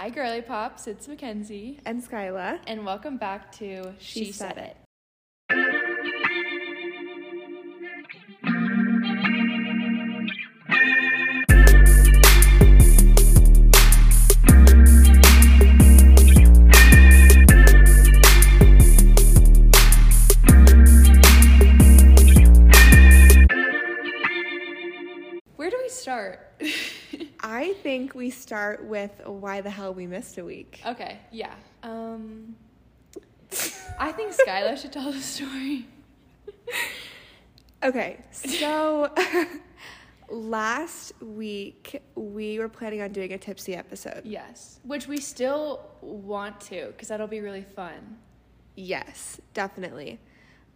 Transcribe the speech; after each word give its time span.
Hi, 0.00 0.08
girly 0.08 0.40
pops. 0.40 0.86
It's 0.86 1.06
Mackenzie, 1.06 1.78
and 1.84 2.02
Skyla. 2.02 2.60
and 2.66 2.86
welcome 2.86 3.18
back 3.18 3.52
to 3.58 3.92
She, 3.98 4.24
She 4.24 4.32
Said, 4.32 4.54
Said 4.54 4.64
It. 4.64 4.76
Where 4.78 4.89
think 27.90 28.14
we 28.14 28.30
start 28.30 28.84
with 28.84 29.10
why 29.26 29.60
the 29.60 29.70
hell 29.70 29.92
we 29.92 30.06
missed 30.06 30.38
a 30.38 30.44
week. 30.44 30.80
okay, 30.86 31.18
yeah. 31.32 31.54
Um, 31.82 32.54
I 33.98 34.12
think 34.12 34.32
Skyla 34.32 34.80
should 34.80 34.92
tell 34.92 35.10
the 35.10 35.20
story. 35.20 35.86
Okay, 37.82 38.18
so 38.30 39.10
last 40.28 41.14
week 41.22 42.02
we 42.14 42.58
were 42.58 42.68
planning 42.68 43.00
on 43.00 43.10
doing 43.10 43.32
a 43.32 43.38
tipsy 43.38 43.74
episode. 43.74 44.20
Yes, 44.22 44.80
which 44.84 45.08
we 45.08 45.18
still 45.18 45.80
want 46.02 46.60
to, 46.60 46.88
because 46.88 47.08
that'll 47.08 47.26
be 47.26 47.40
really 47.40 47.62
fun. 47.62 48.18
Yes, 48.76 49.40
definitely. 49.54 50.20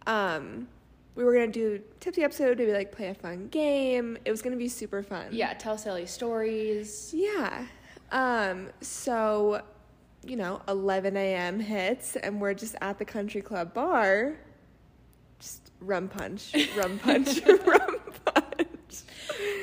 Um, 0.07 0.67
we 1.15 1.23
were 1.23 1.33
gonna 1.33 1.47
do 1.47 1.81
tipsy 1.99 2.23
episode, 2.23 2.57
maybe 2.57 2.73
like 2.73 2.91
play 2.91 3.07
a 3.09 3.13
fun 3.13 3.47
game. 3.47 4.17
It 4.25 4.31
was 4.31 4.41
gonna 4.41 4.55
be 4.57 4.67
super 4.69 5.01
fun. 5.03 5.27
Yeah, 5.31 5.53
tell 5.53 5.77
silly 5.77 6.05
stories. 6.05 7.11
Yeah. 7.15 7.65
Um, 8.11 8.69
so, 8.81 9.61
you 10.25 10.35
know, 10.35 10.61
11 10.67 11.17
a.m. 11.17 11.59
hits, 11.59 12.15
and 12.15 12.39
we're 12.39 12.53
just 12.53 12.75
at 12.81 12.99
the 12.99 13.05
country 13.05 13.41
club 13.41 13.73
bar. 13.73 14.35
Just 15.39 15.71
rum 15.79 16.07
punch, 16.07 16.53
rum 16.77 16.99
punch, 17.03 17.41
rum 17.65 17.97
punch. 18.25 19.01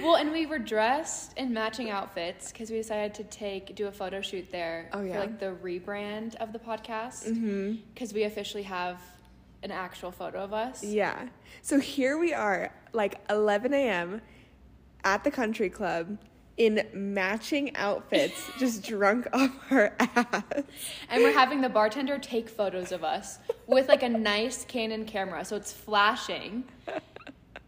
Well, 0.02 0.16
and 0.16 0.32
we 0.32 0.46
were 0.46 0.58
dressed 0.58 1.36
in 1.38 1.52
matching 1.54 1.88
outfits 1.90 2.50
because 2.52 2.70
we 2.70 2.76
decided 2.76 3.14
to 3.14 3.24
take 3.24 3.74
do 3.76 3.86
a 3.86 3.92
photo 3.92 4.20
shoot 4.20 4.50
there 4.50 4.90
Oh, 4.92 5.00
yeah. 5.02 5.14
for 5.14 5.20
like 5.20 5.38
the 5.38 5.54
rebrand 5.62 6.34
of 6.36 6.52
the 6.52 6.58
podcast 6.58 7.26
Mm-hmm. 7.28 7.76
because 7.94 8.12
we 8.12 8.24
officially 8.24 8.64
have 8.64 9.00
an 9.62 9.70
actual 9.70 10.10
photo 10.10 10.40
of 10.40 10.52
us. 10.52 10.82
Yeah. 10.82 11.28
So 11.62 11.78
here 11.78 12.18
we 12.18 12.32
are, 12.34 12.72
like 12.92 13.20
11 13.30 13.72
a.m. 13.74 14.20
at 15.04 15.24
the 15.24 15.30
country 15.30 15.70
club 15.70 16.18
in 16.56 16.86
matching 16.92 17.74
outfits, 17.76 18.50
just 18.58 18.82
drunk 18.86 19.26
off 19.32 19.50
our 19.70 19.94
ass. 19.98 20.42
And 21.08 21.22
we're 21.22 21.32
having 21.32 21.60
the 21.60 21.68
bartender 21.68 22.18
take 22.18 22.48
photos 22.48 22.92
of 22.92 23.02
us 23.04 23.38
with 23.66 23.88
like 23.88 24.02
a 24.02 24.08
nice 24.08 24.64
Canon 24.64 25.04
camera, 25.06 25.44
so 25.44 25.56
it's 25.56 25.72
flashing 25.72 26.64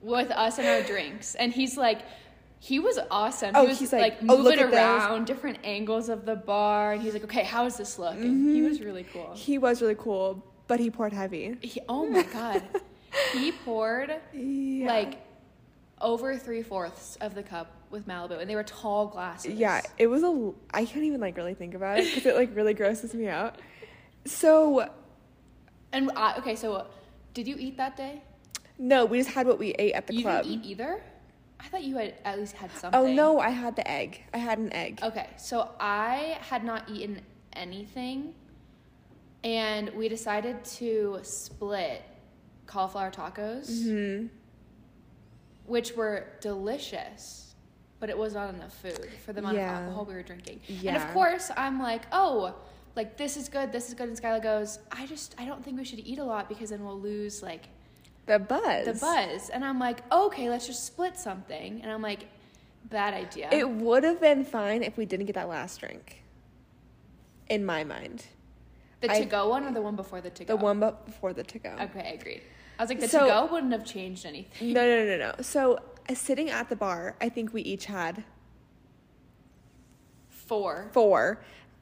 with 0.02 0.30
us 0.30 0.58
and 0.58 0.66
our 0.68 0.82
drinks. 0.82 1.34
And 1.36 1.52
he's 1.52 1.76
like, 1.76 2.00
he 2.58 2.78
was 2.78 2.98
awesome. 3.10 3.52
Oh, 3.54 3.62
he 3.62 3.68
was 3.68 3.78
he's 3.78 3.92
like, 3.92 4.00
like, 4.02 4.18
"Oh, 4.28 4.38
moving 4.38 4.58
at 4.58 4.70
those." 4.70 4.74
around 4.74 5.26
different 5.26 5.58
angles 5.64 6.08
of 6.08 6.24
the 6.24 6.34
bar, 6.36 6.94
and 6.94 7.02
he's 7.02 7.12
like, 7.12 7.24
okay, 7.24 7.42
how 7.44 7.64
does 7.64 7.76
this 7.76 7.98
look? 7.98 8.14
And 8.14 8.50
he 8.50 8.60
Mm-hmm. 8.60 8.68
was 8.68 8.80
really 8.80 9.04
cool. 9.12 9.32
He 9.34 9.58
was 9.58 9.82
really 9.82 9.96
cool, 9.96 10.42
but 10.66 10.80
he 10.80 10.90
poured 10.90 11.12
heavy. 11.12 11.56
He, 11.60 11.80
oh 11.88 12.06
my 12.06 12.22
god, 12.22 12.62
he 13.32 13.52
poured 13.52 14.14
Yeah. 14.32 14.86
like 14.86 15.20
over 16.00 16.36
three 16.36 16.62
fourths 16.62 17.16
of 17.20 17.34
the 17.34 17.42
cup 17.42 17.70
with 17.90 18.06
Malibu, 18.06 18.40
and 18.40 18.48
they 18.50 18.56
were 18.56 18.64
tall 18.64 19.06
glasses. 19.06 19.54
Yeah, 19.54 19.80
it 19.98 20.06
was 20.08 20.22
a. 20.22 20.52
I 20.72 20.84
can't 20.84 21.04
even 21.04 21.20
like 21.20 21.36
really 21.36 21.54
think 21.54 21.74
about 21.74 21.98
it 21.98 22.04
because 22.06 22.26
it 22.26 22.34
like 22.34 22.54
really 22.56 22.74
grosses 22.74 23.14
me 23.14 23.28
out. 23.28 23.58
So 24.26 24.88
And 25.92 26.10
I, 26.16 26.36
okay, 26.38 26.56
so 26.56 26.86
did 27.34 27.46
you 27.46 27.56
eat 27.58 27.76
that 27.76 27.96
day? 27.96 28.22
no, 28.78 29.04
we 29.04 29.18
just 29.18 29.30
had 29.30 29.46
what 29.46 29.58
we 29.58 29.70
ate 29.72 29.92
at 29.92 30.06
the 30.08 30.14
you 30.14 30.22
club. 30.22 30.44
didn't 30.44 30.64
eat 30.64 30.70
either. 30.70 31.00
I 31.60 31.68
thought 31.68 31.84
you 31.84 31.96
had 31.96 32.14
at 32.24 32.38
least 32.38 32.54
had 32.56 32.70
oh, 32.74 32.78
something. 32.78 33.00
Oh 33.00 33.12
no, 33.12 33.38
I 33.38 33.50
had 33.50 33.76
the 33.76 33.88
egg. 33.88 34.22
I 34.34 34.38
had 34.38 34.58
an 34.58 34.72
egg. 34.72 35.00
Okay, 35.02 35.28
so 35.38 35.70
I 35.78 36.36
had 36.40 36.64
not 36.64 36.88
eaten 36.90 37.20
anything, 37.54 38.34
and 39.44 39.90
we 39.90 40.08
decided 40.08 40.64
to 40.64 41.20
split 41.22 42.02
cauliflower 42.66 43.10
tacos, 43.10 43.84
hmm 43.84 44.26
which 45.66 45.94
were 45.96 46.26
delicious, 46.42 47.54
but 47.98 48.10
it 48.10 48.18
was 48.18 48.34
not 48.34 48.52
enough 48.54 48.74
food 48.82 49.08
for 49.24 49.32
the 49.32 49.40
amount 49.40 49.56
Yeah. 49.56 49.78
of 49.78 49.82
alcohol 49.84 50.04
we 50.04 50.12
were 50.12 50.22
drinking. 50.22 50.60
And 50.86 50.94
of 50.94 51.06
course, 51.14 51.50
I'm 51.56 51.80
like, 51.80 52.02
oh, 52.12 52.54
like 52.96 53.16
this 53.16 53.38
is 53.38 53.48
good, 53.48 53.72
this 53.72 53.88
is 53.88 53.94
good. 53.94 54.08
And 54.10 54.20
Skyla 54.20 54.42
goes, 54.42 54.78
I 54.92 55.06
just, 55.06 55.34
I 55.38 55.46
don't 55.46 55.64
think 55.64 55.78
we 55.78 55.84
should 55.84 56.00
eat 56.00 56.18
a 56.18 56.24
lot 56.24 56.50
because 56.50 56.68
then 56.68 56.84
we'll 56.84 57.00
lose 57.00 57.42
like 57.42 57.68
The 58.26 58.38
buzz. 58.38 58.84
the 58.84 58.92
buzz. 58.92 59.48
And 59.48 59.64
I'm 59.64 59.78
like, 59.78 60.00
okay, 60.12 60.50
let's 60.50 60.66
just 60.66 60.84
split 60.84 61.16
something. 61.16 61.80
And 61.80 61.90
I'm 61.90 62.02
like, 62.02 62.26
bad 62.90 63.14
idea. 63.14 63.48
It 63.50 63.66
would 63.66 64.04
have 64.04 64.20
been 64.20 64.44
fine 64.44 64.82
if 64.82 64.98
we 64.98 65.06
didn't 65.06 65.24
get 65.24 65.34
that 65.36 65.48
last 65.48 65.80
drink. 65.80 66.22
In 67.48 67.64
my 67.64 67.84
mind, 67.84 68.26
the 69.08 69.14
to 69.20 69.24
go 69.26 69.48
one 69.48 69.64
or 69.64 69.72
the 69.72 69.82
one 69.82 69.96
before 69.96 70.20
the 70.20 70.30
to 70.30 70.44
go? 70.44 70.56
the 70.56 70.62
one 70.62 70.80
but 70.80 71.04
before 71.06 71.32
the 71.32 71.42
to 71.44 71.58
go. 71.58 71.70
Okay, 71.80 72.00
I 72.00 72.12
agree. 72.20 72.40
I 72.78 72.82
was 72.82 72.90
like, 72.90 73.00
the 73.00 73.08
So- 73.08 73.20
to 73.20 73.26
go 73.26 73.46
wouldn't 73.52 73.72
have 73.72 73.84
changed 73.84 74.26
anything. 74.26 74.72
No, 74.72 74.82
no, 74.86 75.04
no, 75.04 75.16
no. 75.16 75.34
So 75.42 75.78
uh, 76.08 76.14
sitting 76.14 76.50
at 76.50 76.68
the 76.68 76.76
bar, 76.76 77.16
I 77.20 77.28
think 77.28 77.52
we 77.52 77.62
each 77.62 77.86
had 77.86 78.24
Four. 80.28 80.90
four, 80.92 81.40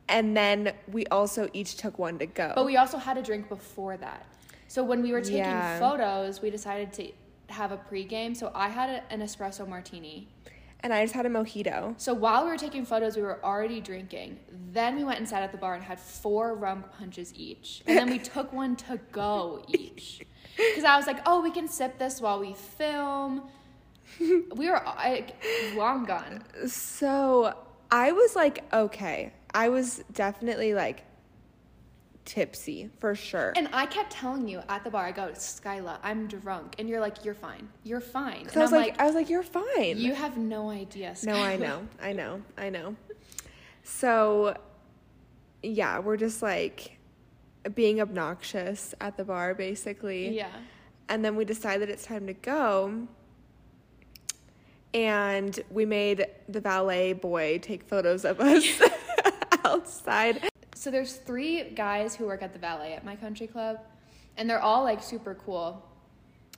and 0.09 0.37
then 0.37 0.73
we 0.91 1.05
also 1.07 1.49
each 1.53 1.77
took 1.77 1.99
one 1.99 2.19
to 2.19 2.27
go. 2.27 2.53
But 2.55 2.65
we 2.67 2.77
also 2.77 2.97
had 2.99 3.19
a 3.19 3.23
drink 3.23 3.49
before 3.49 3.97
that. 3.97 4.27
So 4.69 4.85
when 4.85 5.03
we 5.03 5.13
were 5.13 5.21
taking 5.21 5.39
Yeah. 5.39 5.79
photos, 5.79 6.41
we 6.41 6.51
decided 6.51 6.93
to 6.95 7.11
have 7.49 7.73
a 7.73 7.77
pregame. 7.77 8.37
So 8.37 8.51
I 8.55 8.69
had 8.69 8.89
a, 8.91 9.13
an 9.13 9.21
espresso 9.21 9.67
martini. 9.67 10.29
And 10.83 10.93
I 10.93 11.03
just 11.05 11.15
had 11.15 11.27
a 11.27 11.29
mojito. 11.29 11.95
So 11.99 12.13
while 12.13 12.45
we 12.45 12.51
were 12.51 12.57
taking 12.57 12.85
photos, 12.85 13.17
we 13.17 13.23
were 13.23 13.43
already 13.45 13.81
drinking. 13.81 14.41
Then 14.73 14.97
we 14.97 15.05
went 15.05 15.19
and 15.19 15.29
sat 15.29 15.43
at 15.43 15.53
the 15.53 15.59
bar 15.59 15.75
and 15.75 15.85
had 15.85 16.01
four 16.01 16.55
rum 16.55 16.85
punches 16.99 17.33
each. 17.35 17.83
And 17.87 17.97
then 17.97 18.11
we 18.11 18.19
took 18.35 18.53
one 18.53 18.77
to 18.77 18.99
go 19.13 19.65
each. 19.69 20.21
Because 20.57 20.85
I 20.85 20.97
was 20.97 21.07
like, 21.07 21.21
oh, 21.27 21.41
we 21.41 21.51
can 21.51 21.69
sip 21.69 21.99
this 21.99 22.21
while 22.21 22.41
we 22.41 22.55
film. 22.55 23.43
We 24.21 24.69
were 24.69 24.83
like, 24.85 25.43
long 25.75 26.05
gone. 26.05 26.45
So 26.67 27.57
I 27.91 28.13
was 28.13 28.37
like, 28.37 28.65
okay. 28.73 29.33
I 29.55 29.69
was 29.71 30.03
definitely 30.13 30.75
like 30.75 31.05
tipsy 32.25 32.91
for 32.99 33.15
sure. 33.15 33.53
And 33.57 33.69
I 33.73 33.87
kept 33.87 34.13
telling 34.13 34.49
you 34.49 34.63
at 34.69 34.85
the 34.85 34.91
bar, 34.91 35.07
I 35.07 35.13
go, 35.13 35.29
Skyla, 35.35 35.99
I'm 36.03 36.27
drunk. 36.27 36.77
And 36.79 36.89
you're 36.89 37.01
like, 37.01 37.25
you're 37.25 37.35
fine. 37.35 37.69
You're 37.85 38.01
fine. 38.01 38.49
I 38.55 38.59
was 38.59 38.73
I'm 38.73 38.81
like, 38.81 39.01
I 39.01 39.07
was 39.07 39.15
like, 39.15 39.29
you're 39.29 39.43
fine. 39.43 39.99
you 39.99 40.15
have 40.15 40.37
no 40.37 40.71
idea. 40.71 41.15
no, 41.25 41.35
I 41.35 41.57
know, 41.57 41.87
I 42.01 42.13
know, 42.13 42.43
I 42.57 42.71
know. 42.71 42.97
So, 43.83 44.57
yeah, 45.63 45.99
we're 45.99 46.17
just 46.17 46.43
like 46.43 46.99
being 47.75 48.01
obnoxious 48.01 48.95
at 49.01 49.17
the 49.17 49.25
bar, 49.25 49.55
basically. 49.55 50.37
Yeah. 50.37 50.51
And 51.09 51.25
then 51.25 51.37
we 51.37 51.45
decided 51.45 51.89
it's 51.89 52.05
time 52.05 52.27
to 52.27 52.33
go. 52.33 53.07
And 54.95 55.59
we 55.71 55.87
made 55.87 56.27
the 56.49 56.61
valet 56.61 57.15
boy 57.15 57.59
take 57.63 57.83
photos 57.83 58.25
of 58.25 58.41
us 58.41 58.65
outside. 59.65 60.49
So 60.83 60.91
there's 60.91 61.13
three 61.15 61.71
guys 61.77 62.17
who 62.17 62.27
work 62.27 62.43
at 62.43 62.53
the 62.53 62.59
valet 62.59 62.95
at 62.95 63.05
my 63.05 63.15
country 63.15 63.47
club, 63.47 63.79
and 64.37 64.51
they're 64.51 64.61
all 64.61 64.83
like 64.83 65.01
super 65.01 65.37
cool. 65.37 65.81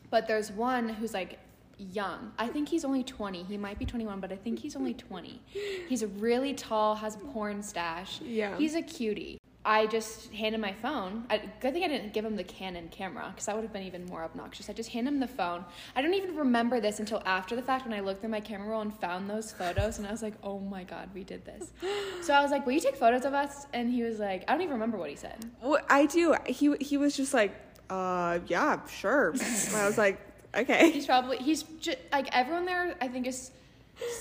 But 0.09 0.27
there's 0.27 0.51
one 0.51 0.89
who's 0.89 1.13
like 1.13 1.39
young. 1.77 2.33
I 2.39 2.49
think 2.49 2.71
he's 2.71 2.87
only 2.87 3.05
20. 3.05 3.43
He 3.43 3.59
might 3.59 3.79
be 3.79 3.85
21, 3.85 4.21
but 4.21 4.33
I 4.33 4.37
think 4.37 4.61
he's 4.61 4.77
only 4.77 4.95
20. 4.95 5.43
He's 5.91 6.07
really 6.07 6.55
tall, 6.55 6.95
has 6.95 7.17
a 7.17 7.19
porn 7.19 7.63
stash. 7.63 8.23
Yeah. 8.23 8.57
He's 8.57 8.75
a 8.75 8.81
cutie. 8.81 9.37
I 9.65 9.87
just 9.87 10.33
handed 10.33 10.61
my 10.61 10.73
phone. 10.73 11.25
I, 11.31 11.39
good 11.61 11.73
thing 11.73 11.85
I 11.85 11.89
didn't 11.89 12.13
give 12.13 12.25
him 12.25 12.37
the 12.37 12.45
Canon 12.45 12.89
camera 12.89 13.31
because 13.31 13.47
that 13.47 13.55
would 13.55 13.63
have 13.63 13.73
been 13.73 13.85
even 13.85 14.05
more 14.07 14.23
obnoxious. 14.23 14.69
I 14.69 14.75
just 14.75 14.91
handed 14.91 15.15
him 15.15 15.21
the 15.21 15.27
phone. 15.27 15.65
I 15.97 16.03
don't 16.03 16.13
even 16.15 16.37
remember 16.37 16.81
this 16.81 17.01
until 17.01 17.23
after 17.25 17.57
the 17.57 17.63
fact 17.63 17.87
when 17.87 17.95
I 17.95 18.01
looked 18.01 18.21
through 18.21 18.31
my 18.31 18.41
camera 18.41 18.69
roll 18.69 18.83
and 18.83 18.95
found 19.01 19.29
those 19.29 19.53
photos, 19.53 19.99
and 19.99 20.07
I 20.07 20.11
was 20.11 20.23
like, 20.23 20.35
"Oh 20.43 20.59
my 20.61 20.85
god, 20.85 21.09
we 21.15 21.25
did 21.25 21.45
this." 21.45 21.73
So 22.21 22.35
I 22.35 22.43
was 22.43 22.51
like, 22.51 22.67
"Will 22.67 22.73
you 22.73 22.81
take 22.81 22.97
photos 22.97 23.25
of 23.25 23.33
us?" 23.33 23.67
And 23.73 23.91
he 23.91 24.03
was 24.03 24.19
like, 24.19 24.45
"I 24.49 24.53
don't 24.53 24.63
even 24.63 24.75
remember 24.75 24.99
what 24.99 25.11
he 25.11 25.17
said." 25.17 25.45
Well, 25.63 25.81
I 25.89 26.07
do. 26.07 26.35
He 26.47 26.75
he 26.81 26.97
was 26.99 27.17
just 27.17 27.33
like, 27.33 27.55
uh, 27.91 28.41
yeah, 28.47 28.87
sure. 28.87 29.31
And 29.31 29.77
I 29.77 29.87
was 29.87 29.99
like, 29.99 30.21
okay. 30.55 30.91
He's 30.93 31.07
probably 31.07 31.39
he's 31.39 31.63
just 31.81 31.99
like 32.13 32.29
everyone 32.33 32.65
there. 32.65 32.97
I 33.01 33.09
think 33.09 33.27
is 33.27 33.51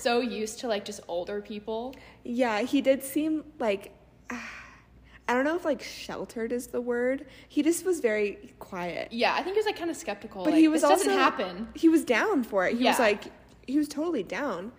so 0.00 0.20
used 0.20 0.60
to 0.60 0.68
like 0.68 0.84
just 0.84 1.00
older 1.08 1.40
people. 1.40 1.94
Yeah, 2.22 2.62
he 2.62 2.80
did 2.80 3.02
seem 3.02 3.44
like 3.58 3.92
I 5.26 5.32
don't 5.34 5.44
know 5.44 5.56
if 5.56 5.64
like 5.64 5.82
sheltered 5.82 6.52
is 6.52 6.66
the 6.68 6.80
word. 6.80 7.26
He 7.48 7.62
just 7.62 7.84
was 7.84 8.00
very 8.00 8.52
quiet. 8.58 9.08
Yeah, 9.10 9.32
I 9.34 9.42
think 9.42 9.54
he 9.54 9.58
was 9.60 9.66
like 9.66 9.78
kind 9.78 9.90
of 9.90 9.96
skeptical. 9.96 10.44
But 10.44 10.52
like, 10.52 10.60
he 10.60 10.68
was 10.68 10.82
this 10.82 10.90
also 10.90 11.04
doesn't 11.04 11.18
happen. 11.18 11.68
He 11.74 11.88
was 11.88 12.04
down 12.04 12.44
for 12.44 12.66
it. 12.66 12.76
He 12.76 12.84
was 12.84 12.98
like 12.98 13.24
he 13.66 13.78
was 13.78 13.88
totally 13.88 14.22
down. 14.22 14.72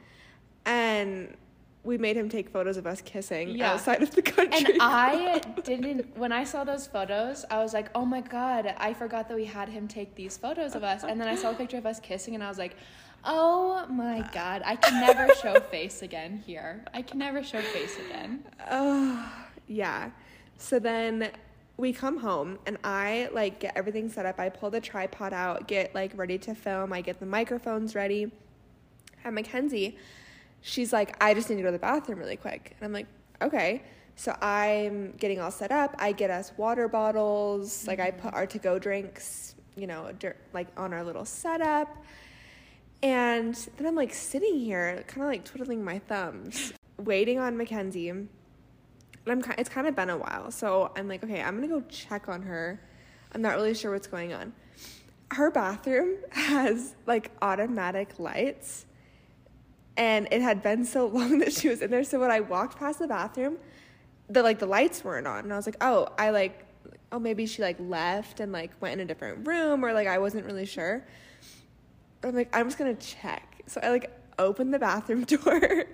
And 0.66 1.36
we 1.84 1.98
made 2.00 2.18
him 2.18 2.30
take 2.30 2.50
photos 2.50 2.78
of 2.78 2.88
us 2.88 3.02
kissing 3.02 3.50
Yeah. 3.50 3.74
outside 3.74 4.02
of 4.02 4.12
the 4.16 4.22
country. 4.22 4.74
And 4.74 4.78
I 4.82 5.40
didn't, 5.64 6.18
when 6.18 6.32
I 6.32 6.44
saw 6.44 6.64
those 6.64 6.88
photos, 6.88 7.46
I 7.52 7.60
was 7.60 7.74
like, 7.76 7.90
oh 7.94 8.06
my 8.06 8.22
God, 8.22 8.74
I 8.78 8.94
forgot 8.94 9.28
that 9.30 9.36
we 9.36 9.46
had 9.46 9.70
him 9.70 9.88
take 9.88 10.16
these 10.16 10.36
photos 10.36 10.74
of 10.74 10.84
us. 10.84 11.04
And 11.04 11.22
then 11.22 11.28
I 11.28 11.36
saw 11.36 11.52
a 11.52 11.54
picture 11.54 11.78
of 11.78 11.86
us 11.86 12.00
kissing 12.00 12.34
and 12.34 12.44
I 12.44 12.50
was 12.50 12.58
like, 12.58 12.76
oh 13.24 13.86
my 13.88 14.28
God, 14.34 14.64
I 14.66 14.76
can 14.78 15.00
never 15.00 15.32
show 15.36 15.60
face 15.60 16.02
again 16.02 16.42
here. 16.46 16.84
I 16.94 17.04
can 17.04 17.20
never 17.20 17.44
show 17.44 17.62
face 17.62 17.98
again. 17.98 18.44
Oh, 18.72 19.32
yeah. 19.68 20.10
So 20.58 20.80
then 20.80 21.32
we 21.78 21.92
come 21.92 22.18
home 22.18 22.58
and 22.66 22.78
I 22.84 23.30
like 23.34 23.60
get 23.60 23.76
everything 23.76 24.10
set 24.10 24.26
up. 24.26 24.40
I 24.40 24.50
pull 24.50 24.70
the 24.70 24.80
tripod 24.80 25.34
out, 25.34 25.68
get 25.68 25.94
like 25.94 26.12
ready 26.16 26.38
to 26.40 26.56
film. 26.56 26.94
I 26.94 27.02
get 27.02 27.20
the 27.20 27.26
microphones 27.26 27.96
ready. 27.96 28.32
And 29.24 29.36
Mackenzie, 29.36 29.98
she's 30.62 30.94
like, 30.94 31.22
I 31.22 31.34
just 31.34 31.50
need 31.50 31.58
to 31.58 31.62
go 31.62 31.68
to 31.68 31.74
the 31.74 31.80
bathroom 31.80 32.20
really 32.20 32.38
quick. 32.38 32.76
And 32.78 32.86
I'm 32.86 32.94
like, 32.94 33.08
okay. 33.42 33.84
So 34.16 34.36
I'm 34.42 35.12
getting 35.18 35.42
all 35.42 35.52
set 35.52 35.72
up. 35.72 35.96
I 36.00 36.14
get 36.14 36.30
us 36.30 36.54
water 36.56 36.88
bottles. 36.88 37.86
Like 37.88 38.00
I 38.00 38.12
put 38.12 38.28
mm-hmm. 38.28 38.36
our 38.36 38.48
to 38.48 38.60
go 38.60 38.80
drinks, 38.80 39.56
you 39.76 39.88
know, 39.88 40.12
dur- 40.18 40.38
like 40.54 40.68
on 40.78 40.94
our 40.94 41.04
little 41.04 41.26
setup. 41.26 41.96
And 43.04 43.54
then 43.78 43.88
I'm 43.88 43.96
like 43.96 44.14
sitting 44.14 44.58
here, 44.58 45.04
kind 45.08 45.24
of 45.24 45.28
like 45.28 45.44
twiddling 45.44 45.84
my 45.84 46.00
thumbs, 46.00 46.74
waiting 46.98 47.40
on 47.40 47.58
Mackenzie. 47.58 48.14
I'm 49.32 49.44
it's 49.58 49.70
kind 49.70 49.88
of 49.88 49.96
been 49.96 50.10
a 50.10 50.18
while, 50.18 50.52
so 50.52 50.92
I'm 50.96 51.08
like, 51.08 51.24
okay, 51.24 51.42
I'm 51.42 51.56
gonna 51.56 51.68
go 51.68 51.82
check 51.90 52.30
on 52.30 52.44
her. 52.44 52.80
I'm 53.34 53.42
not 53.42 53.56
really 53.56 53.74
sure 53.74 53.92
what's 53.92 54.08
going 54.08 54.34
on. 54.34 54.54
Her 55.32 55.50
bathroom 55.50 56.18
has 56.32 56.96
like 57.06 57.32
automatic 57.42 58.20
lights, 58.20 58.86
and 59.98 60.28
it 60.32 60.42
had 60.42 60.62
been 60.62 60.86
so 60.86 61.08
long 61.14 61.40
that 61.40 61.54
she 61.54 61.70
was 61.70 61.82
in 61.82 61.90
there. 61.90 62.04
So 62.04 62.20
when 62.20 62.32
I 62.32 62.40
walked 62.40 62.78
past 62.78 63.00
the 63.00 63.08
bathroom, 63.08 63.58
the 64.30 64.44
like 64.44 64.60
the 64.60 64.68
lights 64.68 65.04
weren't 65.04 65.28
on, 65.28 65.46
and 65.46 65.54
I 65.54 65.56
was 65.56 65.66
like, 65.66 65.78
oh, 65.82 66.10
I 66.18 66.30
like, 66.30 66.66
oh 67.12 67.20
maybe 67.20 67.46
she 67.46 67.62
like 67.62 67.78
left 67.80 68.40
and 68.40 68.52
like 68.52 68.72
went 68.80 68.94
in 68.94 69.00
a 69.00 69.06
different 69.06 69.48
room, 69.48 69.84
or 69.84 69.94
like 69.94 70.08
I 70.08 70.20
wasn't 70.20 70.46
really 70.46 70.66
sure. 70.66 71.06
I'm 72.24 72.36
like, 72.36 72.56
I'm 72.56 72.68
just 72.68 72.78
gonna 72.78 72.96
check. 72.96 73.64
So 73.68 73.82
I 73.82 73.90
like 73.90 74.12
open 74.38 74.72
the 74.72 74.80
bathroom 74.80 75.24
door, 75.26 75.86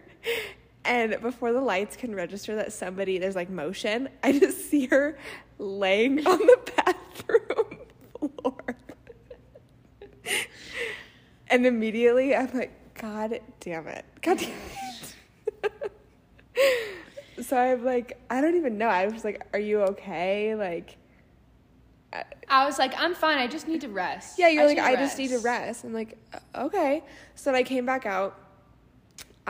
and 0.85 1.19
before 1.21 1.53
the 1.53 1.61
lights 1.61 1.95
can 1.95 2.13
register 2.15 2.55
that 2.55 2.73
somebody 2.73 3.17
there's 3.17 3.35
like 3.35 3.49
motion, 3.49 4.09
I 4.23 4.37
just 4.37 4.69
see 4.69 4.87
her 4.87 5.17
laying 5.57 6.25
on 6.25 6.37
the 6.39 6.71
bathroom 6.75 7.77
floor. 8.41 8.75
and 11.49 11.65
immediately 11.65 12.35
I'm 12.35 12.49
like, 12.53 12.71
God 12.95 13.39
damn 13.59 13.87
it. 13.87 14.05
God 14.21 14.37
damn 14.39 14.49
it. 15.63 15.81
so 17.45 17.57
I'm 17.57 17.83
like, 17.83 18.19
I 18.29 18.41
don't 18.41 18.55
even 18.55 18.77
know. 18.77 18.87
I 18.87 19.07
was 19.07 19.23
like, 19.23 19.41
Are 19.53 19.59
you 19.59 19.81
okay? 19.81 20.55
Like, 20.55 20.97
I- 22.13 22.23
I 22.49 22.65
was 22.65 22.77
like, 22.77 22.93
I'm 22.97 23.13
fine. 23.15 23.37
I 23.37 23.47
just 23.47 23.67
need 23.67 23.81
to 23.81 23.87
rest. 23.89 24.37
yeah, 24.37 24.49
you're 24.49 24.65
like, 24.65 24.75
need 24.77 24.83
I 24.83 24.95
just 24.95 25.17
need 25.17 25.29
to 25.29 25.39
rest. 25.39 25.83
I'm 25.85 25.93
like, 25.93 26.17
"Uh, 26.33 26.65
okay. 26.65 27.03
So 27.35 27.51
then 27.51 27.55
I 27.55 27.63
came 27.63 27.85
back 27.85 28.05
out. 28.05 28.37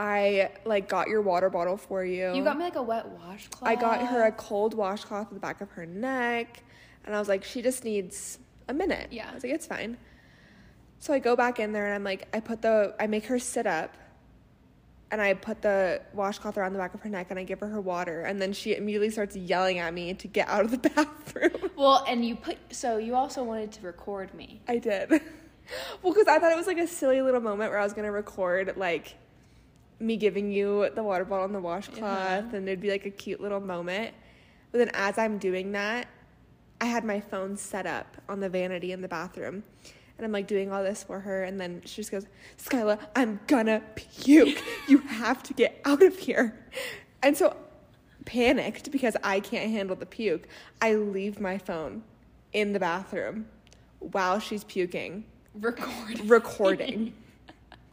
I 0.01 0.49
like 0.65 0.89
got 0.89 1.09
your 1.09 1.21
water 1.21 1.51
bottle 1.51 1.77
for 1.77 2.03
you. 2.03 2.33
You 2.33 2.43
got 2.43 2.57
me 2.57 2.63
like 2.63 2.75
a 2.75 2.81
wet 2.81 3.07
washcloth. 3.07 3.69
I 3.69 3.75
got 3.75 4.07
her 4.07 4.23
a 4.23 4.31
cold 4.31 4.73
washcloth 4.73 5.27
at 5.27 5.33
the 5.35 5.39
back 5.39 5.61
of 5.61 5.69
her 5.71 5.85
neck, 5.85 6.63
and 7.05 7.15
I 7.15 7.19
was 7.19 7.29
like, 7.29 7.43
she 7.43 7.61
just 7.61 7.83
needs 7.83 8.39
a 8.67 8.73
minute. 8.73 9.09
Yeah. 9.11 9.29
I 9.29 9.35
was 9.35 9.43
like, 9.43 9.53
it's 9.53 9.67
fine. 9.67 9.97
So 10.97 11.13
I 11.13 11.19
go 11.19 11.35
back 11.35 11.59
in 11.59 11.71
there 11.71 11.85
and 11.85 11.93
I'm 11.93 12.03
like, 12.03 12.27
I 12.33 12.39
put 12.39 12.63
the, 12.63 12.95
I 12.99 13.05
make 13.05 13.25
her 13.25 13.37
sit 13.37 13.67
up, 13.67 13.95
and 15.11 15.21
I 15.21 15.35
put 15.35 15.61
the 15.61 16.01
washcloth 16.13 16.57
around 16.57 16.73
the 16.73 16.79
back 16.79 16.95
of 16.95 17.01
her 17.01 17.09
neck, 17.09 17.27
and 17.29 17.37
I 17.37 17.43
give 17.43 17.59
her 17.59 17.67
her 17.67 17.81
water, 17.81 18.21
and 18.21 18.41
then 18.41 18.53
she 18.53 18.75
immediately 18.75 19.11
starts 19.11 19.35
yelling 19.35 19.77
at 19.77 19.93
me 19.93 20.15
to 20.15 20.27
get 20.27 20.47
out 20.49 20.65
of 20.65 20.71
the 20.71 20.89
bathroom. 20.95 21.69
Well, 21.75 22.03
and 22.07 22.25
you 22.25 22.37
put, 22.37 22.57
so 22.71 22.97
you 22.97 23.13
also 23.13 23.43
wanted 23.43 23.71
to 23.73 23.81
record 23.81 24.33
me. 24.33 24.61
I 24.67 24.79
did. 24.79 25.11
well, 26.01 26.11
because 26.11 26.27
I 26.27 26.39
thought 26.39 26.51
it 26.51 26.57
was 26.57 26.65
like 26.65 26.79
a 26.79 26.87
silly 26.87 27.21
little 27.21 27.41
moment 27.41 27.69
where 27.69 27.79
I 27.79 27.83
was 27.83 27.93
gonna 27.93 28.11
record 28.11 28.73
like 28.77 29.15
me 30.01 30.17
giving 30.17 30.51
you 30.51 30.89
the 30.95 31.03
water 31.03 31.23
bottle 31.25 31.45
and 31.45 31.55
the 31.55 31.59
washcloth, 31.59 32.01
Uh-huh. 32.03 32.55
and 32.57 32.67
it'd 32.67 32.81
be 32.81 32.89
like 32.89 33.05
a 33.05 33.09
cute 33.11 33.39
little 33.41 33.59
moment. 33.59 34.13
But 34.71 34.79
then 34.79 34.91
as 34.93 35.17
I'm 35.17 35.37
doing 35.37 35.71
that, 35.73 36.07
I 36.79 36.85
had 36.85 37.03
my 37.03 37.19
phone 37.19 37.57
set 37.57 37.85
up 37.85 38.17
on 38.27 38.39
the 38.39 38.49
vanity 38.49 38.91
in 38.91 39.01
the 39.01 39.07
bathroom. 39.07 39.63
And 40.17 40.25
I'm 40.25 40.31
like 40.31 40.47
doing 40.47 40.71
all 40.71 40.83
this 40.83 41.03
for 41.03 41.19
her, 41.19 41.43
and 41.43 41.59
then 41.59 41.81
she 41.85 41.97
just 41.97 42.11
goes, 42.11 42.25
Skyla, 42.57 42.99
I'm 43.15 43.39
gonna 43.47 43.81
puke. 43.95 44.61
You 44.87 44.99
have 44.99 45.41
to 45.43 45.53
get 45.53 45.81
out 45.85 46.03
of 46.03 46.17
here. 46.17 46.55
And 47.23 47.35
so, 47.37 47.55
panicked 48.25 48.91
because 48.91 49.15
I 49.23 49.39
can't 49.39 49.71
handle 49.71 49.95
the 49.95 50.05
puke, 50.05 50.47
I 50.81 50.93
leave 50.95 51.39
my 51.39 51.57
phone 51.57 52.03
in 52.53 52.73
the 52.73 52.79
bathroom 52.79 53.47
while 53.99 54.39
she's 54.39 54.63
puking, 54.63 55.25
Record. 55.55 56.19
recording. 56.29 57.13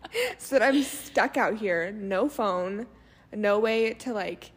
so 0.38 0.58
that 0.58 0.62
I'm 0.74 0.82
stuck 0.82 1.36
out 1.36 1.56
here, 1.56 1.92
no 1.92 2.28
phone, 2.28 2.86
no 3.34 3.58
way 3.58 3.92
to 3.94 4.12
like 4.12 4.52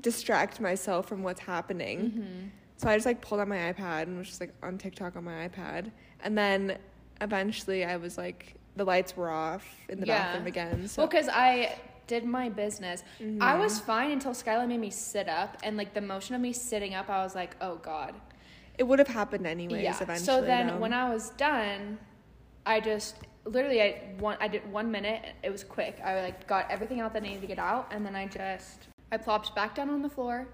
distract 0.00 0.60
myself 0.60 1.08
from 1.08 1.22
what's 1.22 1.40
happening. 1.40 1.98
Mm-hmm. 2.00 2.48
So 2.78 2.88
I 2.88 2.96
just 2.96 3.06
like 3.06 3.20
pulled 3.22 3.40
out 3.40 3.48
my 3.48 3.72
iPad 3.72 4.02
and 4.02 4.18
was 4.18 4.28
just 4.28 4.40
like 4.40 4.52
on 4.62 4.76
TikTok 4.78 5.16
on 5.16 5.24
my 5.24 5.48
iPad. 5.48 5.90
And 6.20 6.36
then 6.36 6.78
eventually 7.20 7.84
I 7.84 7.96
was 7.96 8.18
like, 8.18 8.54
the 8.76 8.84
lights 8.84 9.16
were 9.16 9.30
off 9.30 9.66
in 9.88 10.00
the 10.00 10.06
Yeah. 10.06 10.18
bathroom 10.24 10.46
again. 10.46 10.86
So 10.88 11.02
Well, 11.02 11.08
because 11.08 11.28
I 11.32 11.78
did 12.06 12.24
my 12.24 12.48
business. 12.50 13.02
I 13.40 13.56
was 13.58 13.78
Mm-hmm. 13.78 13.86
fine 13.86 14.10
until 14.12 14.32
Skylar 14.32 14.68
made 14.68 14.78
me 14.80 14.90
sit 14.90 15.28
up, 15.28 15.56
and 15.64 15.76
like 15.76 15.92
the 15.94 16.00
motion 16.02 16.34
of 16.34 16.40
me 16.40 16.52
sitting 16.52 16.94
up, 16.94 17.08
I 17.08 17.22
was 17.24 17.34
like, 17.34 17.56
oh 17.60 17.76
god. 17.76 18.14
it 18.78 18.82
would 18.84 18.98
have 18.98 19.08
happened 19.08 19.46
anyways 19.46 19.82
yeah. 19.82 19.96
eventually. 20.02 20.18
so 20.26 20.42
then 20.42 20.66
though. 20.66 20.76
when 20.76 20.92
I 20.92 21.12
was 21.12 21.30
done, 21.30 21.98
I 22.66 22.80
just 22.80 23.16
literally 23.46 23.80
I 23.80 24.02
one 24.18 24.36
I 24.40 24.48
did 24.48 24.70
one 24.70 24.90
minute. 24.90 25.24
It 25.42 25.50
was 25.50 25.64
quick. 25.64 25.98
I 26.04 26.22
like 26.22 26.46
got 26.46 26.70
everything 26.70 27.00
out 27.00 27.12
that 27.14 27.22
I 27.22 27.26
needed 27.26 27.40
to 27.42 27.46
get 27.46 27.58
out, 27.58 27.88
and 27.90 28.04
then 28.04 28.14
I 28.14 28.26
just 28.26 28.88
I 29.10 29.16
plopped 29.16 29.54
back 29.54 29.74
down 29.74 29.88
on 29.90 30.02
the 30.02 30.10
floor. 30.10 30.48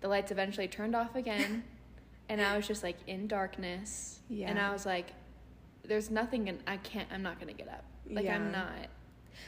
The 0.00 0.08
lights 0.08 0.32
eventually 0.32 0.68
turned 0.68 0.96
off 0.96 1.14
again, 1.14 1.64
and 2.28 2.40
I 2.40 2.56
was 2.56 2.66
just 2.66 2.82
like 2.82 2.96
in 3.06 3.26
darkness. 3.28 4.20
Yeah. 4.28 4.50
And 4.50 4.58
I 4.58 4.72
was 4.72 4.84
like, 4.84 5.12
"There's 5.84 6.10
nothing, 6.10 6.48
and 6.48 6.58
I 6.66 6.76
can't. 6.78 7.08
I'm 7.12 7.22
not 7.22 7.38
gonna 7.38 7.52
get 7.52 7.68
up. 7.68 7.84
Like 8.10 8.24
Yeah. 8.24 8.36
I'm 8.36 8.50
not. 8.50 8.88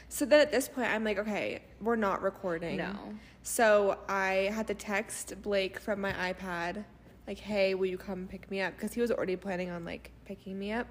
So 0.09 0.25
then 0.25 0.39
at 0.39 0.51
this 0.51 0.67
point, 0.67 0.89
I'm 0.89 1.03
like, 1.03 1.19
okay, 1.19 1.61
we're 1.79 1.95
not 1.95 2.21
recording. 2.21 2.77
No. 2.77 2.95
So 3.43 3.99
I 4.09 4.49
had 4.53 4.67
to 4.67 4.73
text 4.73 5.39
Blake 5.41 5.79
from 5.79 6.01
my 6.01 6.11
iPad, 6.13 6.83
like, 7.27 7.37
hey, 7.37 7.75
will 7.75 7.85
you 7.85 7.97
come 7.97 8.27
pick 8.27 8.49
me 8.49 8.61
up? 8.61 8.75
Because 8.75 8.93
he 8.93 9.01
was 9.01 9.11
already 9.11 9.35
planning 9.35 9.69
on 9.69 9.85
like 9.85 10.11
picking 10.25 10.57
me 10.57 10.71
up. 10.71 10.87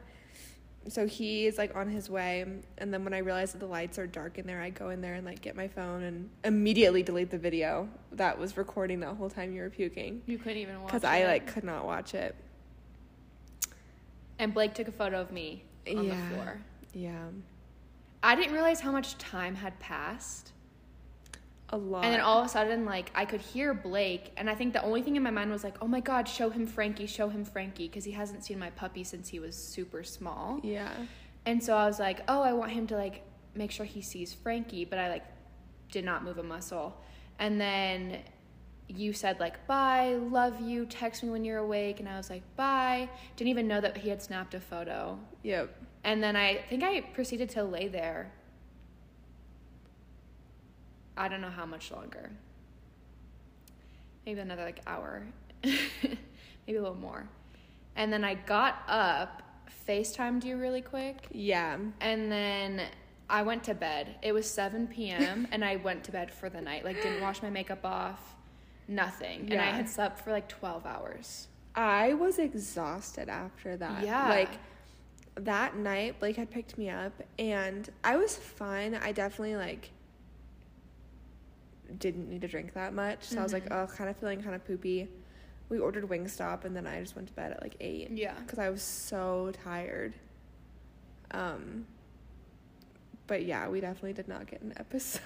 So 0.89 1.07
he 1.07 1.47
is 1.47 1.57
like 1.57 1.75
on 1.75 1.89
his 1.89 2.11
way. 2.11 2.45
And 2.79 2.93
then 2.93 3.05
when 3.05 3.15
I 3.15 3.19
realized 3.19 3.55
that 3.55 3.59
the 3.59 3.67
lights 3.67 3.99
are 3.99 4.07
dark 4.07 4.39
in 4.39 4.47
there, 4.47 4.61
I 4.61 4.71
go 4.71 4.91
in 4.91 5.01
there 5.01 5.15
and 5.15 5.25
like 5.25 5.41
get 5.41 5.57
my 5.57 5.67
phone 5.69 6.03
and 6.03 6.29
immediately 6.45 7.03
delete 7.03 7.31
the 7.31 7.39
video 7.39 7.89
that 8.13 8.39
was 8.39 8.57
recording 8.57 9.01
that 9.01 9.15
whole 9.17 9.31
time 9.31 9.53
you 9.53 9.63
were 9.63 9.71
puking. 9.71 10.23
You 10.27 10.39
couldn't 10.39 10.59
even 10.59 10.81
watch. 10.83 10.93
Because 10.93 11.05
I 11.05 11.25
like 11.27 11.47
could 11.47 11.65
not 11.65 11.85
watch 11.87 12.15
it. 12.15 12.35
And 14.39 14.53
Blake 14.53 14.75
took 14.75 14.89
a 14.89 14.93
photo 14.93 15.21
of 15.21 15.33
me 15.33 15.65
on 15.89 16.05
Yeah. 16.05 16.29
the 16.29 16.35
floor. 16.35 16.61
Yeah. 16.93 17.27
I 18.23 18.35
didn't 18.35 18.53
realize 18.53 18.81
how 18.81 18.91
much 18.91 19.17
time 19.19 19.55
had 19.55 19.79
passed. 19.81 20.53
A 21.75 21.77
lot. 21.77 22.05
And 22.05 22.15
then 22.15 22.21
all 22.21 22.39
of 22.39 22.47
a 22.47 22.49
sudden, 22.49 22.85
like, 22.85 23.11
I 23.17 23.25
could 23.25 23.41
hear 23.41 23.75
Blake. 23.75 24.31
And 24.37 24.49
I 24.49 24.55
think 24.55 24.75
the 24.75 24.83
only 24.83 25.03
thing 25.03 25.17
in 25.17 25.25
my 25.25 25.33
mind 25.33 25.51
was, 25.51 25.65
like, 25.65 25.77
oh 25.83 25.89
my 25.89 25.99
God, 25.99 26.29
show 26.29 26.49
him 26.49 26.69
Frankie, 26.69 27.07
show 27.07 27.29
him 27.29 27.45
Frankie. 27.45 27.89
Because 27.89 28.05
he 28.05 28.13
hasn't 28.13 28.45
seen 28.45 28.61
my 28.61 28.71
puppy 28.71 29.03
since 29.03 29.29
he 29.29 29.41
was 29.41 29.57
super 29.57 30.05
small. 30.05 30.61
Yeah. 30.63 30.93
And 31.47 31.61
so 31.61 31.77
I 31.77 31.87
was 31.87 31.99
like, 31.99 32.21
oh, 32.29 32.43
I 32.43 32.53
want 32.53 32.71
him 32.71 32.87
to, 32.87 32.97
like, 32.97 33.25
make 33.57 33.73
sure 33.73 33.85
he 33.85 34.03
sees 34.03 34.33
Frankie. 34.33 34.85
But 34.85 35.01
I, 35.01 35.09
like, 35.09 35.25
did 35.91 36.05
not 36.05 36.23
move 36.23 36.39
a 36.39 36.45
muscle. 36.45 36.97
And 37.41 37.61
then 37.61 38.19
you 38.87 39.13
said, 39.13 39.41
like, 39.41 39.67
bye, 39.67 40.15
love 40.15 40.61
you, 40.61 40.87
text 40.87 41.25
me 41.25 41.31
when 41.31 41.45
you're 41.45 41.59
awake. 41.59 41.99
And 41.99 42.09
I 42.09 42.17
was 42.17 42.31
like, 42.31 42.45
bye. 42.55 43.09
Didn't 43.35 43.51
even 43.51 43.67
know 43.67 43.81
that 43.81 43.97
he 43.97 44.11
had 44.11 44.23
snapped 44.23 44.55
a 44.55 44.61
photo. 44.61 45.19
Yep. 45.43 45.75
And 46.05 46.23
then 46.23 46.37
I 46.37 46.59
think 46.69 46.85
I 46.85 47.01
proceeded 47.01 47.49
to 47.51 47.65
lay 47.65 47.89
there. 47.89 48.31
I 51.17 51.29
don't 51.29 51.41
know 51.41 51.51
how 51.51 51.67
much 51.67 51.91
longer. 51.91 52.31
Maybe 54.27 54.41
another 54.41 54.65
like 54.65 54.81
hour. 54.87 55.27
Maybe 55.63 56.79
a 56.79 56.83
little 56.83 56.95
more. 56.97 57.29
And 57.97 58.13
then 58.13 58.25
I 58.25 58.35
got 58.35 58.83
up, 58.89 59.43
FaceTimed 59.89 60.45
you 60.45 60.57
really 60.57 60.81
quick, 60.81 61.27
Yeah. 61.31 61.77
and 62.01 62.33
then 62.33 62.83
I 63.31 63.43
went 63.43 63.65
to 63.65 63.75
bed. 63.75 64.17
It 64.23 64.33
was 64.33 64.51
7 64.51 64.89
p.m. 64.89 65.47
and 65.53 65.65
I 65.65 65.77
went 65.77 66.05
to 66.05 66.13
bed 66.13 66.31
for 66.33 66.49
the 66.49 66.61
night. 66.61 66.85
Like 66.85 67.03
didn't 67.03 67.21
wash 67.21 67.43
my 67.43 67.51
makeup 67.51 67.85
off, 67.85 68.35
nothing. 68.89 69.49
And 69.51 69.61
I 69.61 69.67
had 69.67 69.89
slept 69.89 70.21
for 70.21 70.33
like 70.33 70.49
12 70.49 70.87
hours. 70.87 71.49
I 71.75 72.15
was 72.15 72.39
exhausted 72.39 73.29
after 73.29 73.77
that. 73.77 74.05
Yeah. 74.05 74.29
Like 74.29 74.51
that 75.37 75.77
night, 75.77 76.19
Blake 76.21 76.37
had 76.37 76.51
picked 76.51 76.79
me 76.79 76.89
up 76.91 77.13
and 77.39 77.89
I 78.03 78.17
was 78.17 78.37
fine. 78.37 78.95
I 78.95 79.13
definitely 79.13 79.57
like 79.57 79.91
didn't 81.99 82.29
need 82.29 82.41
to 82.43 82.49
drink 82.49 82.73
that 82.75 82.95
much. 82.95 83.25
So 83.25 83.39
I 83.39 83.43
was 83.43 83.53
like, 83.53 83.71
oh, 83.71 83.87
kind 83.87 84.09
of 84.11 84.17
feeling 84.17 84.43
kind 84.43 84.55
of 84.55 84.65
poopy. 84.67 85.09
We 85.69 85.79
ordered 85.79 86.05
Wingstop 86.09 86.65
and 86.65 86.77
then 86.77 86.87
I 86.87 87.01
just 87.01 87.17
went 87.17 87.29
to 87.29 87.35
bed 87.35 87.53
at 87.53 87.63
like 87.63 87.77
eight 87.81 88.11
Yeah. 88.13 88.35
because 88.41 88.59
I 88.59 88.69
was 88.71 88.83
so 88.83 89.53
tired. 89.65 90.15
Um, 91.31 91.87
but 93.27 93.45
yeah, 93.45 93.69
we 93.69 93.81
definitely 93.81 94.13
did 94.13 94.29
not 94.29 94.47
get 94.47 94.61
an 94.63 94.75
episode. 94.77 95.23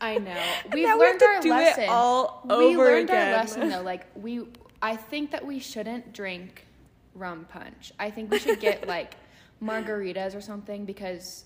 I 0.00 0.18
know. 0.18 0.36
We've 0.72 0.84
we 0.88 0.92
learned 0.92 1.20
to 1.20 1.26
our 1.26 1.42
lesson. 1.42 1.86
All 1.88 2.44
we 2.48 2.76
learned 2.76 3.10
again. 3.10 3.32
our 3.32 3.36
lesson 3.38 3.68
though. 3.68 3.82
Like 3.82 4.06
we, 4.16 4.46
I 4.82 4.96
think 4.96 5.30
that 5.30 5.44
we 5.46 5.58
shouldn't 5.58 6.12
drink 6.12 6.66
rum 7.14 7.46
punch. 7.48 7.92
I 7.98 8.10
think 8.10 8.30
we 8.30 8.38
should 8.38 8.60
get 8.60 8.88
like 8.88 9.14
margaritas 9.62 10.34
or 10.34 10.40
something 10.40 10.84
because 10.84 11.44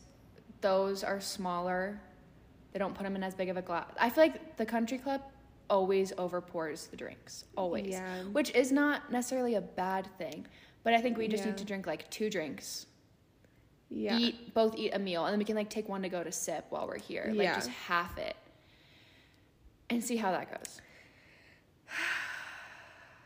those 0.60 1.04
are 1.04 1.20
smaller. 1.20 2.00
They 2.72 2.78
don't 2.78 2.94
put 2.94 3.04
them 3.04 3.16
in 3.16 3.22
as 3.22 3.34
big 3.34 3.48
of 3.48 3.56
a 3.56 3.62
glass. 3.62 3.86
I 3.98 4.10
feel 4.10 4.24
like 4.24 4.56
the 4.56 4.66
country 4.66 4.98
club 4.98 5.22
always 5.70 6.12
overpours 6.12 6.90
the 6.90 6.96
drinks, 6.96 7.44
always, 7.56 7.88
Yeah. 7.90 8.22
which 8.24 8.54
is 8.54 8.72
not 8.72 9.10
necessarily 9.12 9.54
a 9.54 9.60
bad 9.60 10.06
thing. 10.18 10.46
But 10.82 10.94
I 10.94 11.00
think 11.00 11.18
we 11.18 11.28
just 11.28 11.44
Yeah. 11.44 11.50
need 11.50 11.58
to 11.58 11.64
drink 11.64 11.86
like 11.86 12.08
two 12.10 12.30
drinks, 12.30 12.86
Yeah. 13.90 14.16
eat 14.18 14.54
both 14.54 14.76
eat 14.76 14.90
a 14.94 14.98
meal, 14.98 15.24
and 15.26 15.32
then 15.32 15.38
we 15.38 15.44
can 15.44 15.56
like 15.56 15.68
take 15.70 15.88
one 15.88 16.02
to 16.02 16.08
go 16.08 16.22
to 16.24 16.32
sip 16.32 16.66
while 16.70 16.86
we're 16.86 16.98
here, 16.98 17.26
like 17.28 17.44
Yeah. 17.44 17.54
just 17.54 17.68
half 17.70 18.16
it, 18.18 18.36
and 19.90 20.02
see 20.02 20.16
how 20.16 20.30
that 20.32 20.50
goes. 20.56 20.80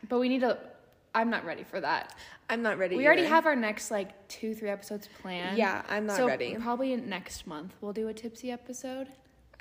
But 0.09 0.19
we 0.19 0.27
need 0.29 0.41
to. 0.41 0.57
I'm 1.15 1.29
not 1.29 1.45
ready 1.45 1.63
for 1.63 1.79
that. 1.79 2.13
I'm 2.49 2.61
not 2.61 2.77
ready. 2.77 2.97
We 2.97 3.05
already 3.05 3.23
have 3.25 3.45
our 3.45 3.55
next 3.55 3.89
like 3.91 4.27
two, 4.27 4.53
three 4.53 4.69
episodes 4.69 5.07
planned. 5.21 5.57
Yeah, 5.57 5.83
I'm 5.87 6.05
not 6.07 6.17
so 6.17 6.27
ready. 6.27 6.55
Probably 6.55 6.95
next 6.97 7.47
month 7.47 7.73
we'll 7.81 7.93
do 7.93 8.07
a 8.09 8.13
tipsy 8.13 8.51
episode. 8.51 9.09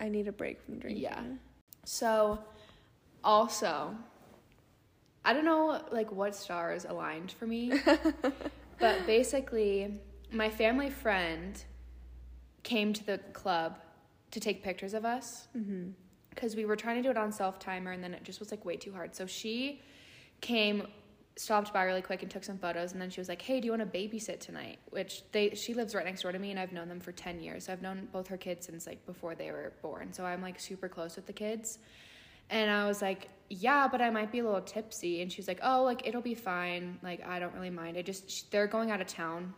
I 0.03 0.09
need 0.09 0.29
a 0.29 0.33
break 0.33 0.61
from 0.61 0.79
drinking. 0.81 1.03
Yeah. 1.03 1.23
So, 1.85 2.39
also, 3.25 3.95
I 5.25 5.33
don't 5.33 5.45
know 5.45 5.81
like 5.93 6.11
what 6.13 6.35
stars 6.35 6.85
aligned 6.85 7.33
for 7.33 7.47
me, 7.47 7.73
but 8.81 9.07
basically, 9.07 10.01
my 10.33 10.51
family 10.51 10.91
friend 10.91 11.63
came 12.65 12.93
to 12.93 13.07
the 13.07 13.19
club 13.33 13.79
to 14.33 14.41
take 14.41 14.63
pictures 14.63 14.95
of 14.95 15.05
us 15.05 15.47
Mm-hmm. 15.57 15.91
because 16.31 16.57
we 16.57 16.65
were 16.65 16.77
trying 16.77 16.97
to 16.97 17.03
do 17.03 17.11
it 17.11 17.17
on 17.17 17.31
self 17.33 17.59
timer 17.59 17.93
and 17.93 18.03
then 18.03 18.13
it 18.15 18.25
just 18.25 18.41
was 18.41 18.51
like 18.51 18.65
way 18.65 18.77
too 18.77 18.93
hard. 18.93 19.15
So 19.15 19.27
she 19.27 19.81
came, 20.41 20.87
stopped 21.37 21.73
by 21.73 21.85
really 21.85 22.03
quick 22.03 22.23
and 22.23 22.31
took 22.31 22.45
some 22.45 22.59
photos 22.59 22.93
and 22.93 23.01
then 23.01 23.11
she 23.11 23.21
was 23.21 23.29
like, 23.29 23.41
"Hey, 23.41 23.61
do 23.61 23.67
you 23.67 23.73
want 23.73 23.91
to 23.91 23.99
babysit 23.99 24.41
tonight?" 24.41 24.79
Which 24.91 25.23
they 25.33 25.51
she 25.55 25.75
lives 25.75 25.95
right 25.95 26.05
next 26.05 26.23
door 26.23 26.33
to 26.33 26.39
me 26.39 26.51
and 26.51 26.61
I've 26.61 26.73
known 26.73 26.89
them 26.89 27.01
for 27.01 27.13
10 27.13 27.41
years. 27.41 27.69
I've 27.69 27.83
known 27.83 28.09
both 28.13 28.29
her 28.29 28.37
kids 28.37 28.67
since 28.67 28.87
like 28.87 29.05
before 29.07 29.35
they 29.35 29.51
were 29.51 29.73
born. 29.83 30.13
So 30.13 30.25
I'm 30.25 30.43
like 30.43 30.61
super 30.61 30.89
close 30.89 31.17
with 31.17 31.27
the 31.27 31.33
kids. 31.33 31.79
And 32.51 32.71
I 32.71 32.87
was 32.87 33.01
like, 33.01 33.29
"Yeah, 33.49 33.89
but 33.89 34.03
I 34.03 34.11
might 34.11 34.31
be 34.31 34.41
a 34.41 34.45
little 34.45 34.61
tipsy." 34.61 35.23
And 35.23 35.33
she's 35.33 35.49
like, 35.49 35.61
"Oh, 35.63 35.85
like 35.85 36.07
it'll 36.07 36.21
be 36.23 36.35
fine. 36.35 36.99
Like 37.03 37.27
I 37.27 37.39
don't 37.39 37.55
really 37.55 37.71
mind. 37.71 37.97
I 37.97 38.03
just 38.03 38.31
sh- 38.31 38.43
they're 38.51 38.67
going 38.67 38.91
out 38.91 39.01
of 39.01 39.07
town 39.07 39.55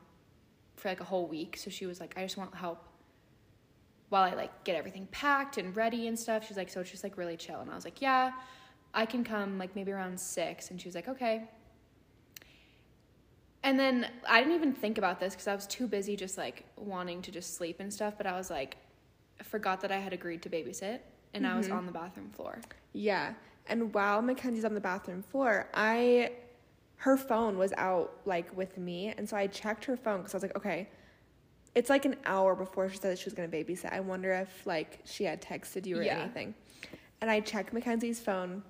for 0.76 0.88
like 0.88 1.00
a 1.00 1.04
whole 1.04 1.26
week, 1.26 1.56
so 1.56 1.70
she 1.70 1.86
was 1.86 2.00
like, 2.00 2.14
"I 2.16 2.22
just 2.22 2.36
want 2.36 2.54
help 2.54 2.84
while 4.14 4.22
I 4.22 4.34
like 4.34 4.62
get 4.62 4.76
everything 4.76 5.08
packed 5.10 5.58
and 5.58 5.76
ready 5.76 6.06
and 6.06 6.16
stuff. 6.16 6.46
She's 6.46 6.56
like, 6.56 6.68
so 6.68 6.80
it's 6.80 6.90
just 6.90 7.02
like 7.02 7.16
really 7.16 7.36
chill. 7.36 7.58
And 7.60 7.68
I 7.68 7.74
was 7.74 7.84
like, 7.84 8.00
yeah, 8.00 8.30
I 8.94 9.06
can 9.06 9.24
come 9.24 9.58
like 9.58 9.74
maybe 9.74 9.90
around 9.90 10.20
six. 10.20 10.70
And 10.70 10.80
she 10.80 10.86
was 10.86 10.94
like, 10.94 11.08
okay. 11.08 11.48
And 13.64 13.78
then 13.80 14.06
I 14.28 14.40
didn't 14.40 14.54
even 14.54 14.72
think 14.74 14.98
about 14.98 15.18
this 15.18 15.32
because 15.34 15.48
I 15.48 15.54
was 15.54 15.66
too 15.66 15.88
busy 15.88 16.14
just 16.16 16.36
like 16.38 16.64
wanting 16.76 17.22
to 17.22 17.32
just 17.32 17.56
sleep 17.56 17.80
and 17.80 17.92
stuff. 17.92 18.14
But 18.16 18.26
I 18.26 18.36
was 18.36 18.50
like, 18.50 18.76
I 19.40 19.42
forgot 19.42 19.80
that 19.80 19.90
I 19.90 19.96
had 19.98 20.12
agreed 20.12 20.42
to 20.42 20.50
babysit 20.50 21.00
and 21.32 21.46
I 21.46 21.56
was 21.56 21.66
Mhm. 21.68 21.74
on 21.78 21.86
the 21.86 21.92
bathroom 21.92 22.30
floor. 22.30 22.60
Yeah. 22.92 23.34
And 23.66 23.92
while 23.94 24.20
Mackenzie's 24.22 24.64
on 24.66 24.74
the 24.74 24.80
bathroom 24.80 25.22
floor, 25.22 25.68
I 25.74 26.32
her 26.98 27.16
phone 27.16 27.58
was 27.58 27.72
out 27.76 28.16
like 28.24 28.54
with 28.56 28.78
me, 28.78 29.08
and 29.18 29.28
so 29.28 29.36
I 29.36 29.46
checked 29.46 29.84
her 29.86 29.96
phone 29.96 30.18
because 30.18 30.32
I 30.34 30.36
was 30.36 30.42
like, 30.42 30.56
okay, 30.56 30.88
it's 31.74 31.90
like 31.90 32.04
an 32.04 32.16
hour 32.24 32.54
before 32.54 32.88
she 32.88 32.96
said 32.98 33.10
that 33.12 33.18
she 33.18 33.24
was 33.26 33.34
gonna 33.34 33.48
babysit. 33.48 33.92
I 33.92 34.00
wonder 34.00 34.32
if 34.32 34.66
like 34.66 35.00
she 35.04 35.24
had 35.24 35.42
texted 35.42 35.86
you 35.86 35.98
or 35.98 36.02
Yeah. 36.02 36.20
anything. 36.20 36.54
And 37.20 37.30
I 37.30 37.40
checked 37.40 37.72
Mackenzie's 37.72 38.20
phone, 38.20 38.62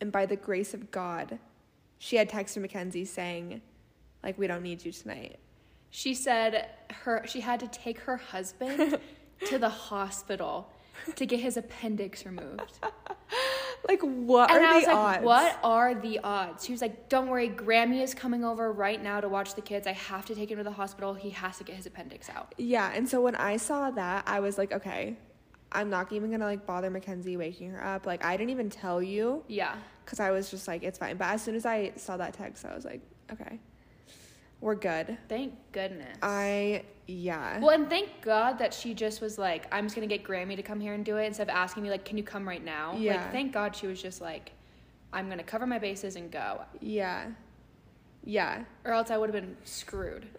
and 0.00 0.10
by 0.10 0.26
the 0.26 0.36
grace 0.36 0.72
of 0.74 0.90
God, 0.90 1.38
she 1.98 2.16
had 2.16 2.28
texted 2.30 2.62
Mackenzie 2.62 3.04
saying, 3.04 3.60
like, 4.26 4.38
we 4.38 4.46
don't 4.46 4.62
need 4.62 4.84
you 4.84 4.92
tonight. 4.92 5.38
She 5.90 6.14
said 6.14 6.68
her 7.02 7.24
she 7.26 7.40
had 7.40 7.60
to 7.60 7.68
take 7.68 8.00
her 8.00 8.16
husband 8.16 8.98
to 9.46 9.58
the 9.58 9.68
hospital 9.68 10.68
to 11.14 11.24
get 11.26 11.40
his 11.40 11.56
appendix 11.56 12.26
removed. 12.26 12.78
Like, 13.88 14.00
what 14.00 14.50
and 14.50 14.64
are 14.64 14.66
I 14.68 14.80
the 14.80 14.86
like, 14.86 14.96
odds? 14.96 15.24
"What 15.24 15.58
are 15.62 15.94
the 15.94 16.18
odds?" 16.24 16.64
She 16.64 16.72
was 16.72 16.80
like, 16.82 17.08
"Don't 17.08 17.28
worry, 17.28 17.48
Grammy 17.48 18.02
is 18.02 18.14
coming 18.14 18.44
over 18.44 18.72
right 18.72 19.00
now 19.00 19.20
to 19.20 19.28
watch 19.28 19.54
the 19.54 19.60
kids. 19.62 19.86
I 19.86 19.92
have 19.92 20.24
to 20.26 20.34
take 20.34 20.50
him 20.50 20.58
to 20.58 20.64
the 20.64 20.72
hospital. 20.72 21.14
He 21.14 21.30
has 21.30 21.58
to 21.58 21.64
get 21.64 21.76
his 21.76 21.86
appendix 21.86 22.28
out." 22.28 22.52
Yeah, 22.58 22.90
and 22.92 23.08
so 23.08 23.20
when 23.20 23.36
I 23.36 23.58
saw 23.58 23.92
that, 23.92 24.24
I 24.26 24.40
was 24.40 24.58
like, 24.58 24.72
okay, 24.72 25.16
I'm 25.70 25.88
not 25.88 26.10
even 26.10 26.32
gonna 26.32 26.46
like 26.46 26.66
bother 26.66 26.90
Mackenzie 26.90 27.36
waking 27.36 27.70
her 27.70 27.84
up. 27.84 28.06
Like, 28.06 28.24
I 28.24 28.36
didn't 28.36 28.50
even 28.50 28.70
tell 28.70 29.00
you 29.00 29.44
Yeah, 29.46 29.76
because 30.04 30.18
I 30.18 30.32
was 30.32 30.50
just 30.50 30.66
like, 30.66 30.82
it's 30.82 30.98
fine. 30.98 31.16
But 31.16 31.28
as 31.28 31.42
soon 31.42 31.54
as 31.54 31.64
I 31.64 31.92
saw 31.94 32.16
that 32.16 32.32
text, 32.34 32.64
I 32.64 32.74
was 32.74 32.84
like, 32.84 33.02
okay, 33.30 33.60
we're 34.66 34.74
good. 34.74 35.16
thank 35.28 35.54
goodness. 35.70 36.18
I 36.22 36.82
yeah. 37.06 37.60
well, 37.60 37.70
and 37.70 37.88
thank 37.88 38.20
God 38.20 38.58
that 38.58 38.74
she 38.74 38.94
just 38.94 39.20
was 39.20 39.38
like, 39.38 39.72
"I'm 39.72 39.84
just 39.84 39.94
gonna 39.94 40.08
get 40.08 40.24
Grammy 40.24 40.56
to 40.56 40.62
come 40.62 40.80
here 40.80 40.92
and 40.92 41.04
do 41.04 41.18
it," 41.18 41.26
instead 41.26 41.44
of 41.44 41.50
asking 41.50 41.84
me 41.84 41.90
like, 41.90 42.04
"Can 42.04 42.18
you 42.18 42.24
come 42.24 42.46
right 42.46 42.64
now?" 42.64 42.96
Yeah. 42.96 43.22
Like, 43.22 43.30
thank 43.30 43.52
God 43.52 43.76
she 43.76 43.86
was 43.86 44.02
just 44.02 44.20
like, 44.20 44.50
"I'm 45.12 45.28
gonna 45.28 45.44
cover 45.44 45.68
my 45.68 45.78
bases 45.78 46.16
and 46.16 46.32
go," 46.32 46.62
yeah, 46.80 47.26
yeah, 48.24 48.64
or 48.84 48.92
else 48.92 49.12
I 49.12 49.18
would 49.18 49.32
have 49.32 49.40
been 49.40 49.56
screwed. 49.64 50.26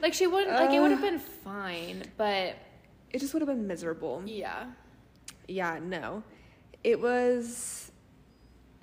Like 0.00 0.14
she 0.14 0.28
wouldn't. 0.28 0.54
Like 0.54 0.70
it 0.70 0.80
would 0.80 0.92
have 0.92 1.00
been 1.00 1.18
fine, 1.18 2.04
but 2.16 2.54
it 3.10 3.18
just 3.18 3.32
would 3.34 3.42
have 3.42 3.48
been 3.48 3.66
miserable. 3.66 4.22
yeah. 4.26 4.66
Yeah, 5.48 5.80
no, 5.82 6.22
it 6.84 7.00
was 7.00 7.90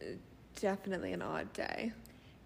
uh, 0.01 0.15
definitely 0.59 1.13
an 1.13 1.21
odd 1.21 1.53
day. 1.53 1.93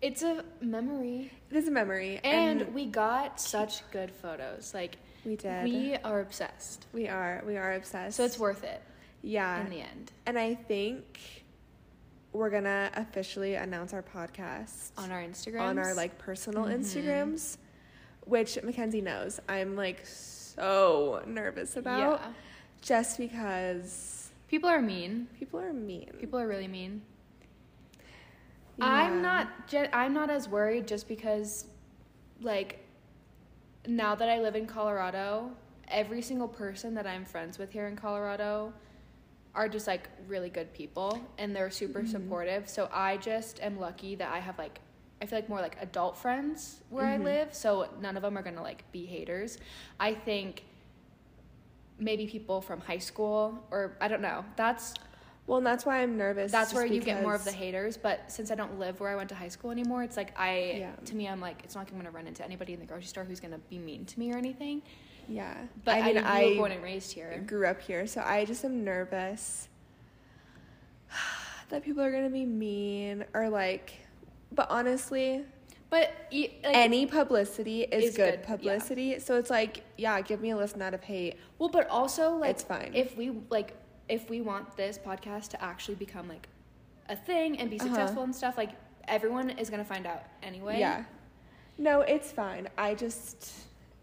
It's 0.01 0.23
a 0.23 0.43
memory. 0.61 1.31
It 1.51 1.57
is 1.57 1.67
a 1.67 1.71
memory, 1.71 2.21
And, 2.23 2.73
we 2.73 2.85
got 2.85 3.39
such 3.41 3.89
good 3.91 4.11
photos. 4.11 4.73
Like 4.73 4.97
we 5.25 5.35
did. 5.35 5.63
we 5.65 5.95
are 5.97 6.21
obsessed. 6.21 6.85
we 6.93 7.07
are 7.09 7.43
we 7.45 7.57
are 7.57 7.73
obsessed. 7.73 8.15
So 8.17 8.23
it's 8.23 8.39
worth 8.39 8.63
it 8.63 8.81
yeah. 9.21 9.59
in 9.61 9.69
the 9.69 9.81
end. 9.81 10.11
And 10.25 10.39
I 10.39 10.55
think 10.55 11.43
we're 12.31 12.49
gonna 12.49 12.91
officially 12.95 13.55
announce 13.55 13.91
our 13.93 14.03
podcast 14.03 14.91
On 14.97 15.11
our 15.11 15.21
Instagram. 15.21 15.61
on 15.61 15.79
our 15.79 15.93
like 15.95 16.17
personal 16.17 16.63
Mhm. 16.65 16.79
Instagrams, 16.79 17.57
which 18.25 18.61
Mackenzie 18.63 19.01
knows. 19.01 19.39
I'm 19.49 19.75
like 19.75 20.05
so 20.05 21.21
nervous 21.27 21.75
about 21.75 22.21
Yeah. 22.21 22.31
just 22.81 23.17
because 23.17 24.31
People 24.47 24.69
are 24.69 24.81
mean. 24.81 25.27
people 25.39 25.59
are 25.59 25.73
mean. 25.73 26.11
People 26.19 26.39
are 26.39 26.47
really 26.47 26.67
mean. 26.67 27.01
Yeah. 28.79 28.85
I'm 28.87 29.21
not 29.21 29.47
I'm 29.93 30.13
not 30.13 30.29
as 30.29 30.47
worried 30.47 30.87
just 30.87 31.07
because 31.07 31.65
like 32.41 32.79
now 33.87 34.15
that 34.15 34.29
I 34.29 34.39
live 34.39 34.55
in 34.55 34.65
Colorado, 34.65 35.51
every 35.87 36.21
single 36.21 36.47
person 36.47 36.93
that 36.95 37.05
I'm 37.07 37.25
friends 37.25 37.57
with 37.57 37.71
here 37.71 37.87
in 37.87 37.95
Colorado 37.95 38.73
are 39.55 39.67
just 39.67 39.87
like 39.87 40.09
really 40.27 40.49
good 40.49 40.73
people 40.73 41.19
and 41.37 41.55
they're 41.55 41.71
super 41.71 41.99
Mm-hmm. 41.99 42.11
supportive. 42.11 42.69
So 42.69 42.89
I 42.93 43.17
just 43.17 43.59
am 43.61 43.79
lucky 43.79 44.15
that 44.15 44.31
I 44.31 44.39
have 44.39 44.57
like 44.57 44.79
I 45.21 45.25
feel 45.25 45.37
like 45.39 45.49
more 45.49 45.59
like 45.59 45.75
adult 45.81 46.17
friends 46.17 46.79
where 46.89 47.05
Mhm. 47.05 47.09
I 47.13 47.17
live, 47.17 47.53
so 47.53 47.89
none 48.01 48.15
of 48.15 48.21
them 48.23 48.37
are 48.37 48.41
going 48.41 48.55
to 48.55 48.61
like 48.61 48.89
be 48.93 49.05
haters. 49.05 49.57
I 49.99 50.13
think 50.13 50.63
maybe 51.97 52.25
people 52.27 52.61
from 52.61 52.79
high 52.79 52.99
school 52.99 53.61
or 53.71 53.97
I 53.99 54.07
don't 54.07 54.21
know. 54.21 54.45
That's 54.55 54.93
Well, 55.49 55.57
and 55.57 55.65
that's 55.65 55.83
why 55.83 56.03
I'm 56.03 56.15
nervous. 56.15 56.51
that's 56.51 56.75
where 56.75 56.85
you 56.85 57.01
get 57.01 57.23
more 57.23 57.33
of 57.33 57.43
the 57.43 57.51
haters. 57.51 57.97
But 57.97 58.31
since 58.31 58.51
I 58.51 58.55
don't 58.55 58.77
live 58.77 58.99
where 58.99 59.09
I 59.09 59.15
went 59.15 59.29
to 59.29 59.35
high 59.35 59.47
school 59.47 59.71
anymore, 59.71 60.03
it's 60.03 60.15
like 60.15 60.31
I, 60.39 60.75
Yeah. 60.77 60.91
to 61.05 61.15
me, 61.15 61.27
I'm 61.27 61.41
like, 61.41 61.61
it's 61.63 61.73
not 61.73 61.81
like 61.81 61.91
I'm 61.91 61.97
gonna 61.97 62.11
run 62.11 62.27
into 62.27 62.45
anybody 62.45 62.73
in 62.73 62.79
the 62.79 62.85
grocery 62.85 63.07
store 63.07 63.23
who's 63.23 63.39
gonna 63.39 63.57
be 63.67 63.79
mean 63.79 64.05
to 64.05 64.19
me 64.19 64.31
or 64.31 64.37
anything. 64.37 64.83
Yeah, 65.27 65.55
But 65.85 65.95
I, 65.95 65.99
I 65.99 66.13
mean, 66.13 66.17
I 66.23 66.45
were 66.45 66.55
born 66.55 66.71
and 66.71 66.83
raised 66.83 67.11
here. 67.13 67.43
grew 67.47 67.65
up 67.65 67.81
here, 67.81 68.05
so 68.05 68.21
I 68.23 68.45
just 68.45 68.63
am 68.63 68.83
nervous 68.83 69.69
that 71.69 71.83
people 71.83 72.03
are 72.03 72.11
gonna 72.11 72.29
be 72.29 72.45
mean 72.45 73.25
or 73.33 73.49
like. 73.49 73.93
But 74.51 74.67
honestly, 74.69 75.45
But 75.89 76.11
like, 76.31 76.59
any 76.65 77.05
publicity 77.07 77.81
is, 77.83 78.11
Is 78.11 78.15
good, 78.15 78.31
good, 78.33 78.39
yeah. 78.41 78.45
publicity. 78.55 79.19
So 79.19 79.37
it's 79.37 79.49
like, 79.49 79.83
yeah, 79.97 80.21
give 80.21 80.41
me 80.41 80.51
a 80.51 80.57
list 80.57 80.77
not 80.77 80.93
of 80.93 81.03
hate. 81.03 81.37
well, 81.57 81.69
but 81.69 81.87
also 81.89 82.35
like, 82.35 82.51
It's 82.51 82.63
fine. 82.63 82.91
if 82.93 83.17
we 83.17 83.31
like, 83.49 83.75
if 84.09 84.29
we 84.29 84.41
want 84.41 84.75
this 84.75 84.97
podcast 84.97 85.49
to 85.49 85.63
actually 85.63 85.95
become 85.95 86.27
like 86.27 86.47
a 87.07 87.15
thing 87.15 87.59
and 87.59 87.69
be 87.69 87.79
Uh-huh. 87.79 87.87
successful 87.87 88.23
and 88.23 88.35
stuff, 88.35 88.57
like 88.57 88.71
everyone 89.07 89.49
is 89.51 89.69
gonna 89.69 89.85
find 89.85 90.05
out 90.05 90.23
anyway. 90.43 90.79
Yeah. 90.79 91.03
No, 91.77 92.01
it's 92.01 92.31
fine. 92.31 92.67
I 92.77 92.93
just 92.95 93.51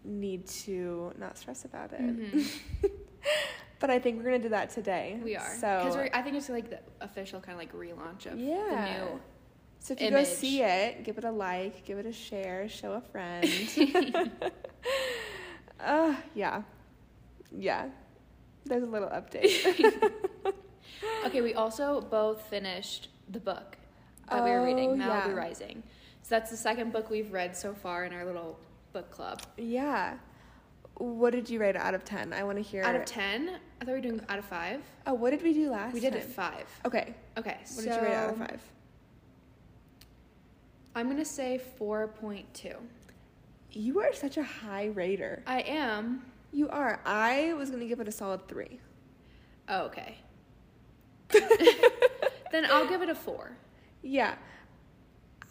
need 0.03 0.47
to 0.47 1.13
not 1.17 1.37
stress 1.37 1.65
about 1.65 1.91
it. 1.93 2.01
Mhm. 2.01 2.49
but 3.79 3.89
I 3.89 3.99
think 3.99 4.17
we're 4.17 4.23
gonna 4.23 4.39
do 4.39 4.49
that 4.49 4.69
today. 4.71 5.19
We 5.23 5.35
are. 5.35 5.55
So 5.55 5.83
Because 5.85 6.09
I 6.13 6.21
think 6.21 6.35
it's 6.37 6.49
like 6.49 6.69
the 6.69 6.79
official 7.01 7.39
kind 7.41 7.53
of 7.53 7.59
like 7.59 7.73
relaunch 7.73 8.25
of 8.31 8.39
Yeah. 8.39 8.55
the 8.69 9.05
new. 9.05 9.21
So 9.79 9.93
if 9.93 10.01
you 10.01 10.07
image. 10.07 10.25
go 10.27 10.33
see 10.33 10.63
it, 10.63 11.03
give 11.03 11.17
it 11.17 11.23
a 11.23 11.31
like, 11.31 11.85
give 11.85 11.97
it 11.99 12.05
a 12.05 12.11
share, 12.13 12.67
show 12.67 12.93
a 12.93 13.01
friend. 13.01 13.45
uh, 15.79 16.15
yeah. 16.33 16.63
Yeah. 17.55 17.89
There's 18.67 18.83
a 18.83 18.87
little 18.87 19.09
update. 19.09 19.93
Okay, 21.25 21.41
we 21.41 21.53
also 21.53 21.99
both 22.01 22.41
finished 22.49 23.09
the 23.29 23.39
book 23.39 23.77
that 24.29 24.43
we 24.43 24.49
were 24.49 24.63
reading, 24.63 24.91
Oh, 24.91 24.95
Malibu 24.95 25.27
yeah. 25.27 25.33
Rising. 25.33 25.83
So 26.23 26.29
that's 26.35 26.49
the 26.49 26.55
second 26.57 26.93
book 26.93 27.09
we've 27.09 27.31
read 27.33 27.55
so 27.55 27.73
far 27.73 28.05
in 28.05 28.13
our 28.13 28.23
little 28.25 28.57
book 28.93 29.11
club. 29.11 29.41
yeah. 29.57 30.17
What 30.95 31.31
did 31.33 31.49
you 31.49 31.59
rate 31.59 31.75
out 31.75 31.93
of 31.93 32.03
10? 32.05 32.33
I 32.33 32.43
want 32.43 32.57
to 32.57 32.63
hear. 32.63 32.83
Out 32.83 32.95
of 32.95 33.05
10, 33.05 33.49
I 33.49 33.85
thought 33.85 33.87
we 33.87 33.93
were 33.93 33.99
doing 34.01 34.21
out 34.29 34.39
of 34.39 34.45
5. 34.45 34.81
Oh, 35.05 35.13
what 35.13 35.29
did 35.31 35.43
we 35.43 35.53
do 35.53 35.69
last 35.69 35.93
We 35.93 35.99
did 35.99 36.13
time? 36.13 36.21
it 36.21 36.25
5. 36.27 36.53
Okay. 36.85 37.13
Okay, 37.37 37.57
So 37.65 37.75
What 37.75 37.83
so 37.85 37.89
did 37.91 37.95
you 38.01 38.07
rate 38.07 38.15
out 38.15 38.29
of 38.31 38.37
5? 38.37 38.61
I'm 40.95 41.05
going 41.07 41.17
to 41.17 41.25
say 41.25 41.61
4.2. 41.79 42.73
You 43.73 43.99
are 43.99 44.13
such 44.13 44.37
a 44.37 44.43
high 44.43 44.85
rater. 44.87 45.43
I 45.45 45.61
am. 45.61 46.23
You 46.57 46.67
are. 46.69 46.99
I 47.05 47.53
was 47.53 47.69
to 47.69 47.85
give 47.85 47.99
it 47.99 48.07
a 48.07 48.11
solid 48.11 48.47
3. 48.47 48.79
Oh, 49.69 49.81
okay. 49.83 50.17
then 52.51 52.65
I'll 52.65 52.87
give 52.87 53.03
it 53.03 53.09
a 53.09 53.13
4. 53.13 53.51
Yeah. 54.01 54.33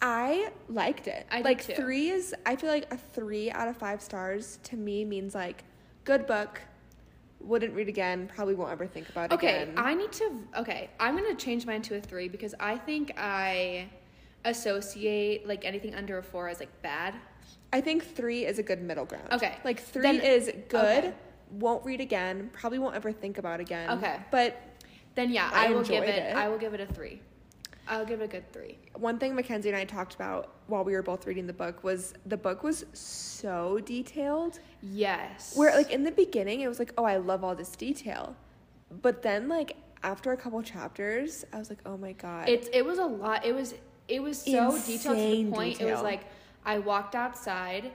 I 0.01 0.51
liked 0.67 1.07
it. 1.07 1.25
I 1.31 1.37
did 1.37 1.45
like 1.45 1.61
three 1.61 2.09
is 2.09 2.35
I 2.45 2.57
feel 2.57 2.69
like 2.69 2.91
a 2.93 2.97
three 2.97 3.49
out 3.49 3.69
of 3.69 3.77
five 3.77 4.01
stars 4.01 4.59
to 4.63 4.75
me 4.75 5.05
means 5.05 5.33
like 5.33 5.63
good 6.03 6.27
book, 6.27 6.61
wouldn't 7.39 7.73
read 7.73 7.87
again, 7.87 8.29
probably 8.35 8.53
won't 8.55 8.71
ever 8.71 8.85
think 8.85 9.07
about 9.09 9.31
it 9.31 9.35
Okay, 9.35 9.63
again. 9.63 9.75
I 9.77 9.93
need 9.95 10.11
to. 10.11 10.43
Okay, 10.57 10.89
I'm 10.99 11.15
gonna 11.15 11.33
change 11.35 11.65
mine 11.65 11.81
to 11.83 11.95
a 11.95 12.01
three 12.01 12.27
because 12.27 12.53
I 12.59 12.77
think 12.77 13.13
I 13.17 13.87
associate 14.45 15.47
like 15.47 15.63
anything 15.65 15.95
under 15.95 16.17
a 16.17 16.23
four 16.23 16.49
as 16.49 16.59
like 16.59 16.81
bad. 16.81 17.15
I 17.73 17.81
think 17.81 18.03
three 18.15 18.45
is 18.45 18.59
a 18.59 18.63
good 18.63 18.81
middle 18.81 19.05
ground. 19.05 19.27
Okay. 19.31 19.55
Like 19.63 19.79
three 19.79 20.03
Then- 20.03 20.21
is 20.21 20.51
good, 20.69 21.05
okay. 21.05 21.13
won't 21.51 21.85
read 21.85 22.01
again, 22.01 22.49
probably 22.53 22.79
won't 22.79 22.95
ever 22.95 23.11
think 23.11 23.37
about 23.37 23.59
again. 23.59 23.89
Okay. 23.97 24.17
But 24.31 24.61
Then 25.15 25.31
yeah, 25.31 25.49
I 25.53 25.67
I, 25.67 25.71
will 25.71 25.83
give 25.83 26.03
it, 26.03 26.09
it. 26.09 26.35
I 26.35 26.47
will 26.47 26.57
give 26.57 26.73
it 26.73 26.79
a 26.79 26.85
three. 26.85 27.21
I'll 27.89 28.05
give 28.05 28.19
it 28.21 28.25
a 28.25 28.27
good 28.27 28.51
three. 28.51 28.77
one 28.95 29.17
thing 29.17 29.33
Mackenzie 29.33 29.69
and 29.69 29.77
I 29.77 29.85
talked 29.85 30.13
about 30.15 30.55
while 30.67 30.83
we 30.83 30.91
were 30.93 31.01
both 31.01 31.25
reading 31.25 31.47
the 31.47 31.53
book 31.53 31.83
was 31.85 32.13
the 32.25 32.35
book 32.35 32.61
was 32.61 32.85
so 32.93 33.79
detailed. 33.85 34.59
Yes. 34.81 35.53
Where 35.55 35.73
like 35.73 35.91
in 35.91 36.03
the 36.03 36.11
beginning 36.11 36.61
it 36.61 36.67
was 36.67 36.79
like, 36.79 36.91
oh, 36.97 37.05
I 37.05 37.17
love 37.17 37.43
all 37.45 37.55
this 37.55 37.75
detail. 37.75 38.35
But 39.01 39.21
then 39.21 39.47
like 39.47 39.77
after 40.03 40.31
a 40.33 40.37
couple 40.37 40.61
chapters, 40.61 41.45
I 41.53 41.59
was 41.59 41.69
like, 41.69 41.79
oh 41.85 41.97
my 41.97 42.11
god. 42.13 42.49
it 42.49 42.69
it 42.73 42.85
was 42.85 42.99
a 42.99 43.05
lot. 43.05 43.45
It 43.45 43.55
was 43.55 43.73
it 44.07 44.21
was 44.21 44.41
so 44.41 44.71
detailed 44.71 44.75
to 44.85 44.87
the 44.87 44.93
Insane 44.93 45.51
point. 45.51 45.81
It 45.81 45.85
was 45.91 46.01
like 46.01 46.25
I 46.67 46.77
walked 46.79 47.15
outside. 47.15 47.91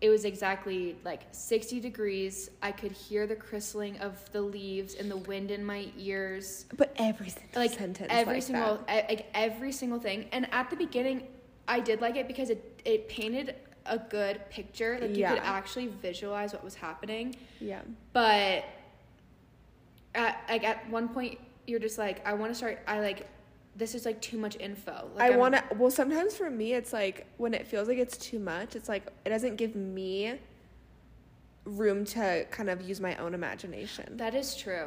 It 0.00 0.08
was 0.08 0.24
exactly 0.24 0.96
like 1.04 1.22
60 1.32 1.78
degrees. 1.80 2.50
I 2.62 2.72
could 2.72 2.92
hear 2.92 3.26
the 3.26 3.36
crystling 3.36 3.98
of 3.98 4.12
the 4.32 4.40
leaves 4.40 4.94
and 4.94 5.10
the 5.10 5.16
wind 5.16 5.50
in 5.50 5.64
my 5.64 5.88
ears. 5.98 6.64
but 6.76 6.92
every 6.96 7.28
single 7.28 7.60
like 7.62 7.72
sentence 7.72 8.08
every 8.10 8.34
like 8.34 8.42
single 8.42 8.76
that. 8.86 9.08
like 9.08 9.26
every 9.34 9.72
single 9.72 9.98
thing 10.00 10.26
and 10.32 10.46
at 10.52 10.68
the 10.70 10.76
beginning 10.76 11.22
i 11.68 11.78
did 11.80 12.00
like 12.00 12.16
it 12.16 12.26
because 12.26 12.48
it 12.50 12.80
it 12.84 13.08
painted 13.08 13.54
a 13.86 13.98
good 13.98 14.40
picture 14.50 14.98
like 15.00 15.16
you 15.16 15.26
could 15.26 15.38
actually 15.38 15.86
visualize 15.86 16.52
what 16.52 16.62
was 16.64 16.74
happening 16.74 17.34
Yeah. 17.60 17.80
but 18.12 18.64
at 20.14 20.40
like 20.48 20.64
at 20.64 20.88
one 20.90 21.08
point 21.08 21.38
you're 21.66 21.78
just 21.80 21.98
like 21.98 22.26
i 22.26 22.32
want 22.34 22.50
to 22.52 22.54
start 22.56 22.78
i 22.86 23.00
like 23.00 23.26
this 23.78 23.94
is 23.94 24.04
like 24.04 24.20
too 24.20 24.36
much 24.38 24.56
info 24.60 25.08
like 25.16 25.32
I 25.32 25.36
want 25.36 25.54
to. 25.54 25.62
Well, 25.76 25.90
sometimes 25.90 26.36
for 26.36 26.50
me, 26.50 26.72
it's 26.74 26.92
like 26.92 27.26
when 27.38 27.54
it 27.54 27.66
feels 27.66 27.88
like 27.88 27.98
it's 27.98 28.16
too 28.16 28.38
much. 28.38 28.76
It's 28.76 28.88
like 28.88 29.04
it 29.24 29.30
doesn't 29.30 29.56
give 29.56 29.74
me 29.76 30.38
room 31.64 32.04
to 32.06 32.44
kind 32.50 32.68
of 32.70 32.80
use 32.82 33.00
my 33.00 33.14
own 33.16 33.34
imagination. 33.34 34.16
that 34.16 34.34
is 34.34 34.56
true 34.56 34.86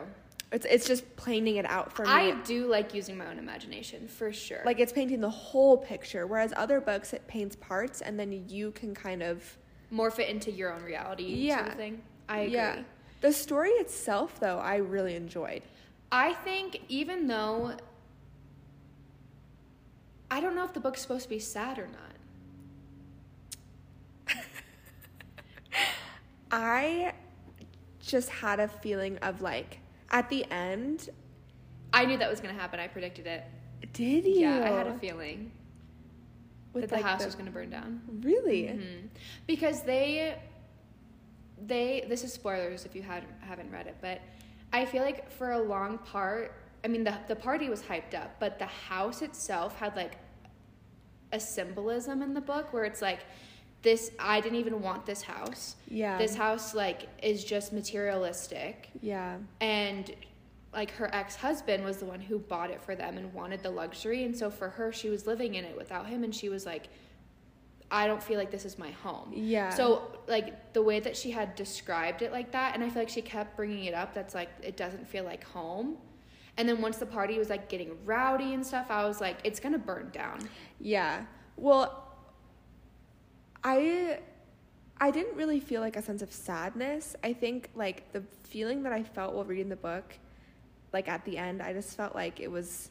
It's 0.52 0.66
it's 0.66 0.88
just 0.88 1.04
planing 1.16 1.58
it 1.58 1.66
out 1.66 1.94
for 1.94 2.04
me. 2.06 2.10
i 2.12 2.32
do 2.42 2.66
like 2.68 2.94
using 2.96 3.16
my 3.18 3.28
own 3.28 3.38
imagination 3.38 4.08
for 4.08 4.34
sure 4.34 4.62
like 4.66 4.80
it's 4.80 4.92
painting 4.92 5.22
the 5.22 5.30
whole 5.30 5.78
picture, 5.78 6.26
whereas 6.26 6.54
other 6.58 6.82
books 6.82 7.14
it 7.14 7.26
paints 7.28 7.56
parts, 7.56 8.02
and 8.02 8.20
then 8.20 8.46
you 8.50 8.72
can 8.72 8.96
kind 8.96 9.22
of 9.22 9.58
morph 9.94 10.18
it 10.20 10.28
into 10.30 10.50
your 10.52 10.74
own 10.74 10.82
reality 10.84 11.28
sort 11.50 11.60
Yeah. 11.60 11.68
of 11.72 11.76
thing 11.76 12.02
i 12.28 12.40
agree 12.40 12.54
yeah. 12.56 12.82
The 13.22 13.32
story 13.32 13.70
itself, 13.86 14.40
though, 14.40 14.58
I 14.58 14.78
really 14.78 15.14
enjoyed. 15.14 15.62
I 16.12 16.34
think 16.34 16.82
even 16.90 17.28
though 17.28 17.74
I 20.32 20.40
don't 20.40 20.56
know 20.56 20.64
if 20.64 20.74
the 20.74 20.80
book's 20.80 21.02
supposed 21.02 21.24
to 21.24 21.30
be 21.30 21.40
sad 21.40 21.78
or 21.78 21.90
not. 24.28 24.34
I 26.52 27.12
just 28.00 28.30
had 28.30 28.62
a 28.62 28.70
feeling 28.70 29.18
of 29.18 29.42
like 29.42 29.80
at 30.10 30.30
the 30.30 30.50
end. 30.50 31.10
I 31.94 32.06
knew 32.06 32.18
that 32.18 32.30
was 32.30 32.40
going 32.40 32.56
to 32.56 32.60
happen. 32.60 32.80
I 32.80 32.88
predicted 32.88 33.28
it. 33.28 33.44
Did 33.92 34.26
you? 34.26 34.40
Yeah, 34.40 34.64
I 34.64 34.70
had 34.70 34.88
a 34.88 34.98
feeling 35.00 35.52
With, 36.72 36.84
that 36.84 36.90
the 36.92 36.96
like, 36.96 37.04
house 37.04 37.26
was 37.26 37.36
going 37.36 37.48
to 37.48 37.52
burn 37.52 37.70
down. 37.70 38.02
Really? 38.22 38.64
Mhm. 38.64 39.10
Because 39.48 39.84
they 39.84 40.38
they 41.68 42.06
this 42.08 42.24
is 42.24 42.32
spoilers 42.32 42.86
if 42.86 42.96
you 42.96 43.02
had 43.02 43.26
haven't 43.42 43.70
read 43.70 43.88
it, 43.88 43.98
but 44.02 44.22
I 44.72 44.86
feel 44.86 45.04
like 45.04 45.30
for 45.30 45.52
a 45.52 45.60
long 45.60 45.98
part, 45.98 46.54
I 46.84 46.88
mean 46.88 47.04
the 47.04 47.16
the 47.28 47.36
party 47.36 47.70
was 47.70 47.82
hyped 47.82 48.14
up, 48.16 48.40
but 48.40 48.58
the 48.60 48.66
house 48.66 49.22
itself 49.22 49.78
had 49.78 49.96
like 49.96 50.18
a 51.32 51.40
symbolism 51.40 52.22
in 52.22 52.34
the 52.34 52.42
book 52.42 52.74
where 52.74 52.84
it's 52.84 53.02
like 53.02 53.20
this 53.82 54.12
I 54.20 54.42
didn't 54.42 54.60
even 54.60 54.82
want 54.82 55.06
this 55.06 55.22
house. 55.22 55.76
Yeah. 55.88 56.18
This 56.18 56.36
house 56.36 56.76
like 56.76 57.08
is 57.24 57.44
just 57.44 57.74
materialistic 57.74 58.90
Yeah. 59.02 59.38
and 59.60 60.14
like 60.74 60.92
her 60.92 61.14
ex-husband 61.14 61.84
was 61.84 61.98
the 61.98 62.06
one 62.06 62.22
who 62.22 62.40
bought 62.40 62.70
it 62.72 62.82
for 62.82 62.96
them 62.96 63.18
and 63.18 63.34
wanted 63.34 63.62
the 63.62 63.70
luxury 63.70 64.24
and 64.24 64.36
so 64.38 64.50
for 64.50 64.70
her 64.70 64.92
she 64.94 65.10
was 65.10 65.28
living 65.28 65.56
in 65.56 65.66
it 65.66 65.76
without 65.76 66.08
him 66.08 66.24
and 66.24 66.34
she 66.34 66.48
was 66.50 66.66
like 66.66 66.88
I 67.94 68.08
don't 68.08 68.24
feel 68.24 68.38
like 68.38 68.52
this 68.52 68.64
is 68.64 68.78
my 68.80 68.92
home. 68.92 69.34
Yeah. 69.36 69.70
So 69.72 70.04
like 70.28 70.72
the 70.74 70.82
way 70.82 71.02
that 71.02 71.18
she 71.18 71.30
had 71.32 71.56
described 71.56 72.22
it 72.22 72.32
like 72.32 72.52
that 72.54 72.74
and 72.76 72.84
I 72.84 72.90
feel 72.90 73.02
like 73.02 73.10
she 73.10 73.22
kept 73.22 73.58
bringing 73.58 73.84
it 73.86 73.94
up 73.94 74.14
that's 74.14 74.34
like 74.36 74.50
it 74.64 74.78
doesn't 74.78 75.08
feel 75.08 75.24
like 75.26 75.44
home. 75.44 75.98
And 76.58 76.68
then 76.68 76.82
once 76.82 76.98
the 76.98 77.06
party 77.06 77.38
was 77.40 77.50
like 77.50 77.70
getting 77.70 77.98
rowdy 78.06 78.54
and 78.54 78.66
stuff, 78.66 78.88
I 78.90 79.06
was 79.06 79.22
like 79.22 79.38
it's 79.44 79.60
going 79.60 79.74
to 79.74 79.80
burn 79.80 80.10
down. 80.12 80.40
Yeah. 80.80 81.26
Well, 81.58 82.08
I 83.64 84.20
I 85.00 85.10
didn't 85.12 85.36
really 85.36 85.60
feel 85.60 85.82
like 85.82 85.96
a 85.96 86.02
sense 86.02 86.22
of 86.22 86.32
sadness. 86.32 87.16
I 87.24 87.34
think 87.34 87.70
like 87.76 88.12
the 88.14 88.22
feeling 88.44 88.84
that 88.84 88.94
I 88.94 89.04
felt 89.04 89.34
while 89.34 89.46
reading 89.46 89.70
the 89.70 89.76
book, 89.76 90.14
like 90.94 91.08
at 91.08 91.26
the 91.26 91.38
end, 91.38 91.62
I 91.62 91.74
just 91.74 91.96
felt 91.98 92.14
like 92.14 92.40
it 92.40 92.52
was 92.52 92.90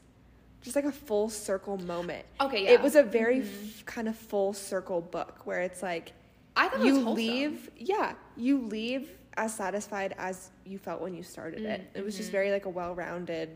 just 0.62 0.74
like 0.76 0.84
a 0.84 0.92
full 0.92 1.28
circle 1.30 1.76
moment. 1.78 2.26
Okay, 2.40 2.64
yeah. 2.64 2.70
It 2.72 2.82
was 2.82 2.94
a 2.96 3.02
very 3.02 3.40
Mhm. 3.40 3.68
f- 3.78 3.86
kind 3.86 4.08
of 4.08 4.16
full 4.16 4.52
circle 4.52 5.00
book 5.00 5.40
where 5.44 5.60
it's 5.60 5.82
like 5.82 6.12
I 6.56 6.68
thought 6.68 6.84
you 6.84 6.98
leave, 7.10 7.70
yeah, 7.76 8.14
you 8.36 8.58
leave 8.58 9.08
as 9.36 9.54
satisfied 9.54 10.14
as 10.18 10.50
you 10.64 10.78
felt 10.78 11.00
when 11.00 11.14
you 11.14 11.22
started 11.22 11.62
it. 11.62 11.88
It 11.94 12.04
was 12.04 12.16
just 12.16 12.28
Mhm. 12.30 12.32
very 12.32 12.50
like 12.50 12.64
a 12.64 12.68
well-rounded. 12.68 13.48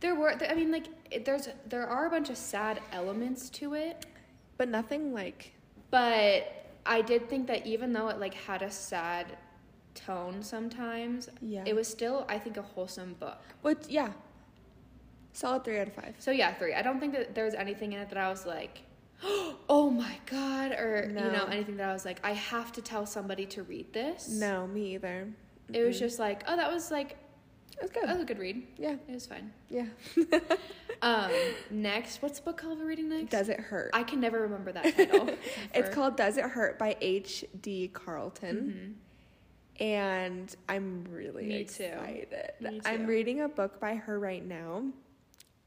There 0.00 0.14
were 0.14 0.30
I 0.48 0.54
mean 0.54 0.70
like 0.72 0.86
it, 1.10 1.24
there's 1.24 1.48
there 1.66 1.86
are 1.86 2.06
a 2.06 2.10
bunch 2.10 2.30
of 2.30 2.36
sad 2.36 2.80
elements 2.92 3.50
to 3.50 3.74
it. 3.74 4.06
But 4.56 4.68
nothing 4.68 5.12
like 5.12 5.52
But 5.90 6.52
I 6.86 7.02
did 7.02 7.28
think 7.28 7.46
that 7.48 7.66
even 7.66 7.92
though 7.92 8.08
it 8.08 8.18
like 8.18 8.34
had 8.34 8.62
a 8.62 8.70
sad 8.70 9.26
tone 9.94 10.42
sometimes, 10.42 11.28
Yeah. 11.42 11.64
it 11.66 11.74
was 11.74 11.88
still 11.88 12.24
I 12.28 12.38
think 12.38 12.56
a 12.56 12.62
wholesome 12.62 13.14
book. 13.14 13.38
But 13.62 13.90
yeah, 13.90 14.12
solid 15.32 15.64
three 15.64 15.78
out 15.78 15.88
of 15.88 15.94
five. 15.94 16.14
So 16.18 16.30
yeah, 16.30 16.54
three. 16.54 16.74
I 16.74 16.82
don't 16.82 17.00
think 17.00 17.12
that 17.14 17.34
there 17.34 17.44
was 17.44 17.54
anything 17.54 17.92
in 17.92 18.00
it 18.00 18.08
that 18.10 18.18
I 18.18 18.28
was 18.28 18.46
like, 18.46 18.82
oh 19.68 19.90
my 19.90 20.16
god, 20.26 20.72
or 20.72 21.06
you 21.08 21.14
know 21.14 21.46
anything 21.50 21.76
that 21.78 21.88
I 21.88 21.92
was 21.92 22.04
like, 22.04 22.20
I 22.24 22.32
have 22.32 22.72
to 22.72 22.82
tell 22.82 23.06
somebody 23.06 23.46
to 23.46 23.62
read 23.62 23.92
this. 23.92 24.28
No, 24.28 24.66
me 24.66 24.94
either. 24.94 25.28
it 25.72 25.82
was 25.84 25.98
just 25.98 26.18
like, 26.18 26.42
oh, 26.46 26.56
that 26.56 26.72
was 26.72 26.90
like 26.90 27.16
it 27.76 27.82
was 27.82 27.90
good. 27.90 28.04
that 28.04 28.14
was 28.14 28.22
a 28.22 28.26
good 28.26 28.38
read. 28.40 28.66
Yeah, 28.76 28.96
It 29.08 29.12
was 29.14 29.26
fine. 29.26 29.52
yeah. 29.68 29.86
Um, 31.00 31.30
next, 31.70 32.22
what's 32.22 32.40
the 32.40 32.44
book 32.46 32.56
called 32.60 32.80
we're 32.80 32.86
reading 32.86 33.08
next? 33.08 33.30
Does 33.30 33.48
it 33.48 33.60
hurt? 33.60 33.90
I 33.92 34.02
can 34.02 34.18
never 34.20 34.40
remember 34.40 34.72
that 34.72 34.96
title. 34.96 35.30
it's 35.72 35.94
called 35.94 36.16
Does 36.16 36.36
It 36.38 36.44
Hurt 36.44 36.76
by 36.76 36.96
H. 37.00 37.44
D. 37.62 37.86
Carlton. 37.86 38.98
Mhm. 39.78 39.84
And 39.84 40.56
I'm 40.68 41.04
really 41.08 41.46
Me 41.46 41.64
too. 41.64 41.84
excited. 41.84 42.50
Me 42.60 42.80
I'm 42.84 43.06
reading 43.06 43.42
a 43.42 43.48
book 43.48 43.78
by 43.78 43.94
her 43.94 44.18
right 44.18 44.44
now. 44.44 44.86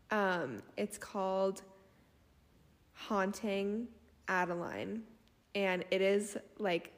Um, 0.10 0.62
it's 0.76 0.98
called 0.98 1.62
Haunting 3.08 3.88
Adeline. 4.28 5.04
And 5.56 5.84
it 5.92 6.02
is 6.02 6.38
like 6.58 6.92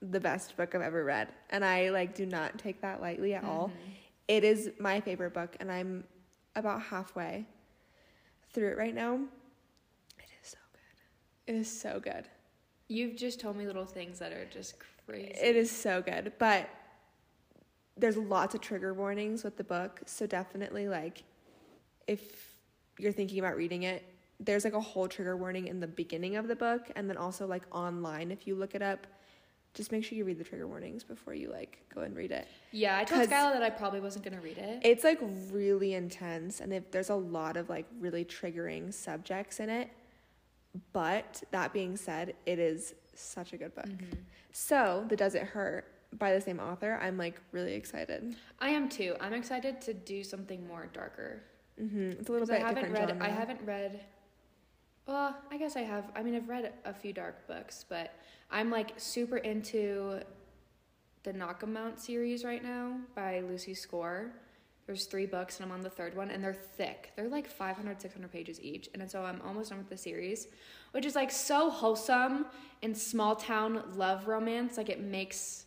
the 0.00 0.20
best 0.20 0.56
book 0.56 0.74
I've 0.74 0.82
ever 0.82 1.04
read. 1.04 1.28
And 1.50 1.64
I 1.64 1.90
like 1.90 2.14
do 2.14 2.26
not 2.26 2.58
take 2.58 2.80
that 2.82 3.00
lightly 3.00 3.34
at 3.34 3.44
all. 3.44 3.68
Mhm. 3.68 3.72
It 4.28 4.44
is 4.44 4.70
my 4.78 5.00
favorite 5.00 5.32
book, 5.34 5.56
and 5.60 5.70
I'm 5.70 6.04
about 6.54 6.82
halfway 6.82 7.46
through 8.52 8.70
it 8.70 8.78
right 8.78 8.94
now. 8.94 9.16
It 10.18 10.26
is 10.42 10.48
so 10.48 10.58
good. 10.72 11.54
It 11.54 11.58
is 11.58 11.80
so 11.80 12.00
good. 12.00 12.28
You've 12.88 13.16
just 13.16 13.40
told 13.40 13.56
me 13.56 13.66
little 13.66 13.86
things 13.86 14.18
that 14.18 14.32
are 14.32 14.44
just 14.46 14.76
crazy. 15.06 15.32
It 15.40 15.56
is 15.56 15.70
so 15.70 16.02
good, 16.02 16.32
but 16.38 16.68
there's 17.96 18.16
lots 18.16 18.54
of 18.54 18.60
trigger 18.60 18.92
warnings 18.94 19.44
with 19.44 19.56
the 19.56 19.64
book, 19.64 20.02
so 20.06 20.26
definitely 20.26 20.88
like 20.88 21.22
if 22.06 22.56
you're 22.98 23.12
thinking 23.12 23.38
about 23.38 23.56
reading 23.56 23.84
it, 23.84 24.04
there's 24.40 24.64
like 24.64 24.74
a 24.74 24.80
whole 24.80 25.08
trigger 25.08 25.36
warning 25.36 25.66
in 25.68 25.80
the 25.80 25.86
beginning 25.86 26.36
of 26.36 26.48
the 26.48 26.56
book 26.56 26.90
and 26.96 27.08
then 27.08 27.16
also 27.16 27.46
like 27.46 27.62
online 27.74 28.30
if 28.30 28.46
you 28.46 28.54
look 28.54 28.74
it 28.74 28.82
up. 28.82 29.06
Just 29.74 29.90
make 29.90 30.04
sure 30.04 30.16
you 30.16 30.24
read 30.24 30.38
the 30.38 30.44
trigger 30.44 30.68
warnings 30.68 31.02
before 31.02 31.34
you 31.34 31.50
like 31.50 31.78
go 31.92 32.02
and 32.02 32.14
read 32.16 32.30
it. 32.30 32.46
yeah, 32.70 32.96
I 32.96 33.04
told 33.04 33.28
Skylar 33.28 33.54
that 33.54 33.62
I 33.62 33.70
probably 33.70 34.00
wasn't 34.00 34.24
gonna 34.24 34.40
read 34.40 34.58
it. 34.58 34.80
It's 34.84 35.02
like 35.04 35.18
really 35.50 35.94
intense 35.94 36.60
and 36.60 36.72
if 36.72 36.90
there's 36.92 37.10
a 37.10 37.14
lot 37.16 37.56
of 37.56 37.68
like 37.68 37.86
really 37.98 38.24
triggering 38.24 38.92
subjects 38.94 39.58
in 39.60 39.68
it. 39.70 39.90
But 40.92 41.42
that 41.52 41.72
being 41.72 41.96
said, 41.96 42.34
it 42.46 42.58
is 42.58 42.94
such 43.14 43.52
a 43.52 43.56
good 43.56 43.74
book. 43.74 43.86
Mm-hmm. 43.86 44.18
So, 44.52 45.04
The 45.08 45.16
Does 45.16 45.34
It 45.36 45.42
Hurt 45.42 45.86
by 46.18 46.32
the 46.34 46.40
same 46.40 46.58
author, 46.60 46.98
I'm 47.02 47.16
like 47.16 47.40
really 47.52 47.74
excited. 47.74 48.34
I 48.60 48.70
am 48.70 48.88
too. 48.88 49.16
I'm 49.20 49.32
excited 49.34 49.80
to 49.82 49.94
do 49.94 50.22
something 50.24 50.66
more 50.66 50.88
darker. 50.92 51.42
Mm-hmm. 51.80 52.10
It's 52.20 52.28
a 52.28 52.32
little 52.32 52.46
'Cause 52.46 52.50
I 52.54 52.58
bit 52.72 52.76
haven't 52.76 52.92
read. 52.92 53.08
genre. 53.10 53.24
I 53.24 53.28
haven't 53.30 53.60
read. 53.64 54.00
Well, 55.06 55.36
I 55.50 55.58
guess 55.58 55.76
I 55.76 55.82
have. 55.82 56.10
I 56.16 56.22
mean, 56.22 56.34
I've 56.34 56.48
read 56.48 56.72
a 56.84 56.94
few 56.94 57.12
dark 57.12 57.46
books, 57.46 57.84
but 57.88 58.14
I'm 58.50 58.70
like 58.70 58.92
super 58.96 59.36
into 59.36 60.20
the 61.24 61.32
Knockemout 61.32 61.98
series 61.98 62.44
right 62.44 62.62
now 62.62 62.96
by 63.14 63.40
Lucy 63.40 63.74
Score. 63.74 64.32
There's 64.86 65.06
three 65.06 65.26
books, 65.26 65.58
and 65.58 65.66
I'm 65.66 65.72
on 65.72 65.80
the 65.80 65.90
third 65.90 66.14
one, 66.14 66.30
and 66.30 66.44
they're 66.44 66.52
thick. 66.52 67.12
They're 67.16 67.28
like 67.28 67.46
500, 67.46 68.00
600 68.00 68.30
pages 68.30 68.60
each, 68.60 68.88
and 68.92 69.10
so 69.10 69.24
I'm 69.24 69.40
almost 69.42 69.70
done 69.70 69.78
with 69.78 69.88
the 69.88 69.96
series, 69.96 70.48
which 70.92 71.06
is 71.06 71.14
like 71.14 71.30
so 71.30 71.70
wholesome 71.70 72.46
and 72.82 72.96
small 72.96 73.36
town 73.36 73.82
love 73.96 74.26
romance. 74.26 74.76
Like 74.76 74.90
it 74.90 75.00
makes 75.00 75.63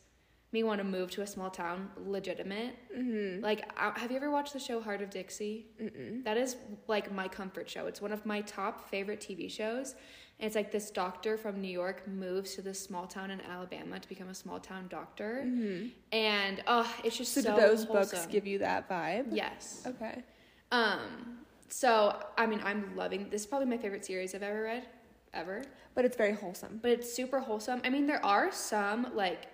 me 0.57 0.63
want 0.63 0.79
to 0.79 0.83
move 0.83 1.11
to 1.11 1.21
a 1.21 1.27
small 1.27 1.49
town 1.49 1.89
legitimate. 2.05 2.75
Mm-hmm. 2.95 3.43
Like, 3.43 3.61
have 3.77 4.09
you 4.11 4.17
ever 4.17 4.31
watched 4.31 4.53
the 4.53 4.59
show 4.59 4.81
Hart 4.81 5.01
of 5.01 5.09
Dixie? 5.09 5.67
Mm-mm. 5.81 6.23
That 6.23 6.37
is 6.37 6.55
like 6.87 7.13
my 7.13 7.27
comfort 7.27 7.69
show. 7.69 7.85
It's 7.85 8.01
one 8.01 8.11
of 8.11 8.25
my 8.25 8.41
top 8.41 8.89
favorite 8.89 9.19
TV 9.19 9.49
shows. 9.51 9.95
And 10.39 10.47
it's 10.47 10.55
like 10.55 10.71
this 10.71 10.89
doctor 10.91 11.37
from 11.37 11.61
New 11.61 11.75
York 11.83 12.07
moves 12.07 12.55
to 12.55 12.61
this 12.61 12.79
small 12.79 13.07
town 13.07 13.31
in 13.31 13.41
Alabama 13.41 13.99
to 13.99 14.09
become 14.09 14.29
a 14.29 14.35
small 14.35 14.59
town 14.59 14.87
doctor. 14.89 15.43
Mm-hmm. 15.45 15.87
And 16.11 16.63
oh, 16.67 16.91
it's 17.03 17.17
just 17.17 17.33
So, 17.33 17.41
so, 17.41 17.55
those 17.55 17.85
books 17.85 18.25
give 18.27 18.45
you 18.47 18.59
that 18.59 18.89
vibe? 18.89 19.27
Yes. 19.31 19.83
Okay. 19.85 20.23
Um. 20.71 21.37
So 21.69 22.17
I 22.37 22.45
mean, 22.47 22.61
I'm 22.63 22.95
loving 22.95 23.29
this. 23.29 23.41
Is 23.41 23.47
probably 23.47 23.67
my 23.67 23.77
favorite 23.77 24.05
series 24.05 24.33
I've 24.33 24.43
ever 24.43 24.63
read, 24.63 24.87
ever. 25.33 25.63
But 25.95 26.05
it's 26.05 26.17
very 26.17 26.33
wholesome. 26.33 26.79
But 26.81 26.91
it's 26.91 27.11
super 27.11 27.39
wholesome. 27.39 27.81
I 27.83 27.89
mean, 27.89 28.07
there 28.07 28.23
are 28.25 28.51
some 28.51 29.07
like. 29.13 29.47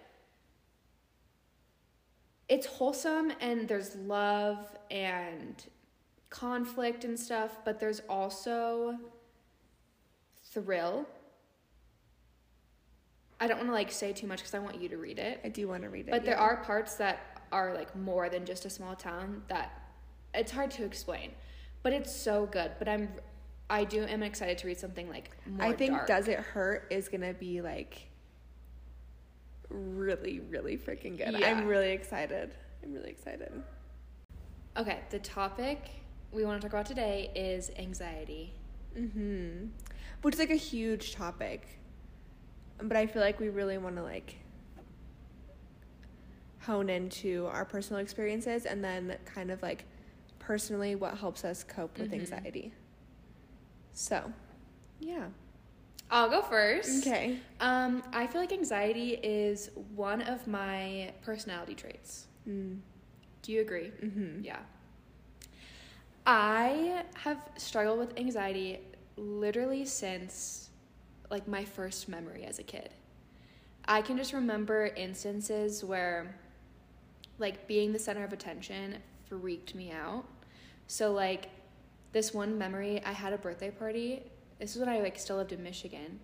It's 2.49 2.65
wholesome 2.65 3.32
and 3.39 3.67
there's 3.67 3.95
love 3.95 4.60
and 4.91 5.63
conflict 6.29 7.06
and 7.06 7.19
stuff, 7.19 7.58
but 7.63 7.79
there's 7.79 8.01
also 8.10 8.97
thrill. 10.51 11.08
I 13.39 13.47
don't 13.47 13.58
want 13.58 13.69
to 13.69 13.73
like 13.73 13.91
say 13.91 14.13
too 14.13 14.27
much 14.27 14.39
because 14.39 14.53
I 14.53 14.60
want 14.60 14.82
you 14.82 14.89
to 14.89 14.97
read 14.97 15.19
it. 15.19 15.41
I 15.43 15.49
do 15.49 15.67
want 15.67 15.84
to 15.84 15.89
read 15.89 16.08
it. 16.08 16.12
But 16.12 16.25
there 16.25 16.38
are 16.38 16.58
parts 16.58 16.95
that 16.95 17.41
are 17.51 17.73
like 17.73 17.95
more 17.95 18.29
than 18.29 18.45
just 18.45 18.65
a 18.65 18.69
small 18.69 18.95
town 18.95 19.43
that 19.47 19.71
it's 20.34 20.51
hard 20.51 20.71
to 20.71 20.86
explain. 20.86 21.32
But 21.82 21.93
it's 21.93 22.13
so 22.13 22.45
good. 22.45 22.71
But 22.79 22.88
I'm 22.88 23.10
I 23.69 23.84
do 23.84 24.03
am 24.03 24.23
excited 24.23 24.58
to 24.60 24.67
read 24.67 24.77
something 24.77 25.10
like 25.10 25.32
more 25.47 25.67
I 25.67 25.73
think 25.73 25.93
dark. 25.93 26.08
Does 26.08 26.27
It 26.27 26.39
Hurt 26.39 26.88
is 26.89 27.10
going 27.10 27.21
to 27.21 27.34
be 27.34 27.62
like 27.62 28.10
really, 29.69 30.39
really 30.41 30.78
freaking 30.78 31.17
good. 31.17 31.34
Yeah. 31.39 31.47
I'm 31.47 31.65
really 31.67 31.91
excited. 31.91 32.54
I'm 32.84 32.93
really 32.93 33.10
excited. 33.10 33.52
Okay, 34.78 34.99
the 35.10 35.19
topic 35.19 35.89
we 36.32 36.45
want 36.45 36.62
to 36.62 36.67
talk 36.67 36.73
about 36.73 36.86
today 36.86 37.32
is 37.36 37.71
anxiety. 37.78 38.54
Mm-hmm. 38.97 39.67
Which 40.21 40.36
is 40.36 40.39
like 40.39 40.49
a 40.52 40.56
huge 40.56 41.13
topic. 41.13 41.80
But 42.82 42.97
I 42.97 43.06
feel 43.08 43.21
like 43.21 43.39
we 43.39 43.49
really 43.49 43.78
want 43.78 43.95
to 43.97 44.04
like 44.04 44.38
hone 46.62 46.89
into 46.89 47.45
our 47.47 47.65
personal 47.65 48.02
experiences 48.02 48.65
and 48.65 48.84
then 48.84 49.17
kind 49.26 49.52
of 49.52 49.62
like 49.62 49.86
personally 50.39 50.95
what 50.95 51.17
helps 51.17 51.43
us 51.43 51.63
cope 51.63 51.97
with 51.99 52.12
Mhm. 52.12 52.19
anxiety. 52.19 52.73
So, 53.93 54.32
yeah. 54.99 55.28
I'll 56.11 56.29
go 56.29 56.41
first. 56.41 57.07
Okay. 57.07 57.39
Um, 57.59 58.03
I 58.13 58.27
feel 58.27 58.41
like 58.41 58.51
anxiety 58.51 59.11
is 59.23 59.69
one 59.95 60.21
of 60.21 60.45
my 60.47 61.11
personality 61.23 61.73
traits. 61.73 62.27
Mm. 62.47 62.79
Do 63.41 63.51
you 63.51 63.61
agree? 63.61 63.91
Mm-hmm. 64.01 64.43
Yeah. 64.43 64.59
I 66.25 67.03
have 67.15 67.37
struggled 67.57 67.99
with 67.99 68.17
anxiety 68.17 68.79
literally 69.17 69.85
since 69.85 70.69
like 71.29 71.47
my 71.47 71.65
first 71.65 72.07
memory 72.07 72.45
as 72.45 72.59
a 72.59 72.63
kid. 72.63 72.89
I 73.85 74.01
can 74.01 74.17
just 74.17 74.33
remember 74.33 74.85
instances 74.95 75.83
where 75.83 76.35
like 77.39 77.67
being 77.67 77.91
the 77.91 77.99
center 77.99 78.23
of 78.23 78.31
attention 78.31 78.97
freaked 79.27 79.75
me 79.75 79.91
out. 79.91 80.25
So 80.87 81.11
like 81.11 81.49
this 82.13 82.33
one 82.33 82.57
memory, 82.57 83.01
I 83.03 83.11
had 83.11 83.33
a 83.33 83.37
birthday 83.37 83.71
party. 83.71 84.23
This 84.63 84.76
was 84.76 84.86
when 84.86 84.95
I 84.95 85.02
like 85.02 85.19
still 85.19 85.36
lived 85.36 85.52
in 85.52 85.62
Michigan. 85.62 86.21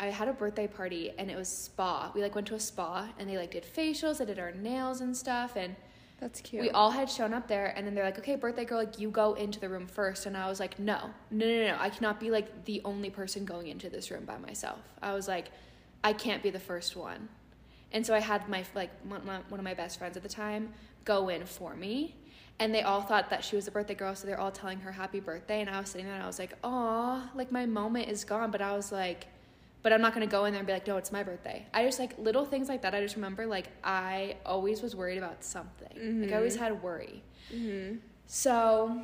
I 0.00 0.06
had 0.06 0.28
a 0.28 0.32
birthday 0.32 0.66
party 0.66 1.12
and 1.18 1.30
it 1.30 1.36
was 1.36 1.46
spa. 1.46 2.10
We 2.14 2.22
like 2.22 2.34
went 2.34 2.46
to 2.46 2.54
a 2.54 2.58
spa 2.58 3.10
and 3.18 3.28
they 3.28 3.36
like 3.36 3.50
did 3.50 3.66
facials, 3.66 4.16
they 4.16 4.24
did 4.24 4.38
our 4.38 4.52
nails 4.52 5.02
and 5.02 5.14
stuff 5.14 5.56
and 5.56 5.76
That's 6.18 6.40
cute. 6.40 6.62
we 6.62 6.70
all 6.70 6.90
had 6.90 7.10
shown 7.10 7.34
up 7.34 7.48
there, 7.48 7.74
and 7.76 7.86
then 7.86 7.94
they're 7.94 8.06
like, 8.06 8.18
"Okay, 8.18 8.34
birthday 8.34 8.64
girl, 8.64 8.78
like 8.78 8.98
you 8.98 9.10
go 9.10 9.34
into 9.34 9.60
the 9.60 9.68
room 9.68 9.86
first. 9.86 10.24
And 10.24 10.38
I 10.38 10.48
was 10.48 10.58
like, 10.58 10.78
"No, 10.78 11.10
no, 11.30 11.46
no, 11.46 11.66
no! 11.66 11.76
I 11.78 11.90
cannot 11.90 12.18
be 12.18 12.30
like 12.30 12.64
the 12.64 12.80
only 12.82 13.10
person 13.10 13.44
going 13.44 13.66
into 13.66 13.90
this 13.90 14.10
room 14.10 14.24
by 14.24 14.38
myself." 14.38 14.80
I 15.02 15.12
was 15.12 15.28
like, 15.28 15.50
"I 16.02 16.14
can't 16.14 16.42
be 16.42 16.48
the 16.48 16.58
first 16.58 16.96
one," 16.96 17.28
and 17.92 18.06
so 18.06 18.14
I 18.14 18.20
had 18.20 18.48
my 18.48 18.64
like 18.74 18.90
one, 19.06 19.20
one 19.26 19.60
of 19.60 19.64
my 19.64 19.74
best 19.74 19.98
friends 19.98 20.16
at 20.16 20.22
the 20.22 20.30
time 20.30 20.72
go 21.04 21.28
in 21.28 21.44
for 21.44 21.76
me, 21.76 22.14
and 22.58 22.74
they 22.74 22.82
all 22.82 23.02
thought 23.02 23.30
that 23.30 23.44
she 23.44 23.54
was 23.56 23.64
the 23.66 23.70
birthday 23.70 23.94
girl, 23.94 24.14
so 24.14 24.26
they're 24.26 24.40
all 24.40 24.50
telling 24.50 24.80
her 24.80 24.92
happy 24.92 25.20
birthday, 25.20 25.60
and 25.60 25.68
I 25.70 25.78
was 25.80 25.90
sitting 25.90 26.06
there 26.06 26.14
and 26.14 26.22
I 26.22 26.26
was 26.26 26.38
like, 26.38 26.54
"Aw, 26.64 27.30
like 27.34 27.52
my 27.52 27.66
moment 27.66 28.08
is 28.08 28.24
gone," 28.24 28.50
but 28.50 28.60
I 28.62 28.72
was 28.76 28.90
like. 28.92 29.26
But 29.82 29.92
I'm 29.92 30.00
not 30.00 30.14
gonna 30.14 30.26
go 30.26 30.46
in 30.46 30.52
there 30.52 30.58
and 30.58 30.66
be 30.66 30.72
like, 30.72 30.88
no, 30.88 30.96
it's 30.96 31.12
my 31.12 31.22
birthday. 31.22 31.64
I 31.72 31.84
just 31.84 32.00
like 32.00 32.18
little 32.18 32.44
things 32.44 32.68
like 32.68 32.82
that. 32.82 32.92
I 32.92 33.00
just 33.00 33.14
remember 33.14 33.46
like 33.46 33.68
I 33.84 34.34
always 34.44 34.82
was 34.82 34.96
worried 34.96 35.18
about 35.18 35.44
something. 35.44 36.22
Like 36.22 36.32
I 36.32 36.36
always 36.38 36.56
Mhm. 36.56 36.58
had 36.58 36.82
worry. 36.82 37.22
mm-hmm. 37.54 37.98
So 38.26 39.02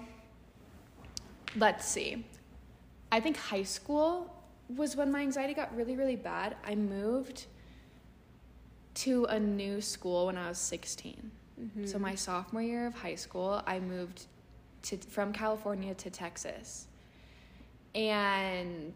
let's 1.55 1.87
see. 1.87 2.27
I 3.13 3.21
think 3.21 3.37
high 3.37 3.63
school 3.63 4.35
was 4.75 4.97
when 4.97 5.13
my 5.13 5.21
anxiety 5.21 5.55
got 5.55 5.73
really, 5.77 5.95
really 5.95 6.17
bad. 6.17 6.57
I 6.65 6.75
moved 6.75 7.47
to 8.95 9.25
a 9.27 9.39
new 9.39 9.81
school 9.81 10.27
when 10.27 10.37
I 10.37 10.49
was 10.49 10.59
16. 10.59 11.31
Mm-hmm. 11.61 11.87
So 11.87 11.99
my 11.99 12.15
sophomore 12.15 12.63
year 12.63 12.87
of 12.87 12.95
high 12.95 13.15
school, 13.15 13.63
I 13.67 13.81
moved 13.81 14.27
to 14.85 14.97
from 14.97 15.33
California 15.33 15.95
to 15.95 16.11
Texas. 16.11 16.87
And 17.95 18.95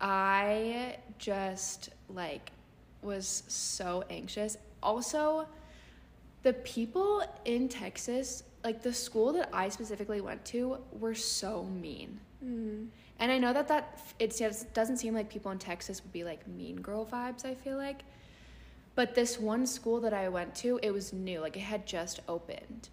I 0.00 0.96
just 1.18 1.90
like 2.08 2.50
was 3.02 3.42
so 3.48 4.04
anxious. 4.10 4.56
Also, 4.82 5.46
the 6.42 6.52
people 6.52 7.22
in 7.44 7.68
Texas, 7.68 8.44
like 8.62 8.82
the 8.82 8.92
school 8.92 9.32
that 9.32 9.48
I 9.52 9.68
specifically 9.68 10.20
went 10.20 10.44
to, 10.46 10.78
were 10.92 11.14
so 11.14 11.64
mean. 11.64 12.20
Mm. 12.44 12.88
And 13.18 13.32
I 13.32 13.38
know 13.38 13.52
that 13.52 13.68
that 13.68 14.00
it 14.18 14.36
just 14.36 14.72
doesn't 14.74 14.98
seem 14.98 15.14
like 15.14 15.30
people 15.30 15.50
in 15.52 15.58
Texas 15.58 16.02
would 16.02 16.12
be 16.12 16.24
like 16.24 16.46
mean 16.48 16.76
girl 16.76 17.06
vibes, 17.06 17.44
I 17.44 17.54
feel 17.54 17.76
like. 17.76 18.02
But 18.94 19.14
this 19.14 19.38
one 19.40 19.66
school 19.66 20.00
that 20.00 20.12
I 20.12 20.28
went 20.28 20.54
to, 20.56 20.78
it 20.82 20.90
was 20.92 21.12
new, 21.12 21.40
like 21.40 21.56
it 21.56 21.60
had 21.60 21.86
just 21.86 22.20
opened. 22.28 22.88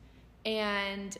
And 0.45 1.15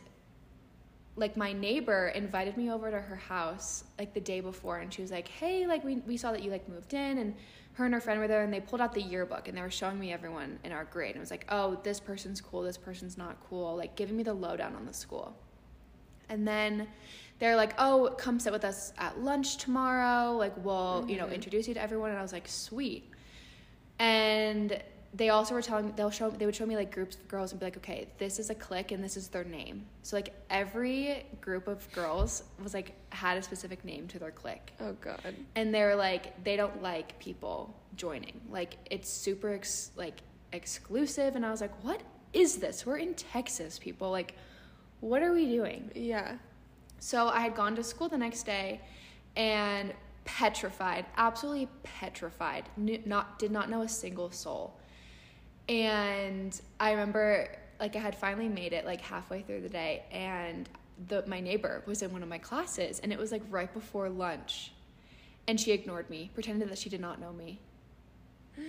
like 1.14 1.36
my 1.36 1.52
neighbor 1.52 2.08
invited 2.08 2.56
me 2.56 2.70
over 2.70 2.90
to 2.90 2.98
her 2.98 3.16
house 3.16 3.84
like 3.98 4.14
the 4.14 4.20
day 4.20 4.40
before 4.40 4.78
and 4.78 4.92
she 4.92 5.02
was 5.02 5.10
like, 5.10 5.28
"Hey, 5.28 5.66
like 5.66 5.84
we 5.84 5.96
we 6.06 6.16
saw 6.16 6.32
that 6.32 6.42
you 6.42 6.50
like 6.50 6.68
moved 6.68 6.94
in 6.94 7.18
and 7.18 7.34
her 7.74 7.84
and 7.84 7.94
her 7.94 8.00
friend 8.00 8.18
were 8.18 8.28
there 8.28 8.42
and 8.42 8.52
they 8.52 8.60
pulled 8.60 8.80
out 8.80 8.92
the 8.94 9.02
yearbook 9.02 9.46
and 9.46 9.56
they 9.56 9.62
were 9.62 9.70
showing 9.70 9.98
me 9.98 10.12
everyone 10.12 10.58
in 10.64 10.72
our 10.72 10.84
grade 10.84 11.10
and 11.10 11.16
it 11.16 11.20
was 11.20 11.30
like, 11.30 11.44
"Oh, 11.50 11.78
this 11.82 12.00
person's 12.00 12.40
cool, 12.40 12.62
this 12.62 12.78
person's 12.78 13.16
not 13.18 13.36
cool." 13.48 13.76
Like 13.76 13.94
giving 13.94 14.16
me 14.16 14.22
the 14.22 14.34
lowdown 14.34 14.74
on 14.74 14.86
the 14.86 14.92
school. 14.92 15.36
And 16.28 16.48
then 16.48 16.88
they're 17.38 17.56
like, 17.56 17.74
"Oh, 17.78 18.14
come 18.18 18.40
sit 18.40 18.52
with 18.52 18.64
us 18.64 18.92
at 18.98 19.20
lunch 19.20 19.58
tomorrow. 19.58 20.32
Like 20.36 20.54
we'll, 20.64 21.04
you 21.08 21.18
know, 21.18 21.26
Mhm. 21.26 21.34
introduce 21.34 21.68
you 21.68 21.74
to 21.74 21.80
everyone." 21.82 22.10
And 22.10 22.18
I 22.18 22.22
was 22.22 22.32
like, 22.32 22.48
"Sweet." 22.48 23.11
And 24.02 24.82
they 25.14 25.28
also 25.28 25.54
were 25.54 25.62
telling 25.62 25.92
they'll 25.94 26.10
show 26.10 26.28
they 26.30 26.44
would 26.46 26.56
show 26.56 26.66
me 26.66 26.74
like 26.74 26.92
groups 26.92 27.14
of 27.16 27.28
girls 27.28 27.52
and 27.52 27.60
be 27.60 27.66
like, 27.66 27.76
okay, 27.76 28.08
this 28.18 28.38
is 28.40 28.50
a 28.50 28.54
clique 28.54 28.90
and 28.90 29.04
this 29.04 29.16
is 29.16 29.28
their 29.28 29.44
name. 29.44 29.86
So 30.02 30.16
like 30.16 30.30
every 30.50 31.24
group 31.40 31.68
of 31.68 31.90
girls 31.92 32.42
was 32.62 32.74
like 32.74 32.92
had 33.10 33.36
a 33.36 33.42
specific 33.42 33.84
name 33.84 34.08
to 34.08 34.18
their 34.18 34.32
clique. 34.32 34.72
Oh 34.80 34.94
god. 35.00 35.34
and 35.54 35.72
they're 35.72 35.94
like 35.94 36.42
they 36.42 36.56
don't 36.56 36.82
like 36.82 37.16
people 37.20 37.74
joining 37.94 38.40
like 38.50 38.78
it's 38.90 39.08
super 39.08 39.52
ex- 39.52 39.90
like 39.96 40.22
exclusive 40.54 41.36
and 41.36 41.44
i 41.44 41.50
was 41.50 41.60
like 41.60 41.84
what 41.84 42.00
is 42.32 42.56
this 42.56 42.86
we're 42.86 42.96
in 42.96 43.12
texas 43.14 43.78
people 43.78 44.10
like 44.10 44.34
what 45.00 45.22
are 45.22 45.32
we 45.34 45.44
doing 45.44 45.90
Yeah. 45.94 46.36
so 47.00 47.28
i 47.28 47.40
had 47.40 47.54
gone 47.54 47.76
to 47.76 47.84
school 47.84 48.08
the 48.08 48.16
next 48.16 48.44
day 48.44 48.80
and 49.36 49.92
petrified 50.24 51.04
absolutely 51.16 51.68
petrified 51.82 52.68
knew, 52.76 53.00
not 53.04 53.38
did 53.38 53.50
not 53.50 53.68
know 53.68 53.82
a 53.82 53.88
single 53.88 54.30
soul. 54.30 54.78
And 55.68 56.58
i 56.80 56.90
remember 56.92 57.48
like 57.80 57.96
i 57.96 57.98
had 57.98 58.14
finally 58.14 58.48
made 58.48 58.72
it 58.72 58.84
like 58.84 59.00
halfway 59.00 59.42
through 59.42 59.60
the 59.60 59.68
day 59.68 60.04
and 60.12 60.68
the 61.08 61.24
my 61.26 61.40
neighbor 61.40 61.82
was 61.86 62.02
in 62.02 62.12
one 62.12 62.22
of 62.22 62.28
my 62.28 62.38
classes 62.38 63.00
and 63.00 63.12
it 63.12 63.18
was 63.18 63.32
like 63.32 63.42
right 63.50 63.72
before 63.72 64.08
lunch. 64.08 64.72
And 65.48 65.60
she 65.60 65.72
ignored 65.72 66.08
me 66.08 66.30
pretended 66.34 66.68
that 66.70 66.78
she 66.78 66.88
did 66.88 67.00
not 67.00 67.20
know 67.20 67.32
me. 67.32 67.60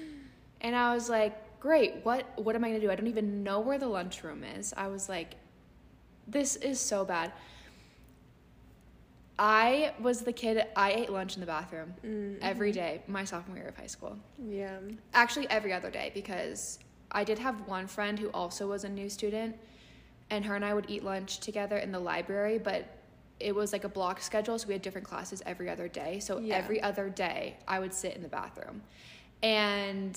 And 0.61 0.77
i 0.77 0.93
was 0.93 1.09
like 1.09 1.59
great 1.59 1.95
what 2.03 2.25
what 2.37 2.55
am 2.55 2.63
i 2.63 2.69
going 2.69 2.79
to 2.79 2.87
do? 2.87 2.91
I 2.91 2.95
don't 2.95 3.07
even 3.07 3.43
know 3.43 3.59
where 3.59 3.77
the 3.77 3.87
lunchroom 3.87 4.45
is. 4.45 4.73
I 4.77 4.87
was 4.87 5.09
like 5.09 5.35
this 6.25 6.55
is 6.55 6.79
so 6.79 7.03
bad 7.03 7.33
i 9.43 9.91
was 9.99 10.21
the 10.21 10.31
kid 10.31 10.65
i 10.75 10.89
ate 10.91 11.09
lunch 11.11 11.35
in 11.35 11.41
the 11.41 11.45
bathroom 11.45 11.93
Mm, 12.05 12.37
every 12.41 12.71
day 12.71 13.01
my 13.07 13.23
sophomore 13.25 13.57
year 13.57 13.67
of 13.67 13.75
high 13.75 13.87
school 13.95 14.17
Yeah. 14.39 14.79
actually 15.13 15.47
every 15.49 15.73
other 15.73 15.91
day 15.99 16.11
because 16.13 16.79
I 17.21 17.23
did 17.23 17.37
have 17.47 17.55
one 17.67 17.85
friend 17.95 18.17
who 18.17 18.29
also 18.41 18.63
was 18.73 18.83
a 18.85 18.89
new 18.89 19.07
student 19.19 19.55
and 20.31 20.43
her 20.45 20.55
and 20.55 20.65
I 20.65 20.73
would 20.73 20.87
eat 20.89 21.03
lunch 21.03 21.31
together 21.49 21.77
in 21.77 21.91
the 21.91 21.99
library 21.99 22.57
but 22.57 22.81
it 23.39 23.53
was 23.53 23.71
like 23.75 23.83
a 23.83 23.89
block 23.99 24.17
schedule 24.29 24.57
so 24.57 24.67
we 24.67 24.73
had 24.73 24.81
different 24.81 25.05
classes 25.11 25.43
every 25.45 25.69
other 25.69 25.87
day 25.87 26.19
so 26.19 26.39
Yeah. 26.39 26.55
every 26.55 26.79
other 26.81 27.07
day 27.09 27.57
I 27.67 27.77
would 27.81 27.93
sit 27.93 28.15
in 28.15 28.21
the 28.27 28.33
bathroom 28.39 28.81
and 29.43 30.15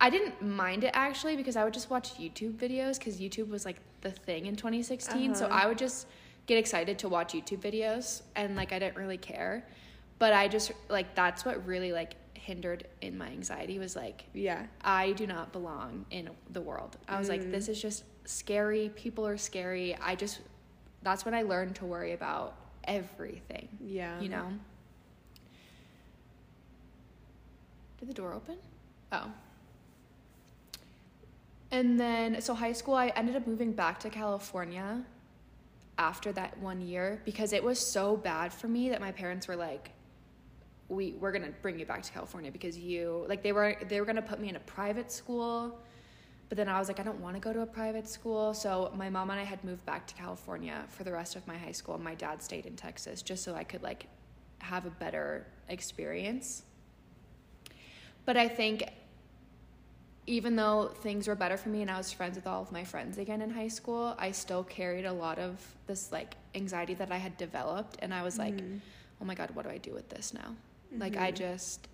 I 0.00 0.10
didn't 0.10 0.42
mind 0.42 0.84
it 0.84 0.90
actually 0.92 1.36
because 1.36 1.56
I 1.56 1.64
would 1.64 1.72
just 1.80 1.88
watch 1.88 2.08
YouTube 2.18 2.54
videos 2.66 2.98
because 2.98 3.18
YouTube 3.18 3.48
was 3.48 3.64
like 3.64 3.78
the 4.02 4.10
thing 4.10 4.46
in 4.46 4.56
2016 4.56 5.34
so 5.34 5.46
Uh-huh. 5.46 5.54
I 5.62 5.66
would 5.68 5.78
just 5.78 6.06
get 6.46 6.58
excited 6.58 6.98
to 7.00 7.08
watch 7.08 7.32
YouTube 7.34 7.58
videos 7.58 8.22
and 8.34 8.56
like 8.56 8.72
I 8.72 8.78
didn't 8.78 8.96
really 8.96 9.18
care 9.18 9.66
but 10.18 10.32
I 10.32 10.48
just 10.48 10.72
like 10.88 11.14
that's 11.14 11.44
what 11.44 11.66
really 11.66 11.92
like 11.92 12.14
hindered 12.34 12.86
in 13.02 13.18
my 13.18 13.26
anxiety 13.26 13.78
was 13.78 13.96
like 13.96 14.24
Yeah. 14.32 14.66
I 14.82 15.12
do 15.12 15.26
not 15.26 15.52
belong 15.52 16.06
in 16.10 16.30
the 16.52 16.60
world. 16.60 16.96
I 17.08 17.18
was 17.18 17.28
like, 17.28 17.40
Mm. 17.42 17.50
this 17.50 17.68
is 17.68 17.82
just 17.82 18.04
scary. 18.24 18.90
People 18.94 19.26
are 19.26 19.36
scary. 19.36 19.96
I 20.00 20.14
just, 20.14 20.40
that's 21.02 21.24
when 21.24 21.34
I 21.34 21.42
learned 21.42 21.74
to 21.76 21.84
worry 21.84 22.12
about 22.12 22.54
everything, 22.84 23.68
Yeah. 23.80 24.20
you 24.20 24.28
know? 24.28 24.46
Did 27.98 28.08
the 28.08 28.14
door 28.14 28.32
open? 28.32 28.56
Oh. 29.12 29.30
And 31.72 31.98
then, 31.98 32.40
so 32.40 32.54
high 32.54 32.72
school, 32.72 32.94
I 32.94 33.08
ended 33.08 33.34
up 33.36 33.46
moving 33.46 33.72
back 33.72 33.98
to 34.00 34.10
California 34.10 35.02
after 35.98 36.32
that 36.32 36.58
one 36.58 36.80
year 36.80 37.20
because 37.24 37.52
it 37.52 37.62
was 37.62 37.78
so 37.78 38.16
bad 38.16 38.52
for 38.52 38.68
me 38.68 38.90
that 38.90 39.00
my 39.00 39.12
parents 39.12 39.48
were 39.48 39.56
like, 39.56 39.90
we 40.88 41.12
we're 41.12 41.32
gonna 41.32 41.52
bring 41.62 41.78
you 41.78 41.86
back 41.86 42.02
to 42.02 42.12
California 42.12 42.50
because 42.52 42.78
you 42.78 43.24
like 43.28 43.42
they 43.42 43.52
were 43.52 43.76
they 43.88 43.98
were 44.00 44.06
gonna 44.06 44.22
put 44.22 44.38
me 44.38 44.48
in 44.48 44.56
a 44.56 44.60
private 44.60 45.10
school, 45.10 45.80
but 46.48 46.56
then 46.56 46.68
I 46.68 46.78
was 46.78 46.86
like 46.86 47.00
I 47.00 47.02
don't 47.02 47.20
want 47.20 47.34
to 47.34 47.40
go 47.40 47.52
to 47.52 47.62
a 47.62 47.66
private 47.66 48.08
school. 48.08 48.54
So 48.54 48.92
my 48.94 49.10
mom 49.10 49.30
and 49.30 49.40
I 49.40 49.44
had 49.44 49.62
moved 49.64 49.84
back 49.84 50.06
to 50.06 50.14
California 50.14 50.84
for 50.88 51.02
the 51.02 51.12
rest 51.12 51.34
of 51.34 51.46
my 51.46 51.56
high 51.56 51.72
school. 51.72 51.96
and 51.96 52.04
My 52.04 52.14
dad 52.14 52.42
stayed 52.42 52.66
in 52.66 52.76
Texas 52.76 53.22
just 53.22 53.42
so 53.42 53.54
I 53.54 53.64
could 53.64 53.82
like 53.82 54.06
have 54.58 54.86
a 54.86 54.90
better 54.90 55.46
experience. 55.68 56.62
But 58.24 58.36
I 58.36 58.48
think 58.48 58.84
even 60.26 60.56
though 60.56 60.88
things 61.02 61.28
were 61.28 61.34
better 61.34 61.56
for 61.56 61.68
me 61.68 61.82
and 61.82 61.90
I 61.90 61.96
was 61.98 62.12
friends 62.12 62.36
with 62.36 62.46
all 62.46 62.62
of 62.62 62.72
my 62.72 62.84
friends 62.84 63.16
again 63.18 63.40
in 63.42 63.50
high 63.50 63.68
school, 63.68 64.14
I 64.18 64.32
still 64.32 64.64
carried 64.64 65.04
a 65.04 65.12
lot 65.12 65.38
of 65.38 65.60
this 65.86 66.10
like 66.10 66.34
anxiety 66.54 66.94
that 66.94 67.12
I 67.12 67.16
had 67.18 67.36
developed 67.36 67.96
and 68.00 68.12
I 68.12 68.22
was 68.22 68.38
like, 68.38 68.56
Mhm. 68.56 68.80
"Oh 69.20 69.24
my 69.24 69.34
god, 69.34 69.50
what 69.54 69.64
do 69.64 69.70
I 69.70 69.78
do 69.78 69.92
with 69.92 70.08
this 70.08 70.34
now?" 70.34 70.54
Like 70.98 71.16
I 71.16 71.30
Mhm. 71.30 71.36
just 71.36 71.88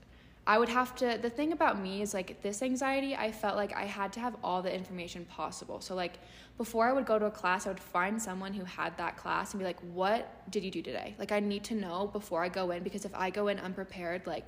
I 0.44 0.58
would 0.58 0.70
have 0.70 0.96
to 0.96 1.18
the 1.22 1.30
thing 1.30 1.52
about 1.52 1.78
me 1.80 2.02
is 2.02 2.14
like 2.14 2.42
this 2.42 2.62
anxiety, 2.62 3.14
I 3.14 3.30
felt 3.30 3.56
like 3.56 3.72
I 3.76 3.84
had 3.84 4.12
to 4.14 4.20
have 4.20 4.34
all 4.42 4.60
the 4.62 4.74
information 4.74 5.24
possible. 5.26 5.80
So 5.80 5.94
like 5.94 6.14
before 6.58 6.86
I 6.88 6.92
would 6.92 7.06
go 7.06 7.18
to 7.18 7.26
a 7.26 7.30
class, 7.30 7.66
I 7.66 7.70
would 7.70 7.80
find 7.80 8.20
someone 8.20 8.52
who 8.52 8.64
had 8.64 8.96
that 8.98 9.16
class 9.16 9.52
and 9.52 9.58
be 9.60 9.64
like, 9.64 9.80
"What 9.80 10.50
did 10.50 10.64
you 10.64 10.70
do 10.70 10.82
today?" 10.82 11.14
Like 11.18 11.32
I 11.32 11.40
need 11.40 11.64
to 11.64 11.74
know 11.74 12.08
before 12.08 12.42
I 12.42 12.48
go 12.48 12.70
in 12.72 12.82
because 12.82 13.04
if 13.04 13.14
I 13.14 13.30
go 13.30 13.48
in 13.48 13.58
unprepared, 13.58 14.26
like 14.26 14.46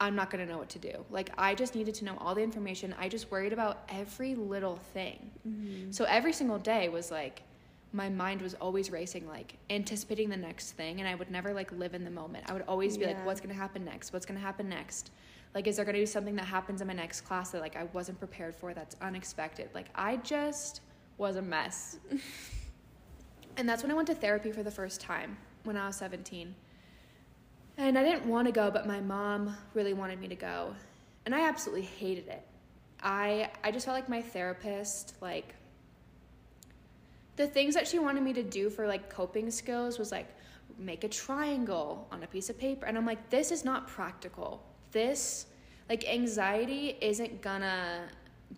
I'm 0.00 0.16
not 0.16 0.30
going 0.30 0.44
to 0.44 0.50
know 0.50 0.58
what 0.58 0.70
to 0.70 0.78
do. 0.78 1.04
Like 1.10 1.30
I 1.36 1.54
just 1.54 1.74
needed 1.74 1.94
to 1.96 2.04
know 2.06 2.16
all 2.18 2.34
the 2.34 2.42
information. 2.42 2.94
I 2.98 3.08
just 3.08 3.30
worried 3.30 3.52
about 3.52 3.82
every 3.90 4.34
little 4.34 4.76
thing. 4.94 5.30
Mhm. 5.46 5.94
So 5.94 6.04
every 6.04 6.32
single 6.32 6.58
day 6.58 6.88
was 6.88 7.10
like 7.10 7.42
my 7.92 8.08
mind 8.08 8.40
was 8.40 8.54
always 8.54 8.90
racing 8.90 9.26
like 9.26 9.56
anticipating 9.68 10.28
the 10.28 10.36
next 10.36 10.72
thing 10.72 11.00
and 11.00 11.08
I 11.08 11.16
would 11.16 11.30
never 11.30 11.52
like 11.52 11.70
live 11.72 11.92
in 11.92 12.04
the 12.04 12.10
moment. 12.10 12.44
I 12.48 12.52
would 12.54 12.64
always 12.66 12.96
be 12.96 13.04
like 13.04 13.24
what's 13.26 13.40
going 13.40 13.54
to 13.54 13.60
happen 13.60 13.84
next? 13.84 14.12
What's 14.12 14.24
going 14.24 14.38
to 14.38 14.44
happen 14.44 14.68
next? 14.68 15.10
Like 15.54 15.66
is 15.66 15.76
there 15.76 15.84
going 15.84 15.96
to 15.96 16.00
be 16.00 16.06
something 16.06 16.36
that 16.36 16.46
happens 16.46 16.80
in 16.80 16.86
my 16.86 16.94
next 16.94 17.22
class 17.22 17.50
that 17.50 17.60
like 17.60 17.76
I 17.76 17.84
wasn't 17.92 18.18
prepared 18.18 18.54
for 18.56 18.72
that's 18.72 18.96
unexpected? 19.02 19.68
Like 19.74 19.88
I 19.94 20.16
just 20.16 20.80
was 21.18 21.36
a 21.36 21.42
mess. 21.42 21.98
and 23.58 23.68
that's 23.68 23.82
when 23.82 23.90
I 23.90 23.94
went 23.94 24.08
to 24.08 24.14
therapy 24.14 24.52
for 24.52 24.62
the 24.62 24.70
first 24.70 25.00
time 25.00 25.36
when 25.64 25.76
I 25.76 25.88
was 25.88 25.96
17. 25.96 26.54
And 27.80 27.98
I 27.98 28.04
didn't 28.04 28.26
want 28.26 28.46
to 28.46 28.52
go, 28.52 28.70
but 28.70 28.86
my 28.86 29.00
mom 29.00 29.56
really 29.72 29.94
wanted 29.94 30.20
me 30.20 30.28
to 30.28 30.34
go. 30.34 30.74
And 31.24 31.34
I 31.34 31.48
absolutely 31.48 31.86
hated 31.86 32.28
it. 32.28 32.46
I 33.02 33.50
I 33.64 33.70
just 33.70 33.86
felt 33.86 33.94
like 33.96 34.08
my 34.10 34.20
therapist 34.20 35.14
like 35.22 35.54
the 37.36 37.46
things 37.46 37.74
that 37.74 37.88
she 37.88 37.98
wanted 37.98 38.22
me 38.22 38.34
to 38.34 38.42
do 38.42 38.68
for 38.68 38.86
like 38.86 39.08
coping 39.08 39.50
skills 39.50 39.98
was 39.98 40.12
like 40.12 40.26
make 40.78 41.04
a 41.04 41.08
triangle 41.08 42.06
on 42.12 42.22
a 42.22 42.26
piece 42.26 42.50
of 42.50 42.58
paper 42.58 42.84
and 42.84 42.98
I'm 42.98 43.06
like 43.06 43.30
this 43.30 43.50
is 43.50 43.64
not 43.64 43.88
practical. 43.88 44.62
This 44.92 45.46
like 45.88 46.06
anxiety 46.06 46.98
isn't 47.00 47.40
gonna 47.40 48.02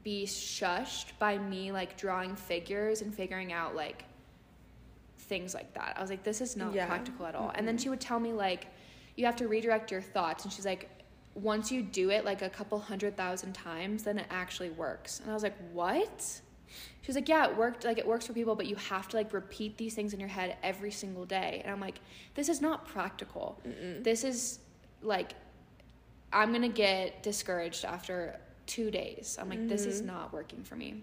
be 0.02 0.26
shushed 0.26 1.16
by 1.20 1.38
me 1.38 1.70
like 1.70 1.96
drawing 1.96 2.34
figures 2.34 3.02
and 3.02 3.14
figuring 3.14 3.52
out 3.52 3.76
like 3.76 4.04
things 5.20 5.54
like 5.54 5.72
that. 5.74 5.94
I 5.96 6.00
was 6.00 6.10
like 6.10 6.24
this 6.24 6.40
is 6.40 6.56
not 6.56 6.74
Yeah. 6.74 6.86
practical 6.86 7.26
at 7.26 7.36
all. 7.36 7.52
And 7.54 7.68
then 7.68 7.78
she 7.78 7.88
would 7.88 8.00
tell 8.00 8.18
me 8.18 8.32
like 8.32 8.66
you 9.16 9.26
have 9.26 9.36
to 9.36 9.48
redirect 9.48 9.90
your 9.90 10.00
thoughts 10.00 10.44
and 10.44 10.52
she's 10.52 10.64
like 10.66 10.88
once 11.34 11.70
you 11.72 11.82
do 11.82 12.10
it 12.10 12.24
like 12.24 12.42
a 12.42 12.48
couple 12.48 12.78
hundred 12.78 13.16
thousand 13.16 13.52
times 13.54 14.02
then 14.04 14.18
it 14.18 14.26
actually 14.30 14.70
works. 14.70 15.20
And 15.20 15.30
I 15.30 15.34
was 15.34 15.42
like 15.42 15.56
what? 15.72 16.40
She 17.02 17.08
was 17.08 17.16
like, 17.16 17.28
yeah, 17.28 17.48
it 17.48 17.56
worked. 17.56 17.84
Like, 17.84 17.98
it 17.98 18.06
works 18.06 18.26
for 18.28 18.32
people, 18.32 18.54
but 18.54 18.66
you 18.66 18.76
have 18.76 19.08
to, 19.08 19.16
like, 19.16 19.32
repeat 19.32 19.76
these 19.76 19.92
things 19.94 20.14
in 20.14 20.20
your 20.20 20.28
head 20.28 20.56
every 20.62 20.92
single 20.92 21.24
day. 21.26 21.60
And 21.64 21.72
I'm 21.72 21.80
like, 21.80 21.98
this 22.34 22.48
is 22.48 22.60
not 22.62 22.86
practical. 22.86 23.58
Mm-mm. 23.66 24.04
This 24.04 24.22
is, 24.22 24.60
like, 25.02 25.32
I'm 26.32 26.50
going 26.50 26.62
to 26.62 26.68
get 26.68 27.22
discouraged 27.22 27.84
after 27.84 28.38
two 28.66 28.90
days. 28.92 29.36
I'm 29.40 29.48
like, 29.50 29.68
this 29.68 29.84
is 29.84 30.00
Mhm. 30.00 30.06
not 30.06 30.32
working 30.32 30.62
for 30.62 30.76
me. 30.76 31.02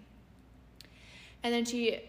And 1.42 1.52
then 1.52 1.66
she, 1.66 2.00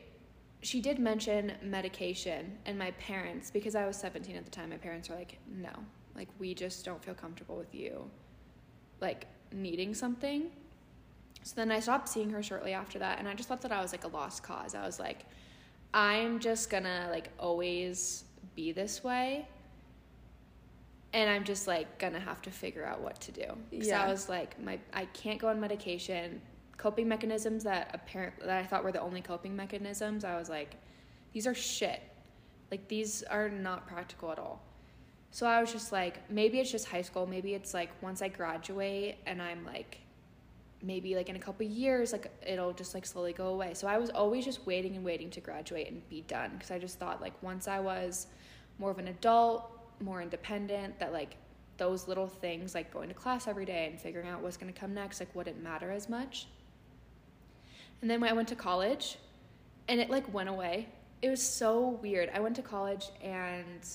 she 0.62 0.80
did 0.82 1.00
mention 1.00 1.54
medication 1.64 2.58
and 2.66 2.78
my 2.78 2.92
parents, 2.92 3.50
because 3.52 3.76
I 3.76 3.86
was 3.86 3.98
17 3.98 4.36
at 4.36 4.46
the 4.46 4.52
time, 4.52 4.70
my 4.70 4.78
parents 4.78 5.10
were 5.10 5.16
like, 5.16 5.40
no, 5.48 5.72
like, 6.16 6.28
we 6.40 6.54
just 6.54 6.86
don't 6.86 7.04
feel 7.04 7.16
comfortable 7.16 7.58
with 7.58 7.74
you, 7.74 8.10
like, 9.00 9.26
needing 9.52 9.94
something. 9.94 10.52
So 11.44 11.54
then 11.56 11.72
I 11.72 11.80
stopped 11.80 12.08
seeing 12.08 12.30
her 12.30 12.44
shortly 12.44 12.74
after 12.74 13.00
that, 13.00 13.20
and 13.20 13.28
I 13.28 13.34
just 13.34 13.50
thought 13.50 13.62
that 13.62 13.72
I 13.72 13.82
was 13.82 13.92
like 13.92 14.04
a 14.04 14.08
lost 14.10 14.44
cause. 14.44 14.76
I 14.76 14.86
was 14.86 15.00
like, 15.00 15.26
I'm 15.94 16.40
just 16.40 16.70
gonna 16.70 17.08
like 17.10 17.30
always 17.40 18.24
be 18.56 18.72
this 18.72 19.04
way, 19.04 19.48
and 21.14 21.30
I'm 21.30 21.44
just 21.44 21.68
like 21.68 21.98
gonna 21.98 22.20
have 22.20 22.42
to 22.44 22.52
figure 22.52 22.86
out 22.86 23.02
what 23.02 23.20
to 23.22 23.32
do. 23.32 23.46
Because 23.72 23.88
Yeah. 23.88 24.04
I 24.04 24.08
was 24.08 24.30
like, 24.30 24.62
my 24.64 24.80
I 24.94 25.06
can't 25.06 25.40
go 25.40 25.48
on 25.48 25.60
medication. 25.60 26.42
Coping 26.82 27.08
mechanisms 27.08 27.64
that 27.64 27.92
apparent 27.94 28.40
that 28.40 28.50
I 28.50 28.66
thought 28.66 28.84
were 28.84 28.92
the 28.92 29.02
only 29.02 29.22
coping 29.22 29.56
mechanisms, 29.56 30.26
I 30.26 30.36
was 30.36 30.50
like, 30.50 30.78
these 31.32 31.46
are 31.46 31.54
shit. 31.54 32.02
Like 32.72 32.88
these 32.88 33.22
are 33.22 33.50
not 33.50 33.86
practical 33.86 34.32
at 34.32 34.40
all. 34.40 34.64
So 35.30 35.46
I 35.46 35.62
was 35.62 35.72
just 35.72 35.92
like, 35.92 36.28
maybe 36.28 36.60
it's 36.60 36.72
just 36.72 36.88
high 36.88 37.04
school. 37.04 37.28
Maybe 37.28 37.54
it's 37.54 37.76
like 37.76 37.92
once 38.02 38.24
I 38.24 38.30
graduate 38.30 39.20
and 39.28 39.44
I'm 39.44 39.64
like, 39.64 40.00
maybe 40.82 41.16
like 41.16 41.30
in 41.30 41.36
a 41.36 41.40
couple 41.40 41.68
years, 41.68 42.14
like 42.14 42.32
it'll 42.44 42.74
just 42.74 42.96
like 42.96 43.06
slowly 43.06 43.34
go 43.34 43.50
away. 43.50 43.76
So 43.76 43.88
I 43.88 44.00
was 44.00 44.10
always 44.10 44.44
just 44.44 44.66
waiting 44.66 44.96
and 44.96 45.06
waiting 45.06 45.30
to 45.30 45.40
graduate 45.40 45.88
and 45.88 46.10
be 46.10 46.22
done 46.22 46.50
because 46.54 46.72
I 46.72 46.80
just 46.80 46.98
thought 46.98 47.22
like 47.22 47.34
once 47.44 47.68
I 47.68 47.80
was 47.80 48.26
more 48.80 48.90
of 48.90 48.98
an 48.98 49.10
adult, 49.10 49.72
more 50.00 50.20
independent, 50.20 50.98
that 50.98 51.14
like 51.14 51.36
those 51.78 52.08
little 52.08 52.28
things 52.28 52.74
like 52.74 52.92
going 52.92 53.10
to 53.10 53.14
class 53.14 53.48
every 53.48 53.66
day 53.66 53.86
and 53.86 54.02
figuring 54.02 54.28
out 54.28 54.42
what's 54.42 54.58
going 54.58 54.74
to 54.74 54.80
come 54.80 54.96
next 54.96 55.20
like 55.20 55.36
wouldn't 55.36 55.62
matter 55.62 55.92
as 55.92 56.10
much. 56.10 56.48
And 58.02 58.10
then 58.10 58.20
when 58.22 58.30
I 58.30 58.34
went 58.34 58.48
to 58.50 58.56
college 58.56 59.18
and 59.88 60.00
it 60.00 60.10
like 60.10 60.34
went 60.34 60.50
away. 60.50 60.88
It 61.22 61.30
was 61.30 61.42
so 61.42 62.00
weird. 62.02 62.32
I 62.34 62.40
went 62.40 62.56
to 62.56 62.62
college 62.62 63.10
and 63.22 63.86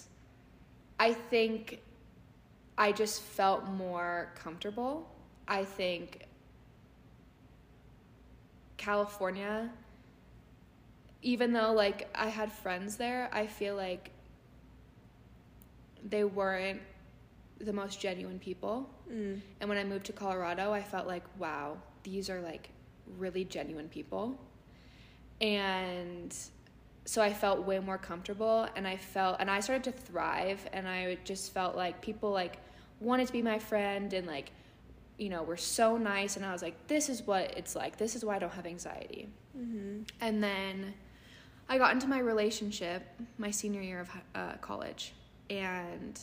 I 1.00 1.12
think 1.12 1.80
I 2.78 2.92
just 2.92 3.22
felt 3.22 3.66
more 3.66 4.32
comfortable. 4.36 5.08
I 5.48 5.64
think 5.64 6.26
California 8.76 9.70
even 11.26 11.52
though 11.52 11.72
like 11.72 12.08
I 12.14 12.28
had 12.28 12.52
friends 12.52 12.96
there, 12.96 13.28
I 13.32 13.48
feel 13.48 13.74
like 13.74 14.10
they 16.08 16.22
weren't 16.22 16.80
the 17.58 17.72
most 17.72 18.00
genuine 18.00 18.38
people. 18.38 18.88
Mm. 19.10 19.40
And 19.60 19.68
when 19.68 19.76
I 19.76 19.82
moved 19.82 20.06
to 20.06 20.12
Colorado, 20.12 20.72
I 20.72 20.82
felt 20.82 21.08
like, 21.08 21.24
wow, 21.36 21.78
these 22.04 22.30
are 22.30 22.40
like 22.40 22.68
really 23.18 23.44
genuine 23.44 23.88
people. 23.88 24.38
And 25.40 26.34
so 27.04 27.22
I 27.22 27.32
felt 27.32 27.64
way 27.64 27.78
more 27.78 27.98
comfortable 27.98 28.68
and 28.74 28.86
I 28.86 28.96
felt 28.96 29.36
and 29.38 29.50
I 29.50 29.60
started 29.60 29.84
to 29.84 29.92
thrive 29.92 30.66
and 30.72 30.88
I 30.88 31.18
just 31.24 31.52
felt 31.54 31.76
like 31.76 32.00
people 32.00 32.30
like 32.32 32.56
wanted 33.00 33.26
to 33.28 33.32
be 33.32 33.42
my 33.42 33.58
friend 33.58 34.12
and 34.12 34.26
like 34.26 34.50
you 35.18 35.28
know 35.28 35.42
were 35.42 35.56
so 35.56 35.96
nice 35.96 36.36
and 36.36 36.44
I 36.44 36.52
was 36.52 36.62
like 36.62 36.74
this 36.88 37.08
is 37.08 37.22
what 37.26 37.56
it's 37.56 37.76
like 37.76 37.96
this 37.96 38.16
is 38.16 38.24
why 38.24 38.36
I 38.36 38.38
don't 38.38 38.52
have 38.52 38.66
anxiety. 38.66 39.28
Mm-hmm. 39.56 40.02
And 40.20 40.42
then 40.42 40.94
I 41.68 41.78
got 41.78 41.92
into 41.92 42.06
my 42.08 42.18
relationship 42.18 43.02
my 43.38 43.50
senior 43.50 43.82
year 43.82 44.00
of 44.00 44.10
uh, 44.34 44.52
college, 44.60 45.12
and 45.50 46.18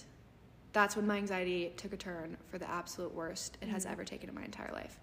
that's 0.74 0.96
when 0.96 1.06
my 1.06 1.18
anxiety 1.18 1.72
took 1.78 1.94
a 1.94 1.98
turn 1.98 2.36
for 2.50 2.58
the 2.58 2.70
absolute 2.70 3.14
worst 3.14 3.58
it 3.62 3.68
has 3.68 3.86
Mhm. 3.86 3.92
ever 3.92 4.04
taken 4.04 4.28
in 4.30 4.36
my 4.36 4.44
entire 4.44 4.72
life. 4.74 5.00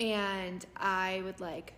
And 0.00 0.64
I 0.76 1.20
would 1.24 1.40
like 1.40 1.74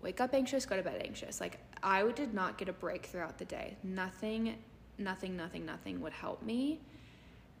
wake 0.00 0.20
up 0.20 0.34
anxious, 0.34 0.66
go 0.66 0.76
to 0.76 0.82
bed 0.82 1.00
anxious. 1.04 1.40
Like 1.40 1.58
I 1.82 2.02
did 2.10 2.34
not 2.34 2.58
get 2.58 2.68
a 2.68 2.72
break 2.72 3.06
throughout 3.06 3.38
the 3.38 3.44
day. 3.44 3.76
Nothing, 3.82 4.56
nothing, 4.98 5.36
nothing, 5.36 5.64
nothing 5.64 6.00
would 6.00 6.12
help 6.12 6.42
me. 6.42 6.80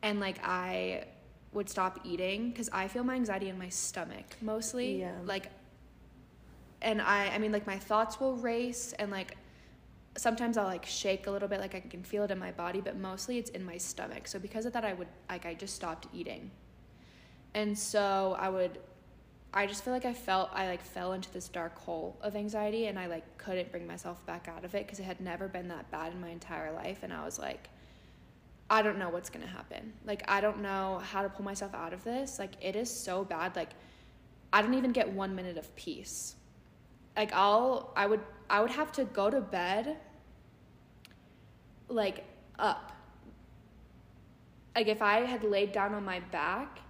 And 0.02 0.18
like 0.18 0.38
I 0.42 1.04
would 1.52 1.68
stop 1.68 2.00
eating 2.04 2.50
because 2.50 2.70
I 2.72 2.88
feel 2.88 3.04
my 3.04 3.14
anxiety 3.14 3.50
in 3.50 3.58
my 3.58 3.68
stomach 3.68 4.24
mostly. 4.40 5.00
Yeah. 5.00 5.12
Like 5.24 5.50
and 6.80 7.00
I 7.00 7.26
I 7.28 7.38
mean 7.38 7.52
like 7.52 7.66
my 7.66 7.78
thoughts 7.78 8.18
will 8.18 8.36
race 8.36 8.94
and 8.98 9.10
like 9.10 9.36
sometimes 10.16 10.56
I'll 10.56 10.66
like 10.66 10.84
shake 10.84 11.26
a 11.26 11.30
little 11.30 11.48
bit 11.48 11.60
like 11.60 11.74
I 11.74 11.80
can 11.80 12.02
feel 12.02 12.24
it 12.24 12.30
in 12.30 12.38
my 12.38 12.52
body 12.52 12.80
but 12.80 12.96
mostly 12.96 13.38
it's 13.38 13.50
in 13.50 13.64
my 13.64 13.76
stomach. 13.76 14.26
So 14.26 14.38
because 14.38 14.64
of 14.64 14.72
that 14.72 14.84
I 14.84 14.94
would 14.94 15.08
like 15.28 15.44
I 15.44 15.52
just 15.52 15.74
stopped 15.74 16.06
eating. 16.14 16.50
And 17.54 17.78
so 17.78 18.34
I 18.38 18.48
would 18.48 18.78
I 19.54 19.66
just 19.66 19.84
feel 19.84 19.92
like 19.92 20.04
I 20.04 20.14
felt 20.14 20.50
I 20.52 20.66
like 20.68 20.82
fell 20.82 21.12
into 21.12 21.30
this 21.30 21.48
dark 21.48 21.78
hole 21.78 22.16
of 22.22 22.36
anxiety 22.36 22.86
and 22.86 22.98
I 22.98 23.06
like 23.06 23.38
couldn't 23.38 23.70
bring 23.70 23.86
myself 23.86 24.24
back 24.24 24.48
out 24.48 24.64
of 24.64 24.74
it 24.74 24.86
because 24.86 24.98
it 24.98 25.04
had 25.04 25.20
never 25.20 25.46
been 25.48 25.68
that 25.68 25.90
bad 25.90 26.12
in 26.12 26.20
my 26.20 26.30
entire 26.30 26.72
life 26.72 27.00
and 27.02 27.12
I 27.12 27.24
was 27.24 27.38
like 27.38 27.68
I 28.70 28.80
don't 28.80 28.98
know 28.98 29.10
what's 29.10 29.28
going 29.28 29.44
to 29.44 29.52
happen. 29.52 29.92
Like 30.06 30.22
I 30.28 30.40
don't 30.40 30.62
know 30.62 31.02
how 31.04 31.20
to 31.20 31.28
pull 31.28 31.44
myself 31.44 31.74
out 31.74 31.92
of 31.92 32.02
this. 32.04 32.38
Like 32.38 32.52
it 32.62 32.74
is 32.76 32.88
so 32.88 33.24
bad 33.24 33.54
like 33.54 33.70
I 34.52 34.62
don't 34.62 34.74
even 34.74 34.92
get 34.92 35.10
1 35.10 35.34
minute 35.34 35.58
of 35.58 35.74
peace 35.76 36.36
like 37.16 37.32
I'll 37.32 37.92
I 37.96 38.06
would 38.06 38.20
I 38.48 38.60
would 38.60 38.70
have 38.70 38.92
to 38.92 39.04
go 39.04 39.30
to 39.30 39.40
bed 39.40 39.96
like 41.88 42.24
up. 42.58 42.92
Like 44.74 44.88
if 44.88 45.02
I 45.02 45.20
had 45.20 45.44
laid 45.44 45.72
down 45.72 45.94
on 45.94 46.04
my 46.04 46.20
back, 46.20 46.80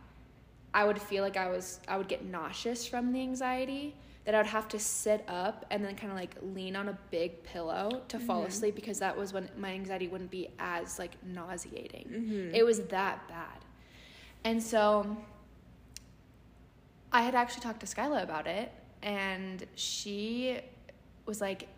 I 0.74 0.84
would 0.84 1.00
feel 1.00 1.22
like 1.22 1.36
I 1.36 1.48
was 1.48 1.80
I 1.88 1.96
would 1.98 2.08
get 2.08 2.24
nauseous 2.24 2.86
from 2.86 3.12
the 3.12 3.20
anxiety 3.20 3.94
that 4.24 4.34
I 4.34 4.38
would 4.38 4.46
have 4.46 4.68
to 4.68 4.78
sit 4.78 5.24
up 5.28 5.66
and 5.70 5.84
then 5.84 5.96
kind 5.96 6.12
of 6.12 6.16
like 6.18 6.36
lean 6.40 6.76
on 6.76 6.88
a 6.88 6.98
big 7.10 7.42
pillow 7.42 8.02
to 8.08 8.18
fall 8.20 8.42
Mhm. 8.44 8.46
asleep 8.46 8.74
because 8.76 9.00
that 9.00 9.16
was 9.16 9.32
when 9.32 9.50
my 9.58 9.72
anxiety 9.72 10.06
wouldn't 10.08 10.30
be 10.30 10.48
as 10.60 10.98
like 10.98 11.12
nauseating. 11.24 12.06
Mhm. 12.08 12.54
It 12.54 12.64
was 12.64 12.84
that 12.86 13.26
bad. 13.28 13.58
And 14.44 14.62
so 14.62 15.16
I 17.12 17.22
had 17.22 17.34
actually 17.34 17.60
talked 17.62 17.80
to 17.80 17.86
Skyla 17.86 18.22
about 18.22 18.46
it, 18.46 18.72
and 19.02 19.66
she 19.74 20.60
was 21.26 21.40
like, 21.40 21.68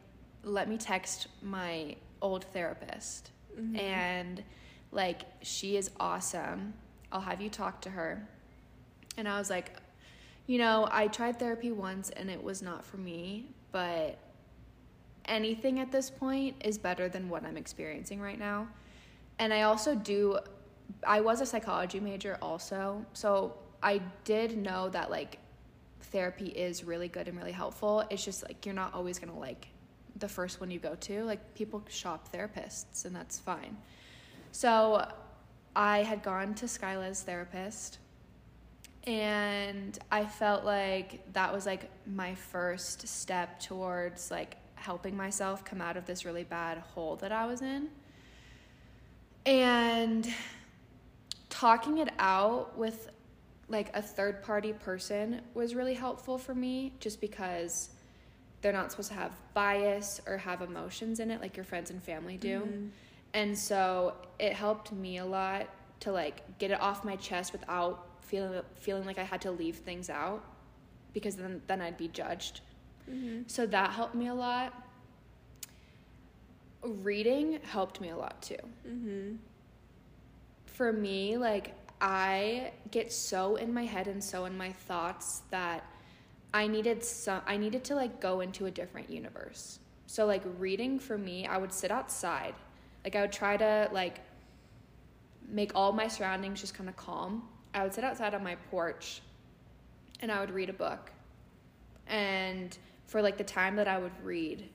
let 0.42 0.68
me 0.68 0.76
text 0.78 1.28
my 1.42 1.96
old 2.22 2.44
therapist. 2.52 3.30
Mhm. 3.58 3.78
And 3.78 4.44
like, 4.92 5.22
she 5.42 5.76
is 5.76 5.90
awesome. 5.98 6.74
I'll 7.10 7.22
have 7.22 7.40
you 7.40 7.50
talk 7.50 7.80
to 7.82 7.90
her. 7.90 8.28
And 9.16 9.28
I 9.28 9.38
was 9.38 9.50
like, 9.50 9.72
you 10.46 10.58
know, 10.58 10.88
I 10.90 11.08
tried 11.08 11.38
therapy 11.38 11.72
once 11.72 12.10
and 12.10 12.30
it 12.30 12.42
was 12.42 12.62
not 12.62 12.84
for 12.84 12.98
me, 12.98 13.46
but 13.72 14.18
anything 15.24 15.80
at 15.80 15.90
this 15.90 16.10
point 16.10 16.56
is 16.64 16.76
better 16.76 17.08
than 17.08 17.28
what 17.28 17.44
I'm 17.44 17.56
experiencing 17.56 18.20
right 18.20 18.38
now. 18.38 18.68
And 19.38 19.52
I 19.52 19.62
also 19.62 19.94
do, 19.94 20.38
I 21.06 21.20
was 21.20 21.40
a 21.40 21.46
psychology 21.46 21.98
major 21.98 22.38
also. 22.42 23.04
So 23.14 23.56
I 23.82 24.02
did 24.24 24.58
know 24.58 24.88
that 24.90 25.10
like 25.10 25.38
therapy 26.02 26.48
is 26.48 26.84
really 26.84 27.08
good 27.08 27.26
and 27.26 27.36
really 27.36 27.52
helpful. 27.52 28.04
It's 28.10 28.24
just 28.24 28.42
like 28.44 28.66
you're 28.66 28.74
not 28.74 28.92
always 28.94 29.18
going 29.18 29.32
to 29.32 29.38
like 29.38 29.68
the 30.16 30.28
first 30.28 30.60
one 30.60 30.70
you 30.70 30.78
go 30.78 30.94
to. 30.94 31.24
Like 31.24 31.54
people 31.54 31.82
shop 31.88 32.30
therapists 32.32 33.04
and 33.06 33.16
that's 33.16 33.38
fine. 33.38 33.76
So 34.52 35.10
I 35.74 36.02
had 36.02 36.22
gone 36.22 36.54
to 36.56 36.66
Skyla's 36.66 37.22
therapist 37.22 37.98
and 39.04 39.98
I 40.10 40.24
felt 40.24 40.64
like 40.64 41.32
that 41.34 41.52
was 41.52 41.66
like 41.66 41.90
my 42.06 42.34
first 42.34 43.06
step 43.06 43.60
towards 43.60 44.30
like 44.30 44.56
helping 44.76 45.16
myself 45.16 45.64
come 45.64 45.80
out 45.80 45.96
of 45.96 46.06
this 46.06 46.24
really 46.24 46.44
bad 46.44 46.78
hole 46.78 47.16
that 47.16 47.32
I 47.32 47.46
was 47.46 47.62
in. 47.62 47.88
And 49.46 50.26
talking 51.50 51.98
it 51.98 52.08
out 52.18 52.76
with 52.78 53.10
like 53.68 53.94
a 53.94 54.02
third 54.02 54.42
party 54.42 54.72
person 54.72 55.40
was 55.54 55.74
really 55.74 55.94
helpful 55.94 56.38
for 56.38 56.54
me 56.54 56.92
just 57.00 57.20
because 57.20 57.90
they're 58.60 58.72
not 58.72 58.90
supposed 58.90 59.10
to 59.10 59.14
have 59.14 59.32
bias 59.52 60.20
or 60.26 60.38
have 60.38 60.62
emotions 60.62 61.20
in 61.20 61.30
it 61.30 61.40
like 61.40 61.56
your 61.56 61.64
friends 61.64 61.90
and 61.90 62.02
family 62.02 62.38
do. 62.38 62.60
Mhm. 62.60 62.90
And 63.34 63.58
so 63.58 64.14
it 64.38 64.54
helped 64.54 64.92
me 64.92 65.18
a 65.18 65.24
lot 65.26 65.68
to 66.00 66.12
like 66.12 66.58
get 66.58 66.70
it 66.70 66.80
off 66.80 67.04
my 67.04 67.16
chest 67.16 67.52
without 67.52 68.06
feeling 68.24 68.62
feeling 68.76 69.04
like 69.04 69.18
I 69.18 69.22
had 69.22 69.40
to 69.42 69.50
leave 69.50 69.76
things 69.76 70.10
out 70.10 70.44
because 71.12 71.36
then 71.36 71.62
then 71.66 71.80
I'd 71.80 71.96
be 71.96 72.08
judged. 72.08 72.60
Mhm. 73.08 73.50
So 73.50 73.66
that 73.66 73.90
helped 73.92 74.14
me 74.14 74.28
a 74.28 74.34
lot. 74.34 74.72
Reading 76.82 77.60
helped 77.62 78.00
me 78.00 78.10
a 78.10 78.16
lot 78.16 78.42
too. 78.42 78.58
Mhm. 78.86 79.38
For 80.66 80.92
me, 80.92 81.36
like 81.38 81.74
I 82.00 82.72
get 82.90 83.12
so 83.12 83.56
in 83.56 83.72
my 83.72 83.84
head 83.84 84.08
and 84.08 84.22
so 84.22 84.44
in 84.44 84.56
my 84.58 84.72
thoughts 84.72 85.42
that 85.50 85.84
I 86.52 86.66
needed 86.66 87.02
some 87.04 87.40
I 87.46 87.56
needed 87.56 87.84
to 87.84 87.94
like 87.94 88.20
go 88.20 88.40
into 88.40 88.66
a 88.66 88.70
different 88.70 89.10
universe. 89.10 89.78
So 90.06 90.26
like 90.26 90.42
reading 90.58 90.98
for 90.98 91.16
me, 91.16 91.46
I 91.46 91.58
would 91.58 91.72
sit 91.72 91.90
outside. 91.90 92.54
Like 93.04 93.16
I 93.16 93.22
would 93.22 93.32
try 93.32 93.56
to 93.56 93.88
like 93.92 94.20
make 95.48 95.72
all 95.74 95.92
my 95.92 96.08
surroundings 96.08 96.60
just 96.60 96.74
kind 96.74 96.88
of 96.88 96.96
calm. 96.96 97.48
I 97.74 97.82
would 97.82 97.92
sit 97.92 98.04
outside 98.04 98.34
on 98.34 98.42
my 98.44 98.54
porch 98.70 99.20
and 100.20 100.30
I 100.30 100.40
would 100.40 100.50
read 100.52 100.70
a 100.70 100.74
book. 100.74 101.10
And 102.06 102.76
for 103.06 103.20
like 103.20 103.36
the 103.36 103.44
time 103.44 103.76
that 103.76 103.88
I 103.88 103.98
would 103.98 104.12
read, 104.22 104.68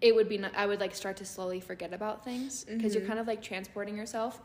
it 0.00 0.14
would 0.14 0.28
be 0.28 0.42
I 0.56 0.66
would 0.66 0.80
like 0.80 0.94
start 0.94 1.16
to 1.18 1.24
slowly 1.24 1.60
forget 1.60 1.92
about 1.92 2.24
things 2.24 2.64
because 2.64 2.94
you're 2.94 3.04
Mhm. 3.04 3.06
kind 3.06 3.18
of 3.20 3.28
like 3.28 3.40
transporting 3.40 3.96
yourself 3.96 4.40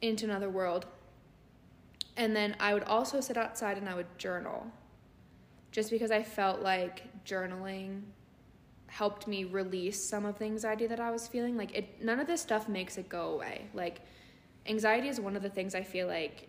into 0.00 0.24
another 0.24 0.48
world. 0.48 0.86
And 2.16 2.34
then 2.34 2.56
I 2.58 2.72
would 2.74 2.84
also 2.84 3.20
sit 3.20 3.36
outside 3.36 3.76
and 3.76 3.88
I 3.88 3.94
would 3.94 4.18
journal. 4.18 4.66
Just 5.70 5.90
because 5.90 6.10
I 6.10 6.22
felt 6.22 6.60
like 6.62 7.02
journaling 7.24 8.02
helped 8.86 9.26
me 9.28 9.44
release 9.44 10.02
some 10.02 10.24
of 10.24 10.38
the 10.38 10.46
anxiety 10.46 10.86
that 10.86 10.98
I 10.98 11.10
was 11.10 11.28
feeling. 11.28 11.56
Like 11.56 11.76
it 11.76 12.02
none 12.02 12.18
of 12.18 12.26
this 12.26 12.40
stuff 12.40 12.66
makes 12.68 12.96
it 12.96 13.08
go 13.10 13.32
away. 13.32 13.66
Like 13.74 14.00
anxiety 14.66 15.08
is 15.08 15.20
one 15.20 15.36
of 15.36 15.42
the 15.42 15.48
things 15.50 15.74
I 15.74 15.82
feel 15.82 16.06
like 16.06 16.48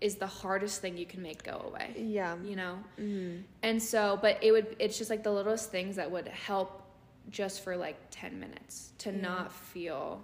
is 0.00 0.16
the 0.16 0.26
hardest 0.26 0.80
thing 0.80 0.96
you 0.96 1.04
can 1.06 1.20
make 1.22 1.42
go 1.42 1.62
away. 1.66 1.94
Yeah. 1.96 2.36
You 2.42 2.56
know? 2.56 2.78
Mhm. 2.98 3.42
And 3.62 3.82
so, 3.82 4.18
but 4.20 4.42
it 4.42 4.52
would, 4.52 4.76
it's 4.78 4.96
just 4.96 5.10
like 5.10 5.22
the 5.22 5.30
littlest 5.32 5.70
things 5.70 5.96
that 5.96 6.10
would 6.10 6.28
help 6.28 6.82
just 7.28 7.62
for 7.62 7.76
like 7.76 7.96
10 8.10 8.40
minutes 8.40 8.92
to 8.98 9.10
Yeah. 9.10 9.18
not 9.20 9.52
feel 9.52 10.22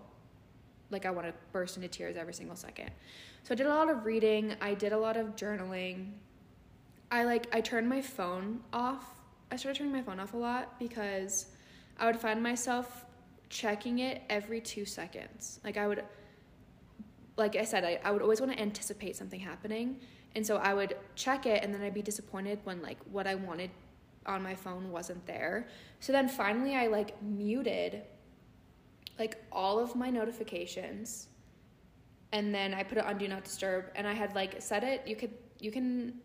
like 0.90 1.04
I 1.04 1.10
want 1.10 1.26
to 1.26 1.34
burst 1.52 1.76
into 1.76 1.88
tears 1.88 2.16
every 2.16 2.32
single 2.32 2.56
second. 2.56 2.90
So 3.42 3.52
I 3.52 3.54
did 3.54 3.66
a 3.66 3.68
lot 3.68 3.90
of 3.90 4.06
reading, 4.06 4.54
I 4.60 4.74
did 4.74 4.92
a 4.92 4.98
lot 4.98 5.16
of 5.16 5.36
journaling. 5.36 6.12
I 7.10 7.24
like, 7.24 7.46
I 7.54 7.60
turned 7.60 7.88
my 7.88 8.00
phone 8.00 8.60
off. 8.72 9.04
I 9.50 9.56
started 9.56 9.78
turning 9.78 9.92
my 9.92 10.02
phone 10.02 10.18
off 10.18 10.32
a 10.34 10.36
lot 10.38 10.78
because 10.78 11.46
I 11.98 12.06
would 12.06 12.18
find 12.18 12.42
myself 12.42 13.04
checking 13.50 13.98
it 14.00 14.22
every 14.30 14.60
two 14.60 14.84
seconds. 14.84 15.60
Like 15.62 15.76
I 15.76 15.86
would, 15.86 16.02
like 17.36 17.56
I 17.56 17.64
said, 17.64 17.84
I, 17.84 17.98
I 18.02 18.10
would 18.10 18.22
always 18.22 18.40
want 18.40 18.52
to 18.52 18.60
anticipate 18.60 19.16
something 19.16 19.40
happening. 19.40 20.00
And 20.34 20.46
so 20.46 20.56
I 20.56 20.74
would 20.74 20.96
check 21.14 21.46
it 21.46 21.62
and 21.62 21.72
then 21.72 21.82
I'd 21.82 21.94
be 21.94 22.02
disappointed 22.02 22.60
when 22.64 22.82
like 22.82 22.98
what 23.10 23.26
I 23.26 23.34
wanted 23.34 23.70
on 24.26 24.42
my 24.42 24.54
phone 24.54 24.90
wasn't 24.90 25.24
there. 25.26 25.68
So 26.00 26.12
then 26.12 26.28
finally 26.28 26.74
I 26.76 26.86
like 26.88 27.20
muted 27.22 28.02
like 29.18 29.42
all 29.50 29.78
of 29.78 29.94
my 29.96 30.10
notifications 30.10 31.28
and 32.32 32.54
then 32.54 32.74
I 32.74 32.82
put 32.82 32.98
it 32.98 33.04
on 33.04 33.18
do 33.18 33.28
not 33.28 33.44
disturb 33.44 33.86
and 33.94 34.06
I 34.06 34.12
had 34.12 34.34
like 34.34 34.60
set 34.60 34.84
it 34.84 35.02
you 35.06 35.16
could 35.16 35.30
you 35.58 35.70
can 35.70 36.20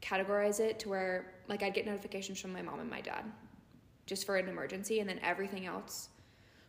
categorize 0.00 0.60
it 0.60 0.78
to 0.80 0.88
where 0.88 1.34
like 1.48 1.62
I'd 1.62 1.74
get 1.74 1.86
notifications 1.86 2.40
from 2.40 2.52
my 2.52 2.62
mom 2.62 2.80
and 2.80 2.88
my 2.88 3.00
dad 3.00 3.24
just 4.04 4.24
for 4.24 4.36
an 4.36 4.48
emergency 4.48 5.00
and 5.00 5.08
then 5.08 5.18
everything 5.22 5.66
else 5.66 6.10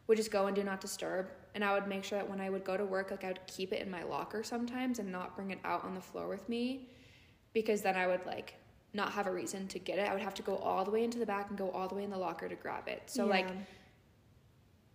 would 0.08 0.18
just 0.18 0.32
go 0.32 0.47
and 0.47 0.55
do 0.55 0.64
not 0.64 0.82
disturb 0.82 1.30
and 1.53 1.64
I 1.64 1.74
would 1.74 1.88
make 1.88 2.03
sure 2.03 2.20
that 2.20 2.30
when 2.30 2.39
I 2.39 2.49
would 2.49 2.64
go 2.64 2.78
to 2.78 2.86
work 2.86 3.12
like 3.12 3.24
I 3.24 3.28
would 3.28 3.45
keep 3.47 3.74
it 3.74 3.82
in 3.82 3.89
my 3.89 4.03
locker 4.03 4.43
sometimes 4.43 4.99
and 4.99 5.12
not 5.12 5.36
bring 5.36 5.51
it 5.51 5.60
out 5.64 5.84
on 5.84 5.95
the 5.95 6.01
floor 6.01 6.28
with 6.28 6.47
me 6.47 6.88
because 7.53 7.82
then 7.82 7.95
I 7.95 8.08
would 8.08 8.26
like 8.26 8.55
not 8.93 9.12
have 9.14 9.28
a 9.28 9.32
reason 9.32 9.68
to 9.70 9.80
get 9.80 9.99
it. 9.99 10.10
I 10.10 10.14
would 10.14 10.22
have 10.22 10.34
to 10.36 10.43
go 10.43 10.58
all 10.58 10.86
the 10.86 10.91
way 10.91 11.03
into 11.03 11.20
the 11.20 11.26
back 11.26 11.49
and 11.49 11.58
go 11.58 11.72
all 11.72 11.88
the 11.88 11.95
way 11.95 12.03
in 12.03 12.10
the 12.10 12.18
locker 12.18 12.47
to 12.47 12.55
grab 12.55 12.88
it. 12.88 13.03
So 13.08 13.26
like 13.26 13.47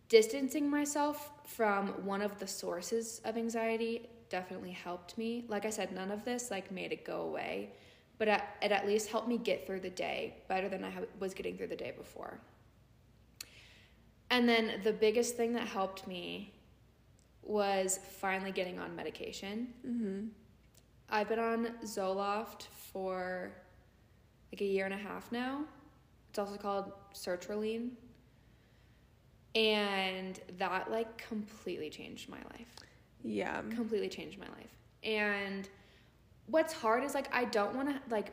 distancing 0.08 0.68
myself 0.70 1.30
from 1.46 1.88
one 2.04 2.22
of 2.22 2.38
the 2.38 2.46
sources 2.46 3.20
of 3.24 3.36
anxiety 3.36 4.08
definitely 4.28 4.70
helped 4.70 5.18
me. 5.18 5.44
Like 5.48 5.66
I 5.66 5.70
said, 5.70 5.92
none 5.92 6.10
of 6.10 6.24
this 6.24 6.50
like 6.50 6.70
made 6.70 6.92
it 6.92 7.04
go 7.04 7.22
away, 7.22 7.70
but 8.18 8.28
it, 8.28 8.40
it 8.62 8.72
at 8.72 8.86
least 8.86 9.08
helped 9.08 9.28
me 9.28 9.36
get 9.36 9.66
through 9.66 9.80
the 9.80 9.90
day 9.90 10.36
better 10.48 10.68
than 10.68 10.84
I 10.84 10.92
was 11.18 11.34
getting 11.34 11.56
through 11.56 11.68
the 11.68 11.76
day 11.76 11.92
before. 11.96 12.38
And 14.32 14.48
then 14.48 14.80
the 14.82 14.94
biggest 14.94 15.36
thing 15.36 15.52
that 15.52 15.68
helped 15.68 16.06
me 16.08 16.54
was 17.42 18.00
finally 18.18 18.50
getting 18.50 18.78
on 18.78 18.96
medication. 18.96 19.68
Mm-hmm. 19.86 20.28
I've 21.10 21.28
been 21.28 21.38
on 21.38 21.74
Zoloft 21.84 22.62
for 22.92 23.52
like 24.50 24.62
a 24.62 24.64
year 24.64 24.86
and 24.86 24.94
a 24.94 24.96
half 24.96 25.30
now. 25.32 25.64
It's 26.30 26.38
also 26.38 26.56
called 26.56 26.92
sertraline. 27.14 27.90
And 29.54 30.40
that 30.56 30.90
like 30.90 31.18
completely 31.18 31.90
changed 31.90 32.30
my 32.30 32.38
life. 32.54 32.74
Yeah. 33.22 33.60
Completely 33.74 34.08
changed 34.08 34.38
my 34.38 34.48
life. 34.56 34.78
And 35.04 35.68
what's 36.46 36.72
hard 36.72 37.04
is 37.04 37.14
like 37.14 37.28
I 37.34 37.44
don't 37.44 37.74
want 37.76 37.90
to 37.90 38.00
like 38.08 38.32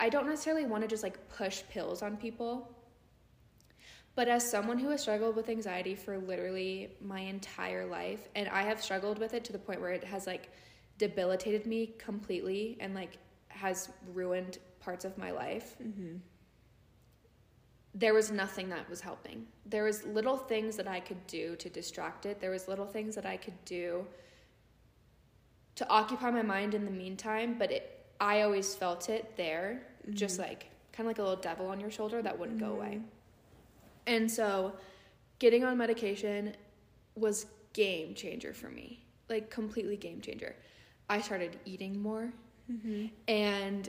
I 0.00 0.08
don't 0.08 0.26
necessarily 0.26 0.64
want 0.64 0.82
to 0.82 0.88
just 0.88 1.02
like 1.02 1.28
push 1.28 1.62
pills 1.68 2.00
on 2.00 2.16
people. 2.16 2.74
But 4.16 4.28
as 4.28 4.48
someone 4.50 4.78
who 4.78 4.88
has 4.88 5.02
struggled 5.02 5.36
with 5.36 5.48
anxiety 5.50 5.94
for 5.94 6.18
literally 6.18 6.90
my 7.00 7.20
entire 7.20 7.86
life, 7.86 8.28
and 8.34 8.48
I 8.48 8.62
have 8.62 8.82
struggled 8.82 9.18
with 9.18 9.34
it 9.34 9.44
to 9.44 9.52
the 9.52 9.58
point 9.58 9.80
where 9.80 9.92
it 9.92 10.02
has 10.04 10.26
like 10.26 10.50
debilitated 10.98 11.66
me 11.66 11.94
completely 11.98 12.78
and 12.80 12.94
like 12.94 13.18
has 13.48 13.90
ruined 14.14 14.58
parts 14.80 15.04
of 15.04 15.16
my 15.18 15.30
life, 15.30 15.76
Mm-hmm. 15.82 16.16
there 17.94 18.14
was 18.14 18.30
nothing 18.30 18.68
that 18.70 18.88
was 18.90 19.00
helping. 19.00 19.46
There 19.66 19.84
was 19.84 20.04
little 20.04 20.36
things 20.36 20.76
that 20.76 20.88
I 20.88 21.00
could 21.00 21.26
do 21.26 21.56
to 21.56 21.68
distract 21.68 22.26
it. 22.26 22.40
There 22.40 22.50
was 22.50 22.68
little 22.68 22.86
things 22.86 23.14
that 23.14 23.26
I 23.26 23.36
could 23.36 23.62
do 23.64 24.06
to 25.76 25.88
occupy 25.88 26.30
my 26.30 26.42
mind 26.42 26.74
in 26.74 26.84
the 26.84 26.90
meantime, 26.90 27.56
but 27.58 27.70
it 27.70 27.92
I 28.20 28.42
always 28.42 28.74
felt 28.74 29.10
it 29.10 29.36
there, 29.36 29.82
just 30.14 30.38
like 30.38 30.66
kind 30.92 31.06
of 31.06 31.10
like 31.10 31.18
a 31.18 31.22
little 31.22 31.36
devil 31.50 31.66
on 31.68 31.78
your 31.80 31.90
shoulder 31.90 32.22
that 32.22 32.38
wouldn't 32.38 32.58
go 32.58 32.72
away. 32.72 33.00
And 34.06 34.30
so 34.30 34.74
getting 35.38 35.64
on 35.64 35.76
medication 35.78 36.54
was 37.16 37.46
game 37.72 38.14
changer 38.14 38.52
for 38.52 38.68
me. 38.68 39.02
Like 39.28 39.50
completely 39.50 39.96
game 39.96 40.20
changer. 40.20 40.54
I 41.08 41.20
started 41.20 41.58
eating 41.64 42.00
more 42.00 42.32
Mm-hmm. 42.68 43.06
and 43.28 43.88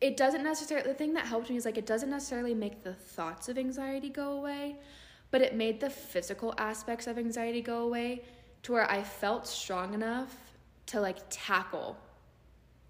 it 0.00 0.16
doesn't 0.16 0.44
necessarily 0.44 0.86
the 0.86 0.94
thing 0.94 1.14
that 1.14 1.26
helped 1.26 1.50
me 1.50 1.56
is 1.56 1.64
like 1.64 1.76
it 1.76 1.86
doesn't 1.86 2.08
necessarily 2.08 2.54
make 2.54 2.84
the 2.84 2.94
thoughts 2.94 3.48
of 3.48 3.58
anxiety 3.58 4.08
go 4.10 4.30
away 4.34 4.76
but 5.32 5.40
it 5.40 5.56
made 5.56 5.80
the 5.80 5.90
physical 5.90 6.54
aspects 6.56 7.08
of 7.08 7.18
anxiety 7.18 7.60
go 7.60 7.78
away 7.78 8.22
to 8.62 8.70
where 8.70 8.88
i 8.88 9.02
felt 9.02 9.44
strong 9.44 9.92
enough 9.92 10.36
to 10.86 11.00
like 11.00 11.16
tackle 11.30 11.96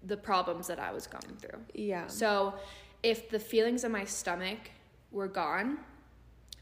the 0.03 0.15
problems 0.15 0.67
that 0.67 0.77
i 0.79 0.91
was 0.91 1.07
going 1.07 1.35
through 1.41 1.59
Yeah. 1.73 2.05
so 2.05 2.53
if 3.01 3.27
the 3.27 3.39
feelings 3.39 3.85
in 3.85 3.91
my 3.91 4.05
stomach 4.05 4.69
were 5.11 5.27
gone 5.27 5.79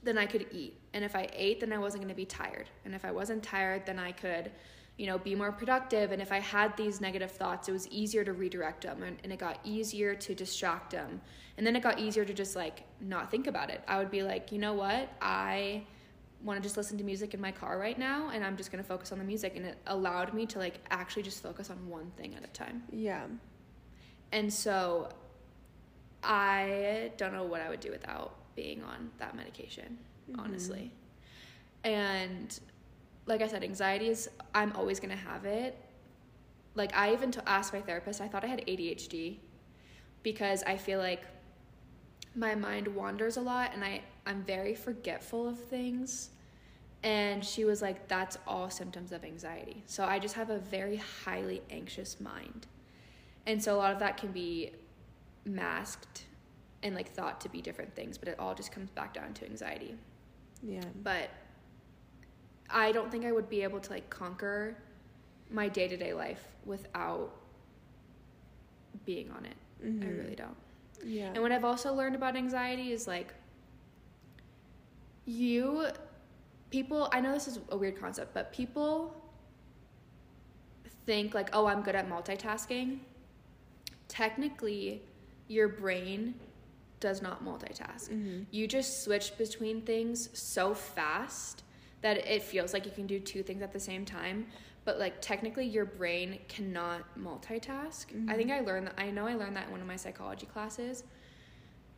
then 0.06 0.18
i 0.18 0.26
could 0.26 0.46
eat. 0.52 0.74
And 0.94 1.04
if 1.04 1.16
i 1.16 1.28
ate 1.34 1.60
then 1.60 1.74
i 1.74 1.78
wasn't 1.78 2.02
going 2.04 2.14
to 2.14 2.16
be 2.16 2.26
tired. 2.26 2.70
And 2.86 2.96
if 2.96 3.04
i 3.04 3.12
wasn't 3.12 3.44
tired 3.44 3.86
then 3.86 4.00
i 4.00 4.12
could 4.12 4.52
you 4.98 5.08
know 5.08 5.18
be 5.18 5.36
more 5.36 5.52
productive. 5.52 6.12
And 6.14 6.22
if 6.22 6.32
i 6.32 6.40
had 6.40 6.78
these 6.78 7.02
negative 7.02 7.32
thoughts 7.32 7.68
it 7.68 7.74
was 7.74 7.88
easier 7.90 8.24
to 8.24 8.34
redirect 8.34 8.84
them 8.84 9.04
and, 9.04 9.18
and 9.24 9.34
it 9.34 9.40
got 9.40 9.60
easier 9.64 10.16
to 10.16 10.36
distract 10.36 10.92
them. 10.92 11.20
And 11.58 11.66
then 11.66 11.76
it 11.76 11.84
got 11.84 12.00
easier 12.00 12.26
to 12.26 12.34
just 12.34 12.56
like 12.56 12.84
not 13.02 13.32
think 13.32 13.48
about 13.48 13.70
it. 13.70 13.82
I 13.88 13.98
would 13.98 14.12
be 14.12 14.24
like 14.24 14.52
you 14.52 14.60
know 14.60 14.74
what? 14.74 15.10
I 15.22 15.84
want 16.44 16.58
to 16.62 16.64
just 16.64 16.78
listen 16.78 16.98
to 16.98 17.04
music 17.04 17.34
in 17.34 17.42
my 17.42 17.52
car 17.52 17.80
right 17.80 17.98
now 17.98 18.30
and 18.30 18.44
i'm 18.46 18.56
just 18.56 18.72
going 18.72 18.84
to 18.84 18.88
focus 18.88 19.12
on 19.12 19.18
the 19.18 19.24
music. 19.24 19.54
And 19.56 19.66
it 19.66 19.78
allowed 19.88 20.34
me 20.34 20.46
to 20.48 20.60
like 20.60 20.76
actually 20.92 21.24
just 21.24 21.42
focus 21.42 21.70
on 21.70 21.78
one 21.90 22.12
thing 22.18 22.36
at 22.36 22.44
a 22.44 22.48
time. 22.48 22.84
Yeah. 22.92 23.26
and 24.32 24.54
so 24.54 25.10
I 26.24 27.12
don't 27.18 27.34
know 27.34 27.44
what 27.44 27.62
I 27.62 27.70
would 27.70 27.80
do 27.80 27.92
without 27.92 28.34
being 28.56 28.84
on 28.84 29.12
that 29.20 29.36
medication, 29.36 29.98
mm-hmm. 30.30 30.40
honestly. 30.40 30.92
And 31.84 32.58
like 33.26 33.42
I 33.42 33.48
said, 33.48 33.64
anxiety 33.64 34.08
is, 34.08 34.30
I'm 34.54 34.72
always 34.74 35.00
going 35.00 35.12
to 35.12 35.24
have 35.24 35.46
it. 35.46 35.78
Like, 36.76 36.96
I 36.96 37.14
even 37.14 37.32
t- 37.32 37.40
asked 37.48 37.74
my 37.74 37.82
therapist, 37.82 38.22
I 38.22 38.28
thought 38.28 38.44
I 38.44 38.48
had 38.48 38.66
ADHD 38.66 39.38
because 40.24 40.64
I 40.64 40.78
feel 40.78 41.00
like 41.00 41.24
my 42.36 42.56
mind 42.56 42.88
wanders 42.88 43.38
a 43.38 43.42
lot 43.42 43.72
and 43.74 43.84
I, 43.84 44.02
I'm 44.26 44.44
very 44.44 44.76
forgetful 44.76 45.48
of 45.48 45.58
things. 45.58 46.32
And 47.04 47.46
she 47.46 47.66
was 47.66 47.82
like, 47.82 48.08
that's 48.08 48.38
all 48.48 48.70
symptoms 48.70 49.12
of 49.12 49.24
anxiety. 49.24 49.84
So 49.86 50.04
I 50.04 50.20
just 50.20 50.34
have 50.36 50.50
a 50.50 50.58
very 50.58 50.98
highly 50.98 51.62
anxious 51.70 52.20
mind. 52.20 52.66
And 53.46 53.64
so 53.64 53.76
a 53.76 53.78
lot 53.78 53.94
of 53.94 54.00
that 54.00 54.18
can 54.18 54.32
be 54.32 54.72
masked 55.46 56.24
and 56.86 56.94
like 56.94 57.10
thought 57.12 57.42
to 57.42 57.50
be 57.50 57.62
different 57.62 57.94
things, 57.96 58.16
but 58.16 58.30
it 58.30 58.40
all 58.40 58.54
just 58.54 58.72
comes 58.72 58.92
back 58.92 59.12
down 59.12 59.34
to 59.34 59.46
anxiety. 59.46 59.96
Yeah. 60.62 60.84
But 61.04 61.32
I 62.70 62.92
don't 62.92 63.12
think 63.12 63.26
I 63.26 63.32
would 63.32 63.50
be 63.50 63.64
able 63.64 63.80
to 63.80 63.90
like 63.90 64.08
conquer 64.12 64.78
my 65.50 65.68
day 65.68 65.88
to 65.88 65.98
day 65.98 66.14
life 66.14 66.48
without 66.64 67.32
being 69.04 69.32
on 69.32 69.46
it. 69.46 69.56
I 69.82 69.86
Mhm. 69.88 70.18
really 70.20 70.36
don't. 70.36 70.56
Yeah. 71.04 71.32
And 71.34 71.42
what 71.42 71.52
I've 71.52 71.66
also 71.66 71.92
learned 71.94 72.16
about 72.16 72.36
anxiety 72.36 72.92
is 72.92 73.08
like 73.08 73.34
you 75.26 75.88
people 76.70 77.10
I 77.12 77.20
know 77.20 77.34
this 77.34 77.48
is 77.48 77.60
a 77.70 77.78
weird 77.78 77.98
concept, 78.00 78.34
but 78.36 78.52
people 78.54 79.16
think 81.08 81.34
like, 81.34 81.50
"Oh, 81.54 81.66
I'm 81.66 81.82
good 81.82 81.96
at 81.96 82.08
multitasking." 82.08 83.00
Technically, 84.08 85.02
your 85.48 85.68
brain 85.68 86.36
does 87.00 87.22
not 87.22 87.44
multitask. 87.44 88.10
Mhm. 88.10 88.46
You 88.52 88.68
just 88.68 89.04
switch 89.04 89.38
between 89.38 89.82
things 89.82 90.30
so 90.38 90.74
fast 90.74 91.64
that 92.02 92.18
it 92.18 92.44
feels 92.44 92.74
like 92.74 92.86
you 92.86 92.92
can 92.92 93.08
do 93.08 93.20
two 93.20 93.44
things 93.44 93.62
at 93.62 93.72
the 93.72 93.80
same 93.80 94.06
time. 94.06 94.48
But 94.84 95.00
like 95.00 95.20
technically 95.20 95.66
your 95.66 95.86
brain 95.86 96.40
cannot 96.48 97.02
multitask. 97.18 98.30
I 98.30 98.36
think 98.36 98.52
I 98.52 98.60
learned 98.60 98.88
that 98.88 98.94
I 98.98 99.10
know 99.10 99.26
I 99.26 99.34
learned 99.34 99.56
that 99.58 99.66
in 99.66 99.72
one 99.72 99.82
of 99.82 99.88
my 99.88 99.96
psychology 99.96 100.46
classes. 100.46 101.04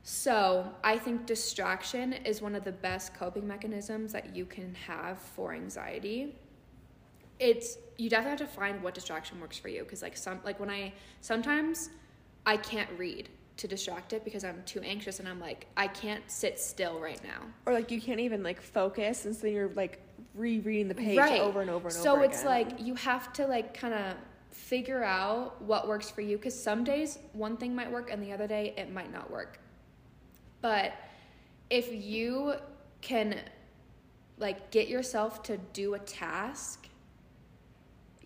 So, 0.04 0.74
I 0.86 0.98
think 0.98 1.26
distraction 1.26 2.14
is 2.14 2.42
one 2.42 2.56
of 2.56 2.64
the 2.64 2.72
best 2.72 3.14
coping 3.14 3.46
mechanisms 3.46 4.14
that 4.14 4.34
you 4.34 4.46
can 4.46 4.74
have 4.76 5.20
for 5.20 5.54
anxiety. 5.54 6.38
It's 7.40 7.78
you 7.98 8.10
definitely 8.10 8.38
have 8.40 8.50
to 8.50 8.56
find 8.56 8.82
what 8.82 8.94
distraction 8.94 9.42
works 9.42 9.58
for 9.58 9.68
you 9.68 9.84
because 9.84 10.02
like 10.02 10.16
some 10.16 10.40
like 10.46 10.62
when 10.62 10.70
I 10.70 10.94
sometimes 11.20 11.90
I 12.46 12.56
can't 12.56 12.90
read 12.98 13.28
to 13.58 13.68
distract 13.68 14.14
it 14.14 14.24
because 14.24 14.44
I'm 14.44 14.62
too 14.66 14.82
anxious 14.82 15.20
and 15.20 15.28
I'm 15.28 15.40
like 15.40 15.68
I 15.76 15.88
can't 15.88 16.24
sit 16.28 16.60
still 16.60 17.00
right 17.00 17.22
now. 17.24 17.42
Or 17.66 17.74
like 17.74 17.92
you 17.92 18.00
can't 18.00 18.20
even 18.20 18.44
like 18.44 18.62
focus, 18.62 19.26
and 19.26 19.36
so 19.36 19.48
you're 19.48 19.70
like 19.70 20.02
rereading 20.36 20.88
the 20.88 20.96
page 20.96 21.18
right. 21.18 21.42
over 21.42 21.62
and 21.62 21.70
over 21.70 21.88
and 21.88 21.96
so 21.96 22.14
over. 22.14 22.22
So 22.22 22.26
it's 22.26 22.42
again. 22.42 22.52
like 22.52 22.82
you 22.82 22.96
have 22.96 23.34
to 23.34 23.48
like 23.48 23.74
kind 23.74 23.94
of 23.94 24.16
figure 24.52 25.04
out 25.04 25.62
what 25.62 25.88
works 25.88 26.10
for 26.10 26.22
you 26.22 26.38
because 26.38 26.60
some 26.60 26.84
days 26.84 27.20
one 27.34 27.58
thing 27.58 27.76
might 27.76 27.92
work 27.92 28.12
and 28.12 28.22
the 28.24 28.32
other 28.32 28.48
day 28.48 28.74
it 28.78 28.92
might 28.92 29.12
not 29.12 29.30
work. 29.30 29.60
But 30.62 30.94
if 31.70 31.94
you 31.94 32.56
can 33.02 33.40
like 34.40 34.72
get 34.72 34.88
yourself 34.88 35.44
to 35.44 35.58
do 35.74 35.96
a 35.96 36.00
task 36.00 36.87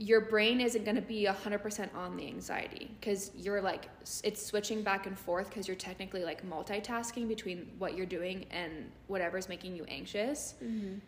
your 0.10 0.22
brain 0.22 0.60
isn't 0.60 0.84
going 0.84 0.96
to 0.96 1.02
be 1.02 1.26
100% 1.26 1.94
on 1.96 2.18
the 2.18 2.26
anxiety 2.26 2.90
because 3.00 3.30
you're 3.36 3.62
like 3.62 3.84
it's 4.24 4.44
switching 4.44 4.82
back 4.82 5.06
and 5.06 5.16
forth 5.18 5.48
because 5.50 5.68
you're 5.68 5.78
technically 5.78 6.24
like 6.24 6.44
multitasking 6.50 7.28
between 7.28 7.72
what 7.78 7.96
you're 7.96 8.08
doing 8.08 8.46
and 8.50 8.72
whatever's 9.08 9.48
making 9.48 9.76
you 9.76 9.84
anxious 10.00 10.56
Mhm. 10.64 11.00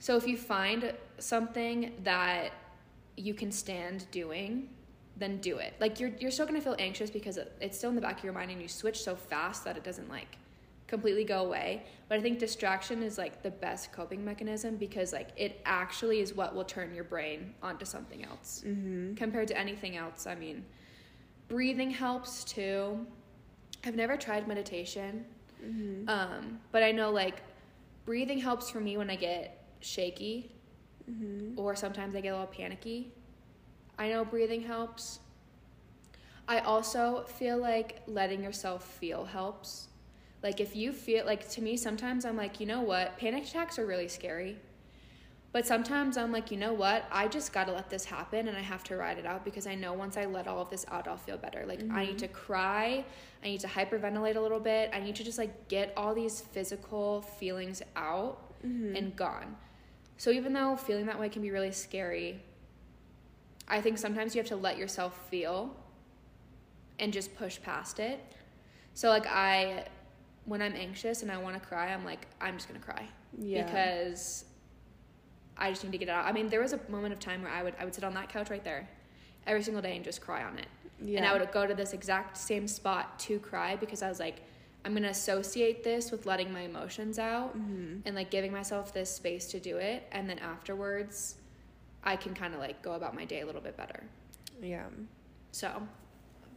so 0.00 0.16
if 0.16 0.26
you 0.26 0.36
find 0.36 0.92
something 1.18 1.92
that 2.02 2.50
you 3.16 3.32
can 3.34 3.52
stand 3.52 4.06
doing, 4.10 4.68
then 5.18 5.38
do 5.40 5.58
it. 5.58 5.74
Like 5.78 6.00
you're 6.00 6.12
you're 6.18 6.30
still 6.32 6.46
gonna 6.46 6.60
feel 6.68 6.74
anxious 6.78 7.10
because 7.10 7.38
it's 7.60 7.76
still 7.78 7.90
in 7.90 7.94
the 8.00 8.00
back 8.08 8.18
of 8.18 8.24
your 8.24 8.32
mind, 8.32 8.50
and 8.50 8.60
you 8.60 8.68
switch 8.68 8.98
so 9.02 9.14
fast 9.14 9.64
that 9.66 9.76
it 9.76 9.84
doesn't 9.84 10.08
like 10.08 10.36
completely 10.92 11.24
go 11.24 11.46
away. 11.46 11.82
But 12.08 12.18
I 12.18 12.22
think 12.22 12.38
distraction 12.38 13.02
is 13.02 13.16
like 13.16 13.42
the 13.42 13.50
best 13.50 13.92
coping 13.92 14.22
mechanism 14.22 14.76
because 14.76 15.10
like 15.10 15.30
it 15.38 15.62
actually 15.64 16.20
is 16.20 16.34
what 16.34 16.54
will 16.54 16.64
turn 16.64 16.94
your 16.94 17.04
brain 17.04 17.54
onto 17.62 17.86
something 17.86 18.22
else. 18.26 18.62
Mm-hmm. 18.66 19.14
Compared 19.14 19.48
to 19.48 19.56
anything 19.58 19.96
else, 19.96 20.26
I 20.26 20.34
mean, 20.34 20.66
breathing 21.48 21.90
helps 21.90 22.44
too. 22.44 23.06
I've 23.86 23.96
never 23.96 24.18
tried 24.18 24.46
meditation. 24.46 25.24
Mm-hmm. 25.64 26.10
Um, 26.10 26.60
but 26.72 26.82
I 26.82 26.92
know 26.92 27.10
like 27.10 27.42
breathing 28.04 28.38
helps 28.38 28.68
for 28.68 28.80
me 28.80 28.98
when 28.98 29.08
I 29.08 29.16
get 29.16 29.64
shaky 29.80 30.52
Mm-hmm. 31.10 31.58
or 31.58 31.74
sometimes 31.74 32.14
I 32.14 32.20
get 32.20 32.28
a 32.28 32.32
little 32.32 32.46
panicky. 32.46 33.12
I 33.98 34.10
know 34.10 34.24
breathing 34.24 34.62
helps. 34.62 35.18
I 36.46 36.60
also 36.60 37.24
feel 37.26 37.58
like 37.58 38.02
letting 38.06 38.40
yourself 38.40 38.84
feel 38.84 39.24
helps. 39.24 39.88
Like 40.42 40.60
if 40.60 40.74
you 40.74 40.92
feel 40.92 41.24
like 41.24 41.48
to 41.50 41.62
me 41.62 41.76
sometimes 41.76 42.24
I'm 42.24 42.36
like, 42.36 42.60
you 42.60 42.66
know 42.66 42.80
what? 42.80 43.16
Panic 43.18 43.44
attacks 43.44 43.78
are 43.78 43.86
really 43.86 44.08
scary. 44.08 44.58
But 45.52 45.66
sometimes 45.66 46.16
I'm 46.16 46.32
like, 46.32 46.50
you 46.50 46.56
know 46.56 46.72
what? 46.72 47.04
I 47.12 47.28
just 47.28 47.52
got 47.52 47.66
to 47.66 47.74
let 47.74 47.90
this 47.90 48.06
happen 48.06 48.48
and 48.48 48.56
I 48.56 48.62
have 48.62 48.82
to 48.84 48.96
ride 48.96 49.18
it 49.18 49.26
out 49.26 49.44
because 49.44 49.66
I 49.66 49.74
know 49.74 49.92
once 49.92 50.16
I 50.16 50.24
let 50.24 50.48
all 50.48 50.62
of 50.62 50.70
this 50.70 50.86
out, 50.90 51.06
I'll 51.06 51.18
feel 51.18 51.36
better. 51.36 51.66
Like 51.66 51.80
I 51.90 52.06
need 52.06 52.18
to 52.20 52.28
cry, 52.28 53.04
I 53.44 53.46
need 53.46 53.60
to 53.60 53.66
hyperventilate 53.68 54.36
a 54.36 54.40
little 54.40 54.60
bit. 54.60 54.88
I 54.94 55.00
need 55.00 55.14
to 55.16 55.24
just 55.24 55.36
like 55.36 55.68
get 55.68 55.92
all 55.94 56.14
these 56.14 56.40
physical 56.40 57.22
feelings 57.22 57.82
out 57.96 58.38
Mm-hmm. 58.64 58.94
and 58.94 59.16
gone. 59.16 59.56
So 60.18 60.30
even 60.30 60.52
though 60.52 60.76
feeling 60.76 61.06
that 61.06 61.18
way 61.18 61.28
can 61.28 61.42
be 61.42 61.50
really 61.50 61.72
scary, 61.72 62.40
I 63.66 63.80
think 63.80 63.98
sometimes 63.98 64.36
you 64.36 64.40
have 64.40 64.46
to 64.50 64.56
let 64.56 64.78
yourself 64.78 65.28
feel 65.28 65.74
and 67.00 67.12
just 67.12 67.34
push 67.36 67.60
past 67.60 67.98
it. 67.98 68.20
So 68.94 69.08
like 69.08 69.26
I 69.26 69.86
when 70.44 70.60
I'm 70.62 70.74
anxious 70.74 71.22
and 71.22 71.30
I 71.30 71.38
want 71.38 71.54
to 71.60 71.60
cry, 71.66 71.92
I'm 71.92 72.04
like 72.04 72.26
I'm 72.40 72.54
just 72.56 72.68
going 72.68 72.80
to 72.80 72.84
cry 72.86 73.06
Yeah. 73.38 73.64
because 73.64 74.44
I 75.56 75.70
just 75.70 75.84
need 75.84 75.92
to 75.92 75.98
get 75.98 76.08
it 76.08 76.12
out. 76.12 76.24
I 76.24 76.32
mean, 76.32 76.48
there 76.48 76.60
was 76.60 76.72
a 76.72 76.80
moment 76.88 77.12
of 77.12 77.20
time 77.20 77.42
where 77.42 77.52
I 77.52 77.62
would 77.62 77.74
I 77.78 77.84
would 77.84 77.94
sit 77.94 78.04
on 78.04 78.14
that 78.14 78.28
couch 78.28 78.50
right 78.50 78.64
there 78.64 78.88
every 79.46 79.62
single 79.62 79.82
day 79.82 79.96
and 79.96 80.04
just 80.04 80.20
cry 80.20 80.42
on 80.44 80.58
it. 80.58 80.66
yeah. 81.04 81.18
And 81.18 81.26
I 81.26 81.36
would 81.36 81.50
go 81.52 81.66
to 81.66 81.74
this 81.74 81.92
exact 81.92 82.36
same 82.36 82.66
spot 82.68 83.18
to 83.20 83.38
cry 83.38 83.76
because 83.76 84.02
I 84.02 84.08
was 84.08 84.18
like, 84.20 84.42
I'm 84.84 84.94
gonna 84.94 85.08
associate 85.08 85.84
this 85.84 86.10
with 86.10 86.26
letting 86.26 86.52
my 86.52 86.62
emotions 86.62 87.18
out 87.18 87.56
Mm-hmm. 87.56 88.00
and 88.06 88.16
like 88.16 88.30
giving 88.30 88.50
myself 88.52 88.92
this 88.92 89.10
space 89.14 89.46
to 89.48 89.60
do 89.60 89.76
it. 89.76 90.06
And 90.12 90.28
then 90.28 90.38
afterwards, 90.40 91.36
I 92.04 92.16
can 92.16 92.34
kind 92.34 92.52
of 92.54 92.60
like 92.60 92.82
go 92.82 92.92
about 92.94 93.14
my 93.14 93.24
day 93.24 93.40
a 93.42 93.46
little 93.46 93.60
bit 93.60 93.76
better. 93.76 94.02
Yeah. 94.60 94.86
So 95.52 95.82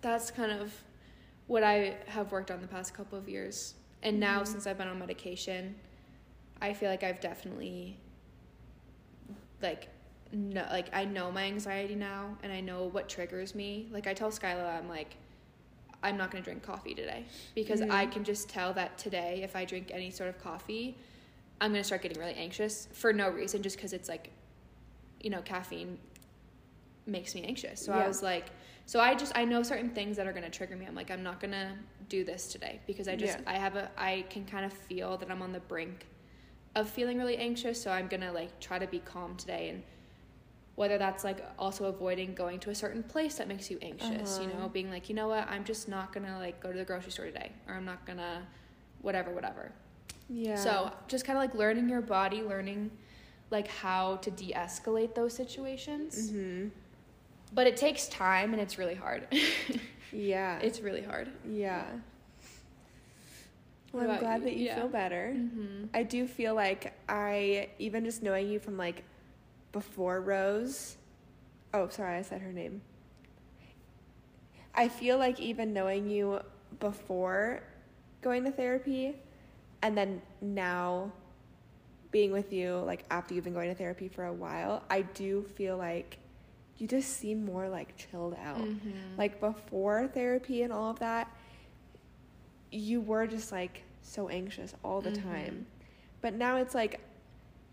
that's 0.02 0.32
kind 0.32 0.52
of 0.52 0.74
what 1.48 1.64
I 1.64 1.98
have 2.08 2.32
worked 2.32 2.52
on 2.52 2.62
the 2.62 2.68
past 2.68 2.94
couple 2.94 3.18
of 3.18 3.30
years. 3.30 3.76
And 4.02 4.20
now, 4.20 4.42
Mhm. 4.42 4.48
since 4.48 4.68
I've 4.68 4.78
been 4.78 4.88
on 4.88 5.00
medication, 5.00 5.76
I 6.62 6.74
feel 6.74 6.90
like 6.90 7.04
I've 7.04 7.20
definitely 7.20 7.98
like 9.62 9.88
no 10.32 10.66
like 10.72 10.94
I 10.94 11.06
know 11.06 11.32
my 11.32 11.44
anxiety 11.44 11.96
now 11.96 12.38
and 12.44 12.52
I 12.52 12.62
know 12.62 12.86
what 12.86 13.08
triggers 13.10 13.56
me. 13.56 13.88
Like 13.92 14.08
I 14.08 14.14
tell 14.14 14.30
Skyla 14.32 14.78
I'm 14.78 14.90
like 14.90 15.16
I'm 16.04 16.18
not 16.18 16.30
to 16.44 16.46
drink 16.46 16.62
coffee 16.64 16.94
today 16.94 17.26
because 17.56 17.82
Mhm. 17.82 17.90
I 17.92 18.06
can 18.06 18.24
just 18.24 18.48
tell 18.50 18.74
that 18.74 18.98
today 18.98 19.42
if 19.44 19.56
I 19.56 19.66
drink 19.66 19.90
any 19.92 20.12
sort 20.12 20.30
of 20.30 20.38
coffee, 20.40 20.98
I'm 21.62 21.72
to 21.82 21.86
start 21.86 22.02
getting 22.04 22.20
really 22.20 22.36
anxious 22.36 22.88
for 22.94 23.12
no 23.14 23.30
reason 23.30 23.64
just 23.64 23.78
cuz 23.80 23.94
it's 23.94 24.10
like 24.10 24.32
you 25.22 25.30
know, 25.30 25.42
caffeine 25.42 25.98
makes 27.06 27.36
me 27.36 27.44
anxious. 27.44 27.82
So 27.82 27.94
I 27.94 28.08
was 28.08 28.22
like 28.24 28.50
so 28.88 29.00
I 29.00 29.16
just 29.16 29.32
I 29.36 29.46
know 29.46 29.64
certain 29.64 29.90
things 29.90 30.18
that 30.18 30.28
are 30.28 30.32
going 30.34 30.44
to 30.44 30.50
trigger 30.50 30.76
me. 30.76 30.86
I'm 30.86 30.96
like 30.96 31.12
I'm 31.12 31.24
not 31.24 31.40
going 31.40 31.52
to 31.54 31.72
do 32.10 32.24
this 32.24 32.52
today 32.52 32.80
because 32.88 33.08
I 33.08 33.16
just 33.16 33.40
Yeah. 33.40 33.44
I 33.54 33.58
have 33.58 33.76
a 33.76 33.90
I 33.98 34.26
can 34.30 34.46
kind 34.46 34.66
of 34.66 34.74
feel 34.74 35.18
that 35.18 35.32
I'm 35.32 35.42
on 35.42 35.52
the 35.52 35.60
brink 35.62 36.06
of 36.76 36.90
feeling 36.90 37.18
really 37.18 37.38
anxious, 37.38 37.82
so 37.82 37.90
I'm 37.92 38.08
going 38.08 38.22
to 38.22 38.32
like 38.32 38.60
try 38.60 38.78
to 38.80 38.88
be 38.88 39.00
calm 39.00 39.36
today 39.38 39.70
and 39.70 39.84
whether 40.76 40.98
that's 40.98 41.24
like 41.24 41.42
also 41.58 41.86
avoiding 41.86 42.34
going 42.36 42.60
to 42.60 42.70
a 42.70 42.76
certain 42.76 43.02
place 43.02 43.36
that 43.36 43.48
makes 43.48 43.72
you 43.72 43.80
anxious, 43.82 44.40
you 44.40 44.48
Uh-huh. 44.48 44.64
know, 44.64 44.70
being 44.70 44.90
like, 44.92 45.08
you 45.08 45.16
know 45.16 45.30
what, 45.30 45.48
I'm 45.50 45.64
just 45.64 45.88
not 45.88 46.12
going 46.12 46.26
to 46.26 46.38
like 46.38 46.60
go 46.60 46.72
to 46.72 46.78
the 46.78 46.84
grocery 46.84 47.12
store 47.12 47.26
today 47.26 47.52
or 47.68 47.76
I'm 47.76 47.86
not 47.86 48.06
going 48.06 48.18
to 48.18 48.42
whatever 49.02 49.32
whatever. 49.32 49.72
Yeah. 50.30 50.56
So, 50.56 50.92
just 51.08 51.24
kind 51.26 51.38
of 51.38 51.44
like 51.44 51.54
learning 51.56 51.88
your 51.88 52.02
body, 52.02 52.42
learning 52.42 52.92
like 53.52 53.68
how 53.68 54.18
to 54.18 54.32
de-escalate 54.32 55.16
those 55.16 55.34
situations. 55.34 56.32
Mm-hmm. 56.32 56.68
But 57.56 57.66
it 57.68 57.78
takes 57.78 58.08
time 58.10 58.54
and 58.54 58.62
it's 58.62 58.78
really 58.78 58.96
hard. 58.96 59.28
Yeah. 60.12 60.60
it's 60.60 60.80
really 60.80 61.02
hard. 61.02 61.28
yeah. 61.50 61.84
Well, 63.92 64.10
I'm 64.12 64.20
glad 64.20 64.40
you? 64.42 64.46
that 64.46 64.56
you 64.56 64.66
Yeah. 64.68 64.76
feel 64.76 64.88
better. 64.88 65.34
Mm-hmm. 65.36 65.86
I 65.94 66.04
do 66.04 66.26
feel 66.28 66.54
like 66.56 66.94
I 67.10 67.70
even 67.80 68.06
just 68.06 68.22
knowing 68.24 68.50
you 68.50 68.60
from 68.60 68.78
like 68.78 69.04
before 69.74 70.22
Rose. 70.22 70.96
Oh, 71.74 71.90
sorry, 71.90 72.18
I 72.18 72.22
said 72.22 72.42
her 72.42 72.52
name. 72.54 72.82
I 74.74 74.88
feel 74.90 75.18
like 75.18 75.40
even 75.40 75.74
knowing 75.74 76.10
you 76.10 76.40
before 76.80 77.64
going 78.22 78.44
to 78.46 78.52
therapy 78.52 79.16
and 79.82 79.98
then 79.98 80.22
now 80.42 81.12
being 82.12 82.32
with 82.32 82.52
you 82.54 82.78
like 82.86 83.04
after 83.12 83.34
you've 83.34 83.44
been 83.44 83.54
going 83.54 83.70
to 83.70 83.76
therapy 83.76 84.08
for 84.08 84.26
a 84.26 84.34
while, 84.34 84.84
I 84.90 85.02
do 85.02 85.44
feel 85.56 85.78
like 85.78 86.18
you 86.78 86.88
just 86.88 87.18
seem 87.18 87.46
more 87.46 87.70
like 87.70 87.96
chilled 87.96 88.36
out. 88.44 88.58
Mm-hmm. 88.60 89.18
Like 89.18 89.40
before 89.40 90.08
therapy 90.08 90.64
and 90.64 90.74
all 90.74 90.92
of 90.92 91.00
that, 91.00 91.30
you 92.72 93.00
were 93.02 93.28
just 93.28 93.52
like 93.52 93.84
so 94.02 94.28
anxious 94.30 94.74
all 94.84 95.02
the 95.02 95.12
Mhm. 95.12 95.24
time. 95.24 95.66
But 96.22 96.34
now 96.34 96.58
it's 96.58 96.76
like 96.76 97.00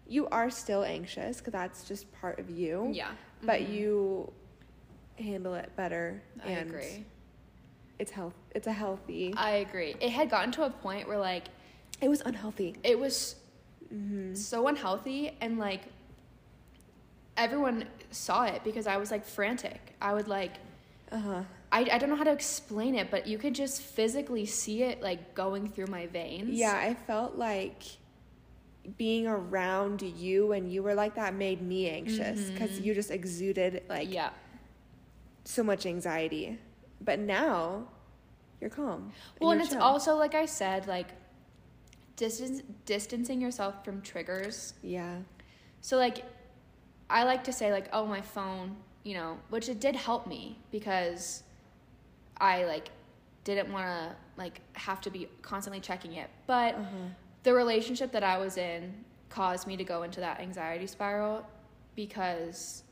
you 0.07 0.26
are 0.28 0.50
still 0.50 0.84
anxious 0.84 1.38
because 1.38 1.53
that's 1.53 1.84
just 1.84 2.11
part 2.12 2.38
of 2.38 2.50
you. 2.50 2.90
yeah. 2.92 3.12
But 3.42 3.62
Mhm. 3.62 3.72
you 3.72 4.32
handle 5.18 5.55
it 5.55 5.74
better 5.76 6.22
I 6.44 6.48
and 6.50 6.70
agree. 6.70 7.05
it's 7.98 8.11
health 8.12 8.34
it's 8.55 8.66
a 8.66 8.72
healthy. 8.72 9.34
I 9.36 9.50
agree. 9.57 9.94
It 10.00 10.11
had 10.11 10.30
gotten 10.30 10.50
to 10.53 10.64
a 10.64 10.70
point 10.70 11.09
where 11.09 11.18
like 11.18 11.48
it 12.00 12.09
was 12.09 12.20
unhealthy. 12.22 12.76
it 12.84 12.98
was 12.98 13.36
Mhm. 13.92 14.36
so 14.36 14.68
unhealthy 14.68 15.36
and 15.40 15.59
like 15.59 15.82
everyone 17.36 17.84
saw 18.12 18.44
it 18.44 18.62
because 18.64 18.86
I 18.86 18.96
was 18.96 19.10
like 19.10 19.24
frantic. 19.24 19.94
I 20.00 20.12
would 20.14 20.28
like 20.28 20.52
Uh-huh. 21.10 21.42
I, 21.70 21.88
I 21.90 21.98
don't 21.98 22.10
know 22.10 22.16
how 22.16 22.24
to 22.24 22.32
explain 22.32 22.94
it, 22.94 23.10
but 23.10 23.26
you 23.26 23.38
could 23.38 23.54
just 23.54 23.80
physically 23.82 24.44
see 24.46 24.82
it 24.82 25.00
like 25.02 25.34
going 25.34 25.68
through 25.68 25.86
my 25.86 26.06
veins. 26.06 26.50
Yeah, 26.50 26.74
I 26.76 26.94
felt 26.94 27.36
like 27.36 27.82
being 28.98 29.26
around 29.26 30.02
you 30.02 30.52
and 30.52 30.70
you 30.72 30.82
were 30.82 30.94
like 30.94 31.14
that 31.14 31.34
made 31.34 31.62
me 31.62 31.88
anxious 31.88 32.50
because 32.50 32.78
Mhm. 32.78 32.84
you 32.84 32.94
just 32.94 33.10
exuded 33.10 33.82
like 33.88 34.12
yeah. 34.12 34.30
so 35.44 35.62
much 35.62 35.86
anxiety. 35.86 36.58
But 37.00 37.18
now 37.20 37.88
you're 38.60 38.70
calm. 38.70 39.12
Well, 39.40 39.50
and 39.52 39.58
you're 39.60 39.64
it's 39.66 39.72
chill. 39.74 39.82
also 39.82 40.16
like 40.16 40.34
I 40.34 40.46
said, 40.46 40.86
like 40.86 41.08
distance 42.16 42.62
distancing 42.84 43.40
yourself 43.40 43.84
from 43.84 44.02
triggers. 44.02 44.74
yeah. 44.82 45.16
So 45.80 45.96
like 45.96 46.24
I 47.12 47.24
like 47.24 47.44
to 47.44 47.52
say 47.52 47.70
like, 47.72 47.88
oh 47.92 48.06
my 48.06 48.20
phone, 48.22 48.76
you 49.04 49.14
know, 49.14 49.38
which 49.50 49.68
it 49.68 49.78
did 49.80 49.94
help 49.94 50.26
me 50.26 50.58
because 50.70 51.42
I 52.38 52.64
like 52.64 52.88
didn't 53.44 53.70
want 53.72 53.84
to 53.86 54.16
like 54.36 54.60
have 54.72 55.00
to 55.02 55.10
be 55.10 55.28
constantly 55.42 55.80
checking 55.80 56.14
it. 56.14 56.30
But 56.46 56.74
Uh-huh. 56.74 57.08
the 57.42 57.52
relationship 57.52 58.12
that 58.12 58.24
I 58.24 58.38
was 58.38 58.56
in 58.56 59.04
caused 59.28 59.66
me 59.66 59.76
to 59.76 59.84
go 59.84 60.02
into 60.04 60.20
that 60.20 60.40
anxiety 60.40 60.86
spiral 60.86 61.44
because 61.96 62.82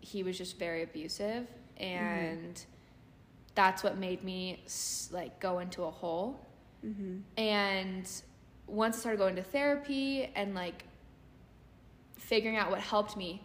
he 0.00 0.22
was 0.22 0.38
just 0.38 0.58
very 0.58 0.82
abusive 0.84 1.46
and 1.78 2.64
that's 3.56 3.82
what 3.82 3.96
made 3.98 4.22
me 4.22 4.62
like 5.10 5.40
go 5.40 5.58
into 5.58 5.82
a 5.84 5.90
hole 5.90 6.46
Mhm. 6.86 7.22
and 7.36 8.08
once 8.68 8.96
I 8.96 9.00
started 9.00 9.18
going 9.18 9.36
to 9.36 9.42
therapy 9.42 10.30
and 10.36 10.54
like 10.54 10.84
figuring 12.16 12.56
out 12.56 12.70
what 12.70 12.80
helped 12.80 13.16
me, 13.16 13.42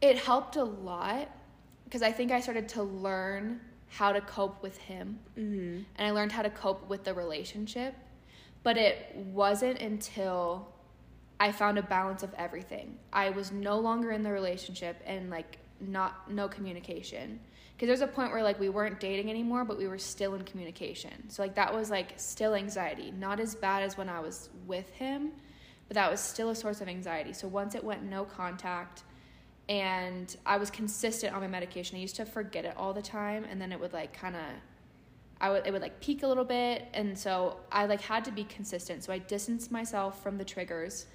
it 0.00 0.18
helped 0.18 0.56
a 0.56 0.64
lot 0.64 1.28
because 1.84 2.02
I 2.02 2.12
think 2.12 2.32
I 2.32 2.40
started 2.40 2.68
to 2.70 2.82
learn 2.82 3.60
how 3.88 4.12
to 4.12 4.20
cope 4.20 4.62
with 4.62 4.76
him 4.78 5.20
Mhm. 5.36 5.84
and 5.96 6.06
I 6.06 6.10
learned 6.10 6.32
how 6.32 6.42
to 6.42 6.50
cope 6.50 6.88
with 6.88 7.04
the 7.04 7.14
relationship. 7.14 7.94
But 8.62 8.76
it 8.76 9.14
wasn't 9.14 9.80
until 9.80 10.72
I 11.38 11.52
found 11.52 11.78
a 11.78 11.82
balance 11.82 12.22
of 12.22 12.34
everything. 12.34 12.98
I 13.12 13.30
was 13.30 13.52
no 13.52 13.78
longer 13.78 14.10
in 14.10 14.22
the 14.22 14.32
relationship 14.32 15.00
and 15.06 15.30
like 15.30 15.58
not 15.80 16.30
no 16.30 16.48
communication. 16.48 17.38
Cuz 17.78 17.86
there's 17.86 18.00
a 18.00 18.06
point 18.06 18.32
where 18.32 18.42
like 18.42 18.58
we 18.58 18.68
weren't 18.70 18.98
dating 18.98 19.30
anymore, 19.30 19.64
but 19.64 19.76
we 19.78 19.86
were 19.86 19.98
still 19.98 20.34
in 20.34 20.42
communication. 20.44 21.28
So 21.28 21.42
like 21.42 21.54
that 21.54 21.72
was 21.74 21.90
like 21.90 22.14
still 22.16 22.54
anxiety, 22.54 23.12
not 23.12 23.38
as 23.38 23.54
bad 23.54 23.82
as 23.82 23.96
when 23.96 24.08
I 24.08 24.18
was 24.20 24.48
with 24.66 24.88
him, 24.90 25.32
but 25.86 25.94
that 25.94 26.10
was 26.10 26.20
still 26.20 26.48
a 26.50 26.54
source 26.56 26.80
of 26.80 26.88
anxiety. 26.88 27.32
So 27.34 27.46
once 27.46 27.74
it 27.74 27.84
went 27.84 28.02
no 28.02 28.24
contact 28.24 29.04
and 29.68 30.36
I 30.46 30.56
was 30.58 30.70
consistent 30.70 31.34
on 31.34 31.40
my 31.40 31.48
medication, 31.48 31.96
I 31.96 32.00
used 32.00 32.16
to 32.16 32.24
forget 32.24 32.64
it 32.64 32.74
all 32.76 32.92
the 32.92 33.02
time 33.02 33.44
and 33.44 33.60
then 33.60 33.72
it 33.72 33.80
would 33.80 33.92
like 33.92 34.12
kind 34.12 34.36
of 34.36 34.42
I 35.40 35.50
would 35.50 35.66
it 35.66 35.72
would 35.72 35.82
like 35.82 36.00
peak 36.00 36.22
a 36.22 36.26
little 36.26 36.44
bit 36.44 36.86
and 36.94 37.18
so 37.18 37.58
I 37.70 37.86
like 37.86 38.00
had 38.00 38.24
to 38.26 38.30
be 38.30 38.44
consistent. 38.44 39.04
So 39.04 39.12
I 39.12 39.18
distanced 39.18 39.70
myself 39.70 40.22
from 40.22 40.38
the 40.38 40.44
triggers, 40.44 41.06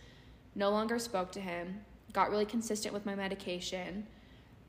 no 0.54 0.70
longer 0.70 0.99
spoke 0.99 1.32
to 1.34 1.39
him, 1.41 1.82
got 2.14 2.30
really 2.30 2.45
consistent 2.45 2.93
with 2.93 3.06
my 3.06 3.16
medication. 3.16 4.06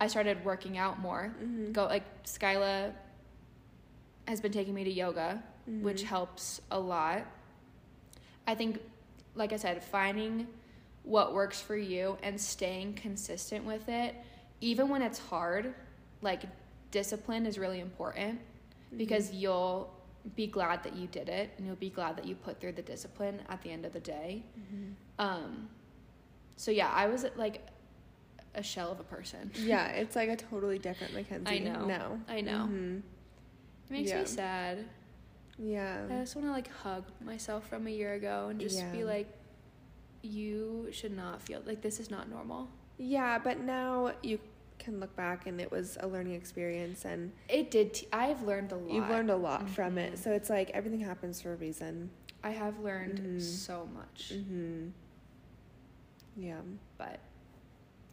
I 0.00 0.06
started 0.06 0.44
working 0.44 0.78
out 0.78 1.00
more. 1.00 1.34
Mhm. 1.42 1.72
Go 1.72 1.84
like 1.86 2.04
Skyla 2.24 2.92
has 4.28 4.40
been 4.40 4.52
taking 4.52 4.74
me 4.74 4.84
to 4.84 4.90
yoga, 4.90 5.42
which 5.66 6.02
Mhm. 6.02 6.06
helps 6.06 6.60
a 6.70 6.78
lot. 6.78 7.26
I 8.46 8.54
think 8.54 8.80
like 9.34 9.52
I 9.52 9.56
said, 9.56 9.82
finding 9.82 10.46
what 11.04 11.34
works 11.34 11.60
for 11.60 11.76
you 11.76 12.16
and 12.22 12.40
staying 12.40 12.94
consistent 12.94 13.64
with 13.64 13.88
it 13.88 14.14
even 14.60 14.88
when 14.88 15.02
it's 15.02 15.18
hard, 15.18 15.74
like 16.20 16.42
discipline 16.92 17.46
is 17.46 17.58
really 17.58 17.80
important 17.80 18.38
because 18.96 19.32
you'll 19.32 19.92
be 20.36 20.46
glad 20.46 20.84
that 20.84 20.94
you 20.94 21.08
did 21.08 21.28
it 21.28 21.50
and 21.58 21.66
you'll 21.66 21.74
be 21.74 21.90
glad 21.90 22.16
that 22.16 22.24
you 22.26 22.36
put 22.36 22.60
through 22.60 22.70
the 22.70 22.82
discipline 22.82 23.40
at 23.48 23.60
the 23.62 23.70
end 23.72 23.84
of 23.84 23.92
the 23.92 23.98
day. 23.98 24.44
Mhm. 24.56 24.92
Um, 25.18 25.68
so 26.56 26.70
yeah, 26.70 26.90
I 26.94 27.08
was 27.08 27.26
like 27.34 27.66
a 28.54 28.62
shell 28.62 28.92
of 28.92 29.00
a 29.00 29.04
person. 29.04 29.50
Yeah, 29.56 29.88
it's 30.02 30.14
like 30.14 30.28
a 30.28 30.36
totally 30.36 30.78
different 30.78 31.12
Mackenzie. 31.12 31.56
I 31.56 31.58
know. 31.58 31.86
No. 31.86 32.20
I 32.28 32.40
know. 32.40 32.68
Mhm. 32.70 32.98
It 32.98 33.90
makes 33.90 34.10
Yeah. 34.10 34.20
me 34.20 34.26
sad. 34.26 34.84
Yeah. 35.58 36.06
I 36.08 36.20
just 36.20 36.36
want 36.36 36.46
to 36.46 36.52
like 36.52 36.68
hug 36.68 37.04
myself 37.20 37.66
from 37.68 37.88
a 37.88 37.90
year 37.90 38.12
ago 38.14 38.46
and 38.48 38.60
just 38.60 38.80
be 38.92 39.02
like, 39.02 39.26
you 40.22 40.88
should 40.92 41.16
not 41.16 41.42
feel 41.42 41.60
like 41.66 41.82
this 41.82 41.98
is 42.00 42.10
not 42.10 42.28
normal. 42.30 42.68
Yeah, 42.98 43.38
but 43.38 43.60
now 43.60 44.12
you 44.22 44.38
can 44.78 44.98
look 45.00 45.14
back 45.16 45.46
and 45.46 45.60
it 45.60 45.70
was 45.70 45.96
a 46.00 46.06
learning 46.08 46.34
experience 46.34 47.04
and 47.04 47.32
It 47.48 47.70
did. 47.70 47.94
T- 47.94 48.08
I've 48.12 48.42
learned 48.42 48.72
a 48.72 48.76
lot. 48.76 48.92
you've 48.94 49.08
learned 49.08 49.30
a 49.30 49.36
lot 49.36 49.68
from 49.68 49.98
it. 49.98 50.14
Mhm. 50.14 50.18
So 50.18 50.32
it's 50.32 50.50
like 50.50 50.70
everything 50.70 51.00
happens 51.00 51.40
for 51.40 51.52
a 51.52 51.56
reason. 51.56 52.10
I 52.44 52.50
have 52.50 52.80
learned 52.80 53.18
Mhm. 53.20 53.40
so 53.40 53.86
much, 53.94 54.32
Mhm. 54.34 54.90
Yeah. 56.36 56.60
but 56.98 57.20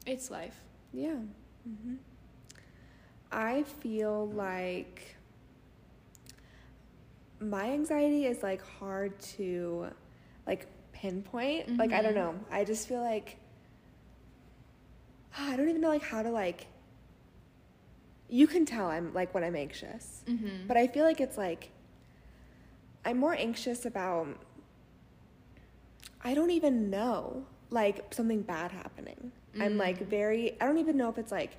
it's 0.06 0.30
life. 0.32 0.60
Yeah. 0.94 1.20
hmm 1.64 1.96
I 3.32 3.62
feel 3.64 4.28
like 4.30 5.16
my 7.40 7.72
anxiety 7.72 8.26
is 8.26 8.44
like 8.44 8.62
hard 8.62 9.18
to 9.20 9.88
like 10.48 10.68
pinpoint. 11.02 11.78
Like 11.78 11.92
I 11.94 12.02
don't 12.02 12.12
Mhm. 12.14 12.16
know. 12.16 12.36
I 12.52 12.64
just 12.66 12.88
feel 12.88 13.02
like 13.02 13.38
I 15.38 15.56
don't 15.56 15.70
even 15.70 15.82
know 15.82 15.90
like 15.90 16.04
how 16.04 16.22
to 16.24 16.30
like 16.32 16.68
you 18.32 18.46
can 18.46 18.66
tell 18.66 18.88
I'm 18.88 19.14
like 19.14 19.34
when 19.34 19.44
I'm 19.44 19.56
anxious. 19.56 20.24
Mm-hmm. 20.28 20.68
But 20.68 20.78
I 20.78 20.88
feel 20.88 21.04
like 21.06 21.20
it's 21.22 21.38
like 21.38 21.72
I'm 23.06 23.18
more 23.18 23.34
anxious 23.34 23.86
about 23.86 24.28
I 26.22 26.34
don't 26.34 26.52
even 26.52 26.90
know 26.90 27.46
like 27.70 28.14
something 28.14 28.42
bad 28.42 28.72
happening. 28.72 29.32
I'm 29.60 29.78
like 29.78 30.00
Mm. 30.00 30.08
very 30.08 30.58
I 30.62 30.66
don't 30.66 30.78
even 30.78 30.98
know 30.98 31.10
if 31.10 31.18
it's 31.18 31.32
like 31.32 31.58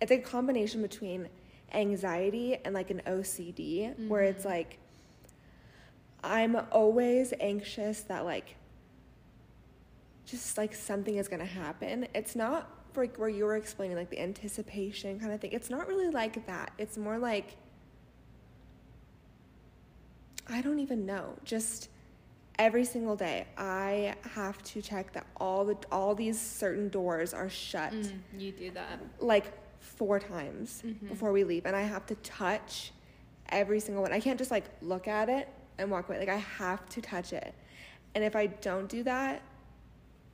it's 0.00 0.12
a 0.12 0.18
combination 0.18 0.80
between 0.82 1.28
anxiety 1.72 2.56
and 2.64 2.74
like 2.74 2.90
an 2.90 3.02
OCD 3.06 3.92
where 4.08 4.22
it's 4.22 4.44
Mhm. 4.44 4.50
like 4.50 4.78
I'm 6.22 6.56
always 6.72 7.32
anxious 7.40 8.02
that 8.02 8.24
like 8.24 8.54
just 10.28 10.58
like 10.58 10.74
something 10.74 11.16
is 11.16 11.26
going 11.28 11.40
to 11.40 11.46
happen. 11.46 12.06
It's 12.14 12.36
not 12.36 12.70
like 12.94 13.16
where 13.16 13.28
you 13.28 13.44
were 13.44 13.56
explaining 13.56 13.96
like 13.96 14.10
the 14.10 14.20
anticipation 14.20 15.18
kind 15.20 15.32
of 15.32 15.40
thing. 15.40 15.52
It's 15.52 15.70
not 15.70 15.88
really 15.88 16.10
like 16.10 16.46
that. 16.46 16.72
It's 16.78 16.98
more 16.98 17.16
like 17.18 17.56
I 20.46 20.60
don't 20.62 20.78
even 20.80 21.04
know. 21.06 21.34
Just 21.44 21.88
every 22.58 22.84
single 22.84 23.14
day 23.16 23.46
I 23.56 24.14
have 24.34 24.62
to 24.64 24.82
check 24.82 25.12
that 25.12 25.26
all 25.36 25.64
the 25.64 25.76
all 25.92 26.14
these 26.14 26.40
certain 26.40 26.88
doors 26.88 27.32
are 27.32 27.48
shut 27.48 27.92
Mm, 27.92 28.18
you 28.36 28.50
do 28.52 28.70
that. 28.72 28.98
like 29.20 29.52
four 29.80 30.18
times 30.18 30.82
Mhm. 30.84 31.08
before 31.08 31.30
we 31.32 31.44
leave 31.44 31.66
and 31.66 31.76
I 31.76 31.82
have 31.82 32.04
to 32.06 32.16
touch 32.16 32.92
every 33.50 33.78
single 33.80 34.02
one. 34.02 34.12
I 34.12 34.20
can't 34.20 34.38
just 34.38 34.50
like 34.50 34.64
look 34.82 35.06
at 35.06 35.28
it 35.28 35.48
and 35.78 35.90
walk 35.90 36.08
away. 36.08 36.18
Like 36.18 36.28
I 36.28 36.36
have 36.36 36.86
to 36.90 37.00
touch 37.00 37.32
it. 37.32 37.54
And 38.14 38.24
if 38.24 38.34
I 38.34 38.46
don't 38.46 38.88
do 38.88 39.02
that, 39.04 39.42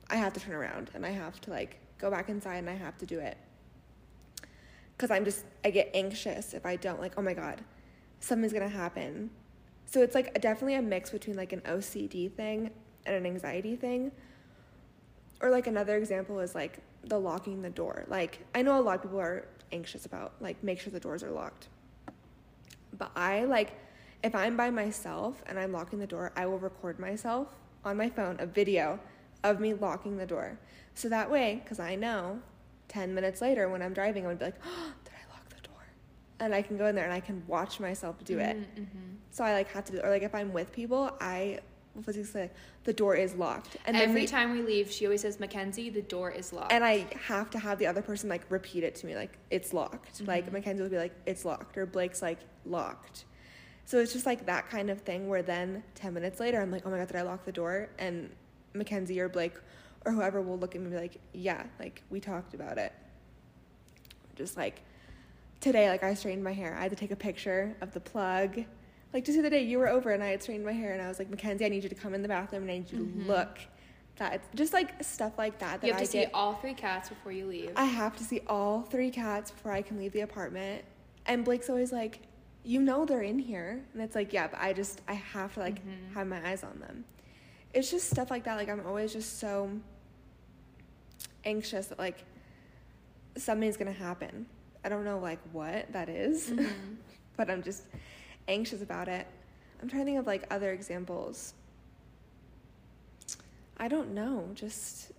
I 0.09 0.17
have 0.17 0.33
to 0.33 0.39
turn 0.39 0.53
around 0.53 0.91
and 0.93 1.05
I 1.05 1.11
have 1.11 1.41
to 1.41 1.51
like 1.51 1.79
go 1.97 2.11
back 2.11 2.29
inside 2.29 2.57
and 2.57 2.69
I 2.69 2.75
have 2.75 2.97
to 2.99 3.05
do 3.05 3.19
it. 3.19 3.37
Cuz 4.97 5.11
I'm 5.11 5.25
just 5.25 5.45
I 5.63 5.71
get 5.71 5.89
anxious 5.93 6.53
if 6.53 6.65
I 6.65 6.75
don't 6.75 6.99
like, 6.99 7.13
oh 7.17 7.21
my 7.21 7.33
god, 7.33 7.61
something's 8.19 8.53
to 8.53 8.67
happen. 8.67 9.29
So 9.85 10.01
it's 10.01 10.15
like 10.15 10.39
definitely 10.41 10.75
a 10.75 10.81
mix 10.81 11.09
between 11.09 11.35
like 11.35 11.53
an 11.53 11.61
OCD 11.61 12.31
thing 12.31 12.71
and 13.05 13.15
an 13.15 13.25
anxiety 13.25 13.75
thing. 13.75 14.11
Or 15.41 15.49
like 15.49 15.67
another 15.67 15.97
example 15.97 16.39
is 16.39 16.55
like 16.55 16.79
the 17.03 17.19
locking 17.19 17.61
the 17.61 17.69
door. 17.69 18.05
Like 18.07 18.39
I 18.53 18.61
know 18.61 18.79
a 18.79 18.81
lot 18.81 18.95
of 18.95 19.01
people 19.03 19.19
are 19.19 19.47
anxious 19.71 20.05
about 20.05 20.33
like 20.39 20.63
make 20.63 20.79
sure 20.79 20.91
the 20.91 20.99
doors 20.99 21.23
are 21.23 21.31
locked. 21.31 21.67
But 22.97 23.11
I 23.15 23.43
like 23.45 23.73
if 24.23 24.33
I'm 24.33 24.57
by 24.57 24.69
myself 24.69 25.43
and 25.45 25.59
I'm 25.59 25.71
locking 25.71 25.99
the 25.99 26.07
door, 26.07 26.31
I 26.35 26.45
will 26.45 26.59
record 26.59 26.99
myself 26.99 27.49
on 27.83 27.97
my 27.97 28.09
phone 28.09 28.37
a 28.39 28.45
video 28.45 28.99
of 29.49 29.59
me 29.59 29.73
locking 29.73 30.17
the 30.17 30.25
door. 30.25 30.57
So 30.93 31.09
that 31.09 31.29
way, 31.29 31.61
cuz 31.65 31.79
I 31.79 31.95
know 31.95 32.39
10 32.87 33.13
minutes 33.13 33.41
later 33.41 33.67
when 33.69 33.81
I'm 33.81 33.93
driving, 33.93 34.23
I'm 34.25 34.37
going 34.37 34.37
to 34.37 34.45
be 34.45 34.51
like, 34.51 34.61
oh, 34.65 34.93
"Did 35.03 35.13
I 35.13 35.33
lock 35.33 35.49
the 35.49 35.67
door?" 35.67 35.83
And 36.39 36.53
I 36.53 36.61
can 36.61 36.77
go 36.77 36.85
in 36.87 36.95
there 36.95 37.03
and 37.05 37.13
I 37.13 37.19
can 37.19 37.43
watch 37.47 37.79
myself 37.79 38.23
do 38.23 38.39
it. 38.39 38.55
Mm-hmm. 38.57 39.15
So 39.31 39.43
I 39.43 39.53
like 39.53 39.69
have 39.71 39.85
to 39.85 39.91
do 39.93 39.99
or 40.01 40.09
like 40.09 40.23
if 40.23 40.33
I'm 40.35 40.53
with 40.53 40.71
people, 40.71 41.11
I 41.19 41.59
will 41.93 42.03
physically 42.03 42.29
say 42.29 42.51
the 42.83 42.93
door 42.93 43.15
is 43.15 43.33
locked. 43.35 43.77
And 43.85 43.95
Every 43.97 44.21
we- 44.21 44.27
time 44.27 44.51
we 44.53 44.61
leave, 44.61 44.91
she 44.91 45.05
always 45.05 45.21
says, 45.21 45.39
"Mackenzie, 45.39 45.89
the 45.89 46.01
door 46.01 46.29
is 46.31 46.53
locked." 46.53 46.71
and 46.71 46.83
I 46.83 47.05
have 47.33 47.49
to 47.51 47.59
have 47.59 47.79
the 47.79 47.87
other 47.87 48.01
person 48.01 48.29
like 48.29 48.43
repeat 48.49 48.83
it 48.83 48.95
to 48.95 49.05
me, 49.07 49.15
like 49.15 49.37
it's 49.49 49.73
locked. 49.73 50.21
Like 50.27 50.45
Mhm. 50.47 50.53
Mackenzie 50.53 50.83
will 50.83 50.89
be 50.89 50.97
like, 50.97 51.13
it's 51.25 51.43
locked, 51.45 51.77
or 51.77 51.85
Blake's 51.85 52.21
like 52.21 52.39
locked. 52.65 53.25
So 53.85 53.99
it's 53.99 54.13
just 54.13 54.25
like 54.25 54.45
that 54.47 54.69
kind 54.69 54.89
of 54.89 55.01
thing 55.01 55.27
where 55.27 55.41
then 55.43 55.83
ten 55.95 56.13
minutes 56.13 56.39
later 56.39 56.59
I'm 56.61 56.71
like, 56.71 56.83
oh 56.85 56.89
my 56.89 56.97
god, 56.97 57.07
did 57.07 57.17
I 57.17 57.21
lock 57.23 57.45
the 57.45 57.51
door? 57.51 57.89
And 57.99 58.29
Mackenzie 58.75 59.19
or 59.19 59.29
Blake 59.29 59.53
or 60.05 60.11
whoever 60.11 60.41
will 60.41 60.57
look 60.59 60.75
at 60.75 60.81
me 60.81 60.85
and 60.87 60.93
be 60.95 60.99
like, 61.01 61.17
yeah, 61.33 61.63
like 61.79 62.03
we 62.09 62.19
talked 62.19 62.53
about 62.53 62.77
it. 62.77 62.93
Just 64.35 64.57
like 64.57 64.81
today, 65.61 65.89
like 65.89 66.03
I 66.03 66.13
straightened 66.13 66.43
my 66.43 66.53
hair. 66.53 66.75
I 66.77 66.81
had 66.81 66.91
to 66.91 66.97
take 66.97 67.11
a 67.11 67.15
picture 67.15 67.75
of 67.81 67.93
the 67.93 67.99
plug. 67.99 68.63
Like 69.13 69.23
just 69.25 69.35
the 69.37 69.39
other 69.39 69.49
day, 69.49 69.63
you 69.63 69.79
were 69.79 69.87
over 69.87 70.11
and 70.11 70.21
I 70.21 70.27
had 70.27 70.43
straightened 70.43 70.65
my 70.65 70.73
hair 70.73 70.91
and 70.93 71.01
I 71.01 71.07
was 71.07 71.19
like, 71.19 71.29
Mackenzie, 71.29 71.65
I 71.65 71.69
need 71.69 71.83
you 71.83 71.89
to 71.89 71.95
come 71.95 72.13
in 72.13 72.21
the 72.21 72.27
bathroom 72.27 72.63
and 72.63 72.71
I 72.71 72.77
need 72.79 72.91
you 72.91 72.99
Mhm. 72.99 73.23
to 73.25 73.27
look. 73.31 73.59
That 74.17 74.33
it's 74.35 74.47
just 74.55 74.71
like 74.73 75.03
stuff 75.03 75.37
like 75.37 75.59
that 75.59 75.81
that 75.81 75.87
you 75.87 75.93
have 75.93 76.01
I 76.01 76.05
to 76.05 76.09
see 76.11 76.19
get. 76.19 76.31
all 76.33 76.53
three 76.55 76.73
cats 76.73 77.09
before 77.09 77.31
you 77.33 77.47
leave. 77.47 77.71
I 77.75 77.83
have 77.85 78.15
to 78.17 78.23
see 78.23 78.41
all 78.47 78.81
three 78.83 79.09
cats 79.11 79.51
before 79.51 79.71
I 79.73 79.81
can 79.81 79.97
leave 79.97 80.13
the 80.13 80.21
apartment. 80.21 80.85
And 81.25 81.43
Blake's 81.43 81.69
always 81.69 81.91
like, 81.91 82.19
you 82.63 82.81
know 82.81 83.05
they're 83.05 83.21
in 83.23 83.39
here. 83.39 83.83
And 83.93 84.01
it's 84.01 84.15
like, 84.15 84.31
yeah, 84.31 84.47
but 84.47 84.59
I 84.61 84.71
just, 84.73 85.01
I 85.07 85.13
have 85.13 85.53
to 85.55 85.59
like 85.59 85.83
Mhm. 85.85 86.13
have 86.13 86.27
my 86.27 86.45
eyes 86.49 86.63
on 86.63 86.79
them. 86.79 87.03
It's 87.75 87.91
just 87.91 88.09
stuff 88.09 88.31
like 88.31 88.45
that. 88.45 88.55
Like, 88.55 88.69
I'm 88.69 88.81
always 88.87 89.11
just 89.13 89.37
so 89.39 89.69
anxious 91.43 91.87
that 91.87 91.99
like 91.99 92.23
something's 93.37 93.77
going 93.77 93.93
to 93.93 93.99
happen. 93.99 94.45
I 94.83 94.89
don't 94.89 95.03
know 95.03 95.19
like 95.19 95.39
what 95.51 95.91
that 95.91 96.09
is, 96.09 96.49
Mhm. 96.49 96.69
but 97.37 97.49
I'm 97.51 97.61
just 97.61 97.83
anxious 98.47 98.81
about 98.81 99.07
it. 99.09 99.27
I'm 99.81 99.89
trying 99.89 100.03
to 100.03 100.05
think 100.05 100.19
of 100.19 100.25
like 100.25 100.47
other 100.49 100.71
examples. 100.71 101.53
I 103.77 103.87
don't 103.89 104.13
know, 104.13 104.49
just 104.55 105.11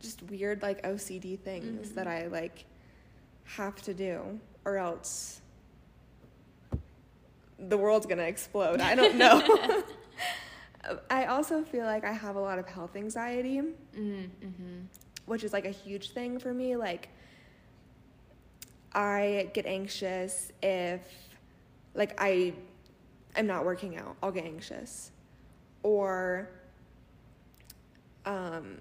just 0.00 0.22
weird 0.24 0.62
like 0.62 0.82
OCD 0.84 1.38
things 1.38 1.90
Mhm. 1.90 1.94
that 1.94 2.06
I 2.08 2.26
like 2.26 2.64
have 3.44 3.80
to 3.82 3.94
do 3.94 4.40
or 4.64 4.76
else 4.76 5.40
the 7.58 7.76
world's 7.78 8.06
going 8.06 8.18
to 8.18 8.26
explode. 8.26 8.80
I 8.80 8.94
don't 8.96 9.16
know. 9.16 9.40
I 11.10 11.26
also 11.26 11.62
feel 11.62 11.84
like 11.84 12.04
I 12.04 12.12
have 12.12 12.36
a 12.36 12.40
lot 12.40 12.58
of 12.58 12.66
health 12.66 12.96
anxiety 12.96 13.60
Mm-hmm. 13.60 14.80
which 15.26 15.44
is 15.44 15.52
like 15.52 15.64
a 15.66 15.70
huge 15.70 16.10
thing 16.10 16.38
for 16.38 16.54
me. 16.54 16.76
Like, 16.76 17.08
I 18.94 19.50
get 19.52 19.66
anxious 19.66 20.50
if, 20.62 21.00
like, 21.94 22.14
I 22.18 22.54
am 23.36 23.46
not 23.46 23.64
working 23.64 23.96
out. 23.98 24.16
I'll 24.22 24.32
get 24.32 24.44
anxious, 24.44 25.10
or 25.82 26.48
um, 28.24 28.78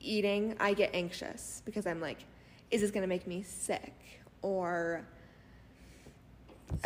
eating. 0.00 0.56
I 0.58 0.74
get 0.74 0.90
anxious 0.94 1.62
because 1.64 1.86
I'm 1.86 2.00
like, 2.00 2.24
is 2.70 2.80
this 2.80 2.90
gonna 2.90 3.06
make 3.06 3.26
me 3.26 3.42
sick? 3.42 3.94
Or 4.42 5.04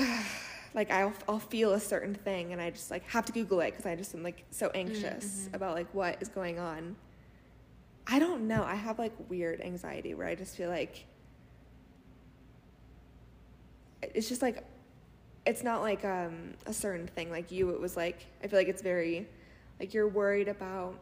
like 0.75 0.91
I'll 0.91 1.13
I'll 1.29 1.39
feel 1.39 1.73
a 1.73 1.81
certain 1.81 2.15
thing 2.15 2.53
and 2.53 2.61
I 2.61 2.71
just 2.71 2.91
like 2.91 3.03
have 3.11 3.25
to 3.27 3.33
Google 3.33 3.61
it 3.61 3.71
because 3.73 3.87
I 3.87 3.97
just 3.97 4.15
am 4.15 4.23
like 4.23 4.45
so 4.51 4.71
anxious 4.75 5.49
mhm. 5.49 5.55
about 5.55 5.75
like 5.75 5.93
what 5.95 6.21
is 6.21 6.29
going 6.29 6.59
on. 6.59 6.97
I 8.07 8.19
don't 8.19 8.49
know. 8.49 8.63
I 8.65 8.75
have 8.75 8.99
like 8.99 9.13
weird 9.29 9.61
anxiety 9.61 10.15
where 10.15 10.27
I 10.27 10.35
just 10.35 10.57
feel 10.57 10.71
like 10.71 11.07
it's 14.03 14.29
just 14.29 14.43
like 14.43 14.65
it's 15.45 15.63
not 15.65 15.81
like 15.83 16.05
um 16.05 16.55
a 16.67 16.73
certain 16.73 17.07
thing 17.07 17.31
like 17.31 17.51
you 17.51 17.71
it 17.71 17.81
was 17.81 17.97
like 17.97 18.27
I 18.43 18.47
feel 18.47 18.59
like 18.59 18.69
it's 18.69 18.83
very 18.83 19.27
like 19.81 19.95
you're 19.95 20.09
worried 20.09 20.49
about 20.49 20.99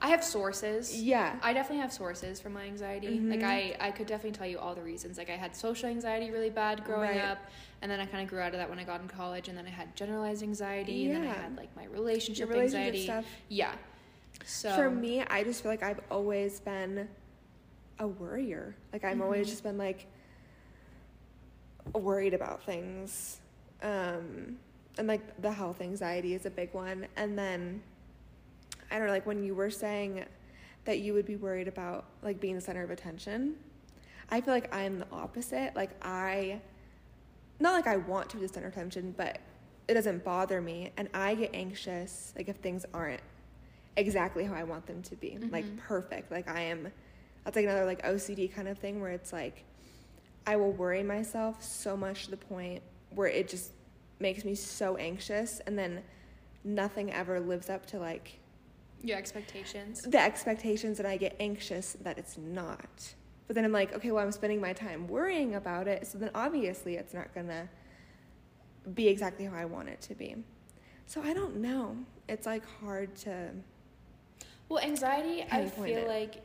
I 0.00 0.08
have 0.08 0.22
sources. 0.22 1.02
yeah 1.02 1.36
I 1.42 1.52
definitely 1.52 1.80
have 1.82 1.92
sources 1.92 2.40
for 2.40 2.50
my 2.50 2.64
anxiety. 2.64 3.20
Like 3.28 3.40
Mhm. 3.40 3.44
I, 3.44 3.76
I 3.80 3.90
could 3.90 4.06
definitely 4.06 4.36
tell 4.36 4.46
you 4.46 4.58
all 4.58 4.74
the 4.74 4.82
reasons. 4.82 5.18
Like 5.18 5.30
I 5.30 5.36
had 5.36 5.54
social 5.56 5.88
anxiety 5.88 6.30
really 6.30 6.50
bad 6.50 6.84
growing 6.84 7.10
Right. 7.10 7.24
up, 7.24 7.38
and 7.82 7.90
then 7.90 8.00
I 8.00 8.06
kind 8.06 8.22
of 8.22 8.28
grew 8.30 8.38
out 8.40 8.52
of 8.54 8.58
that 8.58 8.70
when 8.70 8.78
I 8.78 8.84
got 8.84 9.00
in 9.02 9.08
college, 9.08 9.48
and 9.48 9.58
then 9.58 9.66
I 9.66 9.70
had 9.70 9.94
generalized 9.96 10.42
anxiety, 10.42 10.92
yeah. 10.92 11.16
and 11.16 11.24
then 11.24 11.30
I 11.30 11.34
had 11.34 11.56
like 11.56 11.74
my 11.76 11.84
relationship, 11.86 12.48
relationship 12.48 12.78
anxiety. 12.78 13.04
stuff. 13.04 13.26
Yeah. 13.48 13.74
So 14.46 14.74
For 14.74 14.90
me, 14.90 15.22
I 15.22 15.44
just 15.44 15.62
feel 15.62 15.70
like 15.70 15.82
I've 15.82 16.00
always 16.10 16.60
been 16.60 17.08
a 17.98 18.06
worrier. 18.06 18.74
Like 18.92 19.04
I'm 19.04 19.20
always 19.20 19.46
Mhm. 19.46 19.50
just 19.50 19.62
been 19.62 19.78
like 19.78 20.06
worried 21.94 22.34
about 22.34 22.62
things. 22.64 23.40
Um 23.82 24.58
and 24.98 25.08
like 25.08 25.40
the 25.40 25.50
health 25.50 25.80
anxiety 25.80 26.34
is 26.34 26.46
a 26.46 26.50
big 26.50 26.72
one. 26.74 27.06
And 27.16 27.38
then 27.38 27.82
I 28.90 28.98
don't 28.98 29.06
know, 29.06 29.12
like 29.12 29.26
when 29.26 29.42
you 29.42 29.54
were 29.54 29.70
saying 29.70 30.24
that 30.84 30.98
you 31.00 31.14
would 31.14 31.26
be 31.26 31.36
worried 31.36 31.68
about 31.68 32.04
like 32.22 32.40
being 32.40 32.54
the 32.56 32.60
center 32.60 32.82
of 32.82 32.90
attention, 32.90 33.56
I 34.30 34.40
feel 34.40 34.54
like 34.54 34.74
I'm 34.74 34.98
the 35.00 35.06
opposite. 35.12 35.74
Like 35.76 35.90
I 36.02 36.60
not 37.62 37.72
like 37.74 37.86
I 37.86 37.96
want 37.96 38.28
to 38.30 38.36
be 38.36 38.42
the 38.46 38.52
center 38.52 38.66
of 38.68 38.72
attention, 38.72 39.14
but 39.16 39.38
it 39.88 39.94
doesn't 39.94 40.24
bother 40.24 40.60
me 40.60 40.92
and 40.96 41.08
I 41.14 41.34
get 41.34 41.50
anxious 41.54 42.32
like 42.36 42.48
if 42.48 42.56
things 42.56 42.84
aren't 42.94 43.20
exactly 43.96 44.44
how 44.44 44.54
I 44.54 44.64
want 44.64 44.86
them 44.86 45.02
to 45.02 45.16
be. 45.16 45.38
Like 45.50 45.64
Mhm. 45.66 45.76
perfect. 45.78 46.30
Like 46.30 46.48
I 46.48 46.62
am 46.62 46.92
that's 47.44 47.56
like 47.56 47.64
another 47.64 47.84
like 47.84 48.02
OCD 48.04 48.48
kind 48.52 48.68
of 48.68 48.78
thing 48.78 49.00
where 49.00 49.10
it's 49.10 49.32
like 49.32 49.64
I 50.46 50.56
will 50.56 50.72
worry 50.72 51.02
myself 51.02 51.62
so 51.62 51.96
much 51.96 52.24
to 52.26 52.30
the 52.30 52.36
point 52.36 52.82
where 53.14 53.28
it 53.28 53.48
just 53.48 53.72
makes 54.18 54.44
me 54.44 54.54
so 54.54 54.96
anxious 54.96 55.60
and 55.66 55.78
then 55.78 56.02
nothing 56.64 57.12
ever 57.12 57.40
lives 57.40 57.68
up 57.68 57.86
to 57.86 57.98
like 57.98 58.38
your 59.02 59.18
expectations. 59.18 60.02
the 60.02 60.18
expectations 60.20 60.98
and 61.00 61.08
I 61.08 61.16
get 61.16 61.34
anxious 61.40 61.96
that 62.02 62.18
it's 62.18 62.38
not. 62.38 63.14
But 63.52 63.56
then 63.56 63.66
I'm 63.66 63.72
like, 63.72 63.94
okay, 63.94 64.10
well 64.10 64.24
I'm 64.24 64.32
spending 64.32 64.62
my 64.62 64.72
time 64.72 65.06
worrying 65.06 65.56
about 65.56 65.86
it, 65.86 66.06
so 66.06 66.16
then 66.16 66.30
obviously 66.34 66.96
it's 66.96 67.12
not 67.12 67.34
gonna 67.34 67.68
be 68.94 69.08
exactly 69.08 69.44
how 69.44 69.54
I 69.54 69.66
want 69.66 69.90
it 69.90 70.00
to 70.08 70.14
be. 70.14 70.36
So 71.04 71.20
I 71.22 71.34
don't 71.34 71.56
know. 71.56 71.98
It's 72.30 72.46
like 72.46 72.62
hard 72.80 73.14
to 73.16 73.50
Well, 74.70 74.82
anxiety, 74.82 75.44
I 75.50 75.66
feel 75.66 75.98
it. 75.98 76.08
like, 76.08 76.42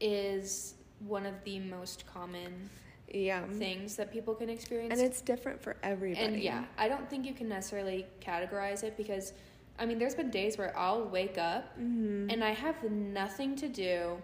is 0.00 0.74
one 1.06 1.24
of 1.24 1.34
the 1.44 1.60
most 1.60 2.04
common 2.04 2.68
yeah. 3.06 3.44
things 3.52 3.94
that 3.94 4.10
people 4.10 4.34
can 4.34 4.50
experience. 4.50 4.98
And 4.98 5.00
it's 5.00 5.20
different 5.20 5.62
for 5.62 5.76
everybody. 5.84 6.26
And 6.26 6.42
yeah, 6.42 6.64
I 6.78 6.88
don't 6.88 7.08
think 7.08 7.24
you 7.24 7.32
can 7.32 7.48
necessarily 7.48 8.06
categorize 8.20 8.82
it 8.82 8.96
because, 8.96 9.34
I 9.78 9.86
mean, 9.86 10.00
there's 10.00 10.16
been 10.16 10.32
days 10.32 10.58
where 10.58 10.76
I'll 10.76 11.04
wake 11.04 11.38
up 11.38 11.74
hmm 11.76 12.28
and 12.28 12.42
I 12.42 12.50
have 12.50 12.82
nothing 12.90 13.54
to 13.54 13.68
do, 13.68 14.20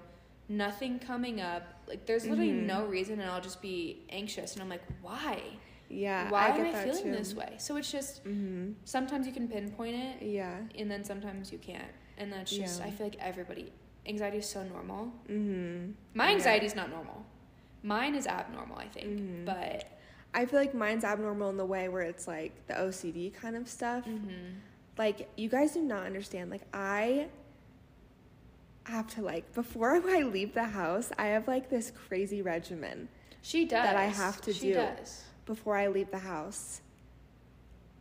nothing 0.49 0.99
coming 0.99 1.41
up. 1.41 1.63
Like, 1.87 2.07
there's 2.07 2.25
literally 2.27 2.51
Mhm. 2.53 2.67
no 2.67 2.87
reason, 2.87 3.21
and 3.21 3.31
I'll 3.31 3.41
just 3.41 3.61
be 3.63 4.05
anxious. 4.11 4.55
And 4.55 4.63
I'm 4.63 4.69
like, 4.69 4.83
why? 5.03 5.41
yeah. 5.89 6.29
why 6.31 6.47
I 6.49 6.57
am 6.57 6.75
I 6.75 6.85
feeling 6.85 7.05
too. 7.05 7.13
this 7.13 7.33
way? 7.35 7.55
So 7.59 7.77
it's 7.77 7.93
just 7.93 8.23
hmm 8.25 8.73
sometimes 8.85 9.25
you 9.25 9.33
can 9.33 9.47
pinpoint 9.47 9.95
it, 9.95 10.21
Yeah. 10.21 10.59
and 10.77 10.91
then 10.91 11.05
sometimes 11.05 11.53
you 11.53 11.59
can't. 11.59 11.93
And 12.19 12.33
that's 12.33 12.51
just, 12.51 12.81
Yeah. 12.81 12.87
I 12.87 12.91
feel 12.91 13.07
like 13.07 13.17
everybody, 13.21 13.73
anxiety 14.05 14.39
is 14.39 14.49
so 14.49 14.65
normal. 14.65 15.07
hmm 15.29 15.93
My 16.15 16.31
anxiety 16.33 16.67
is 16.67 16.75
not 16.75 16.91
normal. 16.91 17.25
Mine 17.85 18.17
is 18.17 18.27
abnormal, 18.27 18.77
I 18.79 18.89
think. 18.89 19.21
Mhm. 19.21 19.45
But 19.45 19.85
I 20.35 20.45
feel 20.47 20.59
like 20.59 20.75
mine's 20.75 21.05
abnormal 21.05 21.51
in 21.51 21.57
the 21.57 21.65
way 21.65 21.89
where 21.89 22.03
it's 22.03 22.27
like 22.27 22.67
the 22.67 22.75
OCD 22.75 23.31
kind 23.31 23.55
of 23.55 23.69
stuff. 23.69 24.05
mhm. 24.07 24.55
Like 24.99 25.29
you 25.37 25.49
guys 25.49 25.73
do 25.75 25.83
not 25.83 26.05
understand. 26.05 26.51
Like 26.51 26.63
I 26.75 27.29
have 28.87 29.07
to 29.15 29.23
like 29.23 29.55
before 29.55 29.95
I 30.09 30.23
leave 30.23 30.55
the 30.55 30.65
house, 30.65 31.11
I 31.19 31.27
have 31.27 31.49
like 31.49 31.69
this 31.71 31.93
crazy 32.09 32.43
regimen 32.43 33.09
she 33.43 33.65
does. 33.65 33.85
That 33.85 33.97
I 33.97 34.07
have 34.07 34.41
to 34.43 34.53
she 34.53 34.69
do. 34.69 34.75
does. 34.75 35.23
before 35.45 35.77
I 35.77 35.87
leave 35.87 36.11
the 36.11 36.19
house. 36.19 36.81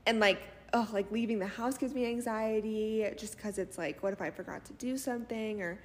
And 0.08 0.20
like 0.20 0.42
oh, 0.74 0.88
like 0.92 1.12
leaving 1.12 1.40
the 1.40 1.48
house 1.48 1.78
gives 1.78 1.94
me 1.94 2.06
anxiety 2.06 3.08
just 3.18 3.38
cuz 3.38 3.58
it's 3.58 3.78
like 3.78 4.02
what 4.02 4.12
if 4.14 4.22
I 4.22 4.30
forgot 4.32 4.66
to 4.66 4.74
do 4.74 4.98
something 4.98 5.62
or 5.62 5.80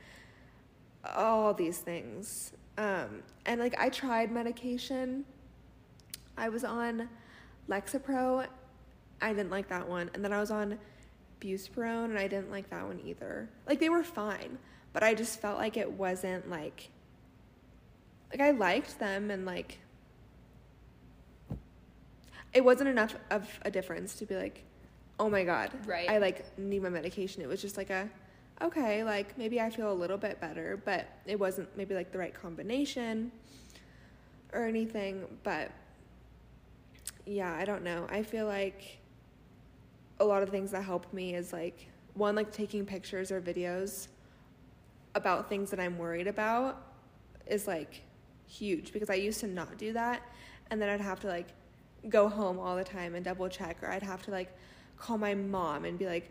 all 1.04 1.52
these 1.54 1.78
things. 1.78 2.52
Um 2.78 3.22
and 3.46 3.60
like 3.60 3.78
I 3.78 3.90
tried 3.90 4.32
medication. 4.32 5.24
I 6.36 6.48
was 6.48 6.64
on 6.64 7.08
Lexapro. 7.68 8.46
I 9.20 9.32
didn't 9.32 9.50
like 9.50 9.68
that 9.68 9.86
one. 9.86 10.10
And 10.14 10.24
then 10.24 10.32
I 10.32 10.40
was 10.40 10.50
on 10.50 10.78
Buspirone 11.40 12.06
and 12.06 12.18
I 12.18 12.28
didn't 12.28 12.50
like 12.50 12.70
that 12.70 12.86
one 12.86 13.00
either. 13.04 13.48
Like 13.66 13.80
they 13.80 13.88
were 13.88 14.02
fine, 14.02 14.58
but 14.92 15.02
I 15.02 15.14
just 15.14 15.40
felt 15.40 15.58
like 15.58 15.76
it 15.76 15.90
wasn't 15.92 16.50
like 16.50 16.88
like 18.30 18.40
I 18.40 18.50
liked 18.52 18.98
them 18.98 19.30
and 19.30 19.44
like 19.44 19.78
it 22.52 22.64
wasn't 22.64 22.88
enough 22.88 23.14
of 23.30 23.48
a 23.62 23.70
difference 23.70 24.14
to 24.16 24.26
be 24.26 24.34
like, 24.36 24.64
oh 25.18 25.28
my 25.30 25.44
god, 25.44 25.70
Right. 25.86 26.08
I 26.08 26.18
like 26.18 26.58
need 26.58 26.82
my 26.82 26.88
medication. 26.88 27.42
It 27.42 27.48
was 27.48 27.60
just 27.60 27.76
like 27.76 27.90
a, 27.90 28.08
okay, 28.60 29.04
like 29.04 29.36
maybe 29.38 29.60
I 29.60 29.70
feel 29.70 29.92
a 29.92 29.94
little 29.94 30.16
bit 30.18 30.40
better, 30.40 30.80
but 30.84 31.06
it 31.26 31.38
wasn't 31.38 31.68
maybe 31.76 31.94
like 31.94 32.10
the 32.10 32.18
right 32.18 32.34
combination 32.34 33.30
or 34.52 34.64
anything. 34.64 35.26
But 35.44 35.70
yeah, 37.26 37.54
I 37.54 37.64
don't 37.64 37.84
know. 37.84 38.06
I 38.10 38.22
feel 38.22 38.46
like 38.46 38.98
a 40.18 40.24
lot 40.24 40.42
of 40.42 40.50
things 40.50 40.72
that 40.72 40.82
help 40.82 41.12
me 41.12 41.34
is 41.34 41.52
like 41.52 41.88
one, 42.14 42.34
like 42.34 42.50
taking 42.52 42.84
pictures 42.84 43.30
or 43.30 43.40
videos 43.40 44.08
about 45.14 45.48
things 45.48 45.70
that 45.70 45.80
I'm 45.80 45.98
worried 45.98 46.26
about 46.26 46.80
is 47.46 47.66
like 47.66 48.02
huge 48.46 48.92
because 48.92 49.10
I 49.10 49.14
used 49.14 49.40
to 49.40 49.46
not 49.46 49.76
do 49.78 49.92
that 49.92 50.22
and 50.70 50.80
then 50.80 50.88
I'd 50.88 51.00
have 51.00 51.20
to 51.20 51.26
like 51.28 51.48
go 52.08 52.28
home 52.28 52.58
all 52.58 52.76
the 52.76 52.84
time 52.84 53.14
and 53.14 53.24
double 53.24 53.48
check 53.48 53.78
or 53.82 53.88
I'd 53.90 54.02
have 54.02 54.22
to 54.22 54.30
like 54.30 54.56
call 54.96 55.18
my 55.18 55.34
mom 55.34 55.84
and 55.84 55.98
be 55.98 56.06
like 56.06 56.30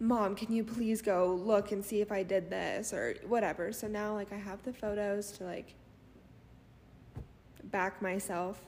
mom 0.00 0.34
can 0.34 0.52
you 0.52 0.64
please 0.64 1.00
go 1.02 1.34
look 1.34 1.72
and 1.72 1.84
see 1.84 2.00
if 2.00 2.10
I 2.10 2.22
did 2.22 2.50
this 2.50 2.92
or 2.92 3.14
whatever 3.26 3.72
so 3.72 3.86
now 3.86 4.14
like 4.14 4.32
I 4.32 4.36
have 4.36 4.62
the 4.62 4.72
photos 4.72 5.32
to 5.32 5.44
like 5.44 5.74
back 7.64 8.02
myself 8.02 8.62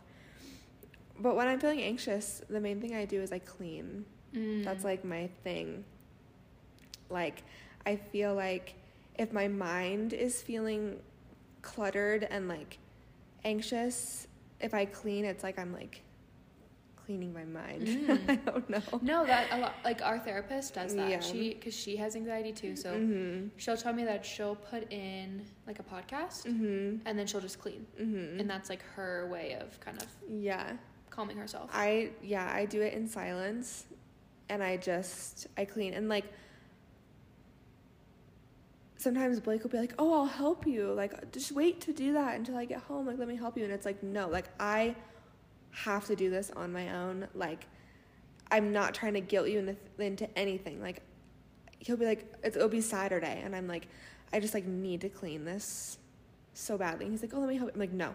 but 1.19 1.37
when 1.37 1.49
I'm 1.49 1.61
feeling 1.61 1.81
anxious 1.83 2.43
the 2.49 2.61
main 2.61 2.81
thing 2.81 2.95
I 2.95 3.05
do 3.05 3.21
is 3.21 3.33
I 3.33 3.39
clean 3.41 4.05
Mm. 4.35 4.65
that's 4.65 4.83
like 4.83 5.05
my 5.05 5.29
thing. 5.45 5.85
Like, 7.09 7.45
I 7.87 7.95
feel 7.95 8.35
like 8.35 8.75
if 9.17 9.33
my 9.33 9.49
mind 9.49 10.13
is 10.13 10.43
feeling 10.43 10.99
cluttered 11.63 12.25
and 12.31 12.49
like 12.49 12.79
anxious, 13.45 14.27
if 14.61 14.75
I 14.75 14.85
clean, 14.85 15.25
it's 15.25 15.43
like 15.43 15.59
I'm 15.59 15.73
like 15.73 16.03
cleaning 17.07 17.33
my 17.35 17.45
mind. 17.45 17.87
Mm. 17.87 18.21
I 18.31 18.37
don't 18.37 18.69
know. 18.71 18.81
No, 19.03 19.27
that 19.27 19.49
a 19.53 19.59
lot. 19.59 19.75
Like 19.85 20.01
our 20.03 20.19
therapist 20.19 20.75
does 20.75 20.95
that. 20.95 21.11
Yeah. 21.11 21.21
She 21.21 21.53
because 21.55 21.75
she 21.75 21.97
has 21.97 22.17
anxiety 22.17 22.53
too. 22.53 22.77
So 22.77 22.95
Mhm. 22.95 23.51
she'll 23.57 23.77
tell 23.77 23.93
me 23.93 24.05
that 24.05 24.25
she'll 24.25 24.57
put 24.57 24.91
in 24.91 25.45
like 25.67 25.79
a 25.81 25.83
podcast 25.83 26.47
Mhm. 26.47 27.01
and 27.05 27.19
then 27.19 27.27
she'll 27.27 27.41
just 27.43 27.59
clean, 27.61 27.87
Mhm. 28.01 28.41
and 28.41 28.49
that's 28.49 28.71
like 28.71 28.83
her 28.97 29.29
way 29.31 29.55
of 29.61 29.79
kind 29.81 30.01
of 30.01 30.09
yeah. 30.31 30.77
calming 31.11 31.37
herself. 31.37 31.71
I 31.73 32.11
yeah, 32.23 32.51
I 32.53 32.65
do 32.65 32.81
it 32.83 32.95
in 32.95 33.07
silence 33.07 33.85
and 34.49 34.63
I 34.63 34.77
just 34.79 35.47
I 35.59 35.65
clean 35.67 35.93
and 35.95 36.09
like 36.09 36.25
sometimes 39.05 39.39
Blake 39.39 39.63
will 39.63 39.71
be 39.71 39.79
like, 39.79 39.95
"Oh, 39.99 40.13
I'll 40.15 40.27
help 40.27 40.67
you. 40.67 40.93
Like 40.93 41.31
just 41.31 41.53
wait 41.53 41.81
to 41.83 41.93
do 41.93 42.15
that 42.15 42.37
until 42.37 42.57
I 42.57 42.65
get 42.65 42.81
home. 42.81 43.07
Like 43.07 43.19
let 43.19 43.29
me 43.29 43.37
help 43.37 43.57
you." 43.57 43.65
And 43.65 43.73
it's 43.73 43.87
like, 43.87 44.03
"No, 44.03 44.29
like 44.29 44.47
I 44.59 44.97
have 45.71 46.07
to 46.07 46.17
do 46.17 46.31
this 46.31 46.51
on 46.51 46.73
my 46.73 46.93
own. 46.95 47.29
Like 47.35 47.67
I'm 48.51 48.73
not 48.73 48.95
trying 48.95 49.15
to 49.15 49.21
guilt 49.21 49.49
you 49.49 49.77
into, 49.99 50.39
anything. 50.39 50.81
Like 50.81 51.03
he'll 51.79 51.97
be 51.97 52.07
like, 52.07 52.33
"It'll 52.43 52.69
be 52.69 52.81
Saturday." 52.81 53.41
And 53.45 53.55
I'm 53.55 53.69
like, 53.69 53.87
"I 54.33 54.41
just 54.41 54.55
like 54.55 54.65
need 54.67 55.03
to 55.03 55.09
clean 55.09 55.45
this 55.45 55.99
so 56.55 56.77
badly." 56.77 57.05
And 57.05 57.13
he's 57.13 57.23
like, 57.23 57.35
"Oh, 57.35 57.41
let 57.41 57.49
me 57.49 57.57
help." 57.57 57.69
you." 57.69 57.75
I'm 57.75 57.81
like, 57.81 57.93
"No. 57.93 58.15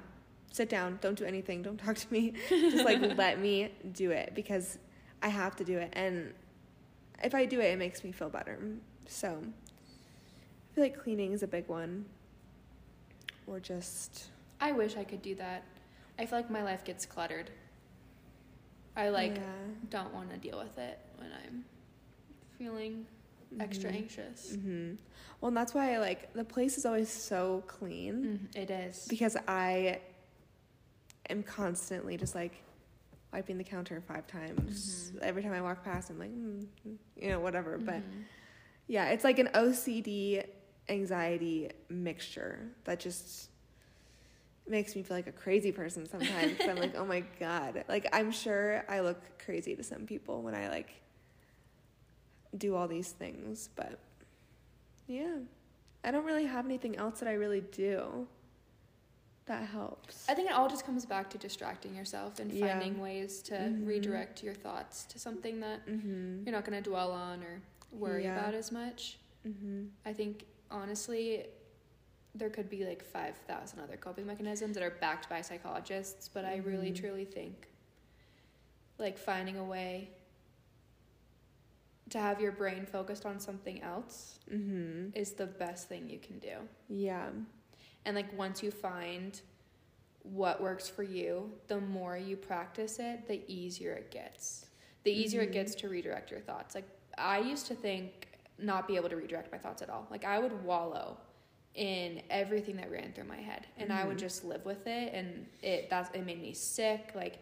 Sit 0.51 0.67
down. 0.67 0.97
Don't 0.99 1.17
do 1.17 1.25
anything. 1.25 1.61
Don't 1.61 1.77
talk 1.77 1.95
to 1.95 2.11
me. 2.11 2.33
just 2.49 2.83
like 2.83 2.99
let 3.17 3.39
me 3.39 3.71
do 3.93 4.09
it 4.11 4.33
because 4.33 4.79
I 5.21 5.27
have 5.27 5.55
to 5.57 5.63
do 5.63 5.77
it. 5.77 5.93
And 5.93 6.33
if 7.23 7.35
I 7.35 7.45
do 7.45 7.59
it, 7.59 7.65
it 7.65 7.77
makes 7.77 8.03
me 8.03 8.11
feel 8.11 8.29
better. 8.29 8.57
So 9.07 9.43
feel 10.79 10.85
like 10.93 10.97
cleaning 11.03 11.33
is 11.33 11.43
a 11.43 11.47
big 11.47 11.67
one. 11.67 12.05
Or 13.47 13.59
just 13.59 14.27
I 14.61 14.71
wish 14.71 14.95
I 14.95 15.03
could 15.03 15.21
do 15.21 15.35
that. 15.35 15.63
I 16.17 16.25
feel 16.25 16.39
like 16.39 16.49
my 16.49 16.63
life 16.63 16.85
gets 16.85 17.05
cluttered. 17.05 17.49
I 18.95 19.09
like 19.09 19.35
yeah. 19.35 19.41
don't 19.89 20.13
want 20.13 20.29
to 20.31 20.37
deal 20.37 20.57
with 20.57 20.77
it 20.77 20.97
when 21.17 21.29
I'm 21.33 21.65
feeling 22.57 23.05
extra 23.59 23.89
Mhm. 23.91 23.95
anxious. 23.95 24.55
hmm 24.55 24.93
Well, 25.41 25.49
and 25.49 25.57
that's 25.57 25.73
why 25.73 25.93
I 25.95 25.97
like 25.97 26.31
the 26.33 26.45
place 26.45 26.77
is 26.77 26.85
always 26.85 27.09
so 27.09 27.61
clean 27.67 28.49
Mm, 28.53 28.57
it 28.61 28.71
is. 28.71 29.05
because 29.09 29.35
I 29.49 29.99
am 31.29 31.43
constantly 31.43 32.15
just 32.15 32.35
like 32.35 32.53
wiping 33.33 33.57
the 33.57 33.63
counter 33.65 34.01
five 34.07 34.27
times. 34.27 35.11
Mhm. 35.13 35.19
Every 35.23 35.43
time 35.43 35.51
I 35.51 35.61
walk 35.61 35.83
past, 35.83 36.09
I'm 36.09 36.19
like, 36.19 36.31
mm, 36.31 36.65
mm, 36.87 36.97
you 37.17 37.29
know, 37.29 37.39
whatever. 37.41 37.77
But 37.77 37.97
Mhm. 38.01 38.23
yeah, 38.87 39.09
it's 39.09 39.23
like 39.25 39.39
an 39.39 39.49
OCD 39.53 40.43
anxiety 40.89 41.69
mixture 41.89 42.59
that 42.85 42.99
just 42.99 43.49
makes 44.67 44.95
me 44.95 45.01
feel 45.03 45.17
like 45.17 45.27
a 45.27 45.31
crazy 45.31 45.71
person 45.71 46.07
sometimes. 46.07 46.59
I'm 46.67 46.77
like, 46.77 46.95
oh 46.97 47.05
my 47.05 47.21
god. 47.39 47.83
Like 47.87 48.07
I'm 48.13 48.31
sure 48.31 48.83
I 48.89 48.99
look 49.01 49.19
crazy 49.43 49.75
to 49.75 49.83
some 49.83 50.05
people 50.05 50.41
when 50.41 50.53
I 50.55 50.69
like 50.69 50.89
do 52.57 52.75
all 52.75 52.87
these 52.87 53.11
things, 53.11 53.69
but 53.75 53.99
yeah. 55.07 55.37
I 56.03 56.11
don't 56.11 56.25
really 56.25 56.45
have 56.45 56.65
anything 56.65 56.95
else 56.97 57.19
that 57.19 57.27
I 57.27 57.33
really 57.33 57.61
do 57.61 58.27
that 59.45 59.63
helps. 59.67 60.29
I 60.29 60.33
think 60.35 60.49
it 60.49 60.53
all 60.55 60.69
just 60.69 60.85
comes 60.85 61.05
back 61.05 61.29
to 61.31 61.37
distracting 61.39 61.95
yourself 61.95 62.39
and 62.39 62.51
Yeah. 62.51 62.79
finding 62.79 62.99
ways 63.01 63.41
to 63.43 63.55
Mhm. 63.55 63.85
redirect 63.87 64.43
your 64.43 64.53
thoughts 64.53 65.05
to 65.05 65.17
something 65.19 65.59
that 65.61 65.85
Mhm. 65.87 66.45
you're 66.45 66.53
not 66.53 66.63
going 66.65 66.81
to 66.81 66.87
dwell 66.87 67.11
on 67.11 67.43
or 67.43 67.61
worry 67.91 68.23
Yeah. 68.23 68.39
about 68.39 68.53
as 68.53 68.71
much. 68.71 69.17
Mhm. 69.45 69.89
I 70.05 70.13
think 70.13 70.45
honestly, 70.71 71.45
there 72.35 72.49
could 72.49 72.69
be 72.69 72.85
like 72.85 73.03
5,000 73.03 73.79
other 73.79 73.97
coping 73.97 74.25
mechanisms 74.25 74.75
that 74.75 74.83
are 74.83 74.91
backed 74.91 75.29
by 75.29 75.41
psychologists, 75.41 76.29
but 76.29 76.45
I 76.45 76.57
really 76.57 76.91
Mhm. 76.91 76.95
truly 76.99 77.25
think 77.25 77.67
like 78.97 79.17
finding 79.17 79.57
a 79.57 79.63
way 79.63 80.11
to 82.09 82.19
have 82.19 82.41
your 82.41 82.51
brain 82.51 82.85
focused 82.85 83.25
on 83.25 83.39
something 83.39 83.81
else 83.81 84.39
Mhm. 84.49 85.15
is 85.15 85.33
the 85.33 85.45
best 85.45 85.87
thing 85.87 86.09
you 86.09 86.19
can 86.19 86.39
do. 86.39 86.67
Yeah. 86.89 87.31
And 88.05 88.15
like 88.15 88.31
once 88.37 88.63
you 88.63 88.71
find 88.71 89.39
what 90.23 90.61
works 90.61 90.89
for 90.89 91.03
you, 91.03 91.59
the 91.67 91.79
more 91.79 92.17
you 92.17 92.35
practice 92.35 92.99
it, 92.99 93.27
the 93.27 93.43
easier 93.51 93.93
it 93.93 94.11
gets. 94.11 94.65
The 95.03 95.11
easier 95.11 95.41
it 95.41 95.49
Mhm. 95.49 95.53
gets 95.53 95.75
to 95.75 95.89
redirect 95.89 96.31
your 96.31 96.41
thoughts. 96.41 96.75
Like 96.75 96.87
I 97.17 97.39
used 97.39 97.67
to 97.67 97.75
think 97.75 98.28
not 98.61 98.87
be 98.87 98.95
able 98.95 99.09
to 99.09 99.15
redirect 99.15 99.51
my 99.51 99.57
thoughts 99.57 99.81
at 99.81 99.89
all. 99.89 100.07
Like 100.09 100.25
I 100.25 100.39
would 100.39 100.63
wallow 100.63 101.17
in 101.75 102.21
everything 102.29 102.75
that 102.77 102.91
ran 102.91 103.13
through 103.13 103.25
my 103.25 103.37
head 103.37 103.67
and 103.77 103.93
I 103.93 104.03
would 104.05 104.17
Mhm. 104.17 104.21
just 104.21 104.43
live 104.43 104.65
with 104.65 104.87
it 104.87 105.13
and 105.13 105.47
it 105.61 105.89
that's 105.89 106.09
it 106.15 106.25
made 106.25 106.41
me 106.41 106.53
sick. 106.53 107.11
Like 107.15 107.39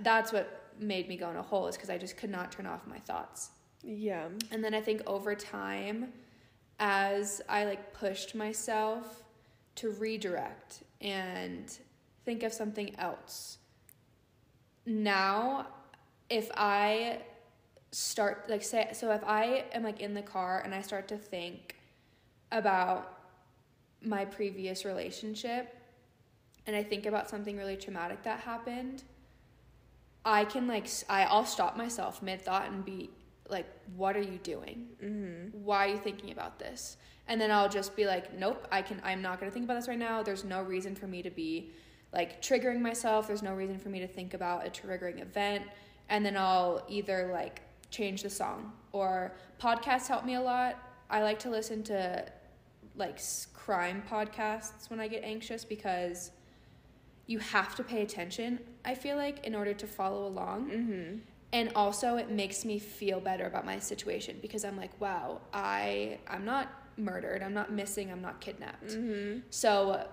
that's 0.00 0.32
what 0.32 0.72
made 0.78 1.08
me 1.08 1.16
go 1.16 1.30
in 1.30 1.36
a 1.36 1.42
hole 1.42 1.66
is 1.66 1.76
because 1.76 1.90
I 1.90 1.98
just 1.98 2.16
could 2.16 2.30
not 2.30 2.52
turn 2.52 2.66
off 2.66 2.86
my 2.86 2.98
thoughts. 3.00 3.50
Yeah. 3.82 4.28
And 4.50 4.62
then 4.62 4.74
I 4.74 4.80
think 4.80 5.02
over 5.06 5.34
time, 5.34 6.12
as 6.78 7.40
I 7.48 7.64
like 7.64 7.92
pushed 7.92 8.34
myself 8.34 9.22
to 9.76 9.90
redirect 9.90 10.82
and 11.00 11.76
think 12.24 12.42
of 12.42 12.52
something 12.52 12.94
else, 12.98 13.58
now 14.86 15.66
if 16.30 16.50
I 16.54 17.22
start 17.90 18.48
like 18.50 18.62
say 18.62 18.90
so 18.92 19.10
if 19.12 19.24
I 19.24 19.64
am 19.72 19.82
like 19.82 20.00
in 20.00 20.14
the 20.14 20.22
car 20.22 20.60
and 20.64 20.74
I 20.74 20.82
start 20.82 21.08
to 21.08 21.16
think 21.16 21.76
about 22.52 23.18
my 24.02 24.24
previous 24.24 24.84
relationship 24.84 25.74
and 26.66 26.76
I 26.76 26.82
think 26.82 27.06
about 27.06 27.30
something 27.30 27.56
really 27.56 27.76
traumatic 27.76 28.22
that 28.24 28.40
happened, 28.40 29.02
I 30.24 30.44
can 30.44 30.66
like 30.66 30.86
I'll 31.08 31.46
stop 31.46 31.76
myself 31.76 32.22
mid 32.22 32.42
thought 32.42 32.68
and 32.70 32.84
be 32.84 33.10
like, 33.48 33.66
"What 33.96 34.16
are 34.16 34.22
you 34.22 34.38
doing? 34.38 34.88
Mhm. 35.02 35.54
Why 35.54 35.86
are 35.86 35.90
you 35.92 35.98
thinking 35.98 36.30
about 36.30 36.58
this?" 36.58 36.98
And 37.26 37.40
then 37.40 37.50
I'll 37.50 37.68
just 37.68 37.96
be 37.96 38.06
like, 38.06 38.34
"Nope, 38.34 38.66
I 38.70 38.82
can. 38.82 39.00
I'm 39.02 39.22
not 39.22 39.40
gonna 39.40 39.50
think 39.50 39.64
about 39.64 39.76
this 39.76 39.88
right 39.88 39.98
now. 39.98 40.22
There's 40.22 40.44
no 40.44 40.62
reason 40.62 40.94
for 40.94 41.06
me 41.06 41.22
to 41.22 41.30
be 41.30 41.72
like 42.12 42.42
triggering 42.42 42.80
myself. 42.80 43.26
There's 43.26 43.42
no 43.42 43.54
reason 43.54 43.78
for 43.78 43.88
me 43.88 44.00
to 44.00 44.06
think 44.06 44.34
about 44.34 44.66
a 44.66 44.70
triggering 44.70 45.20
event." 45.20 45.64
And 46.10 46.24
then 46.24 46.36
I'll 46.36 46.84
either 46.88 47.30
like 47.32 47.62
change 47.90 48.22
the 48.22 48.30
song 48.30 48.72
or 48.92 49.32
podcasts 49.60 50.06
help 50.08 50.24
me 50.24 50.34
a 50.34 50.40
lot. 50.40 50.76
I 51.10 51.22
like 51.22 51.38
to 51.40 51.50
listen 51.50 51.82
to 51.84 52.24
like 52.96 53.18
crime 53.54 54.02
podcasts 54.10 54.90
when 54.90 55.00
I 55.00 55.08
get 55.08 55.22
anxious 55.24 55.64
because 55.64 56.30
you 57.26 57.38
have 57.38 57.74
to 57.76 57.84
pay 57.84 58.02
attention. 58.02 58.58
I 58.84 58.94
feel 58.94 59.16
like 59.16 59.44
in 59.46 59.54
order 59.54 59.74
to 59.74 59.86
follow 59.86 60.26
along. 60.26 60.70
Mhm. 60.70 61.20
and 61.50 61.72
also 61.74 62.16
it 62.16 62.30
makes 62.30 62.62
me 62.66 62.78
feel 62.78 63.20
better 63.20 63.46
about 63.46 63.64
my 63.64 63.78
situation 63.78 64.36
because 64.42 64.66
i'm 64.66 64.76
like 64.76 64.90
wow 65.00 65.40
i 65.54 66.18
i'm 66.28 66.44
not 66.44 66.68
murdered 66.98 67.42
i'm 67.42 67.54
not 67.54 67.72
missing 67.72 68.12
i'm 68.12 68.20
not 68.20 68.38
kidnapped 68.38 68.88
Mhm. 68.88 69.40
so 69.48 70.06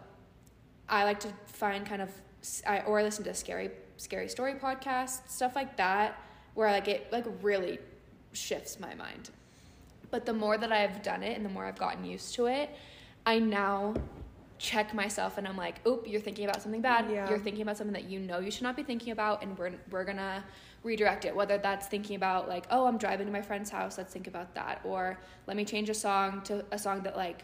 i 0.87 1.03
like 1.03 1.19
to 1.19 1.27
find 1.47 1.85
kind 1.85 2.01
of 2.01 2.09
I, 2.65 2.79
or 2.87 2.99
I 2.99 3.03
listen 3.03 3.25
to 3.25 3.33
scary 3.33 3.69
scary 3.97 4.29
story 4.29 4.53
podcasts 4.53 5.27
stuff 5.29 5.57
like 5.57 5.75
that 5.75 6.17
where 6.55 6.71
like 6.71 6.87
it 6.87 7.11
like 7.11 7.25
really 7.41 7.79
shifts 8.33 8.79
my 8.79 8.93
mind. 8.95 9.29
But 10.11 10.25
the 10.25 10.33
more 10.33 10.57
that 10.57 10.71
i've 10.71 11.01
done 11.03 11.23
it 11.23 11.35
and 11.35 11.45
the 11.45 11.49
more 11.49 11.65
i've 11.65 11.77
gotten 11.77 12.05
used 12.05 12.35
to 12.35 12.45
it 12.45 12.69
i 13.25 13.37
now 13.37 13.93
check 14.57 14.93
myself 14.93 15.37
and 15.37 15.45
i'm 15.47 15.57
like 15.57 15.85
oop 15.85 16.07
you're 16.07 16.21
thinking 16.21 16.45
about 16.45 16.61
something 16.61 16.81
bad. 16.81 17.09
Yeah. 17.11 17.29
you're 17.29 17.39
thinking 17.39 17.61
about 17.61 17.77
something 17.77 17.93
that 17.93 18.09
you 18.09 18.19
know 18.19 18.39
you 18.39 18.49
should 18.49 18.63
not 18.63 18.75
be 18.75 18.83
thinking 18.83 19.11
about 19.11 19.43
and 19.43 19.57
we're, 19.57 19.73
we're 19.91 20.05
gonna 20.05 20.43
redirect 20.83 21.25
it. 21.25 21.35
Whether 21.35 21.57
that's 21.57 21.87
thinking 21.87 22.15
about 22.15 22.47
like 22.47 22.65
oh 22.69 22.85
i'm 22.85 22.97
driving 22.97 23.25
to 23.25 23.33
my 23.33 23.41
friend's 23.41 23.69
house. 23.69 23.97
Let's 23.97 24.13
think 24.13 24.27
about 24.27 24.53
that. 24.55 24.79
Or 24.85 25.19
let 25.47 25.57
me 25.57 25.65
change 25.65 25.89
a 25.89 25.93
song 25.93 26.41
to 26.43 26.63
a 26.71 26.79
song 26.79 27.01
that 27.03 27.17
like 27.17 27.43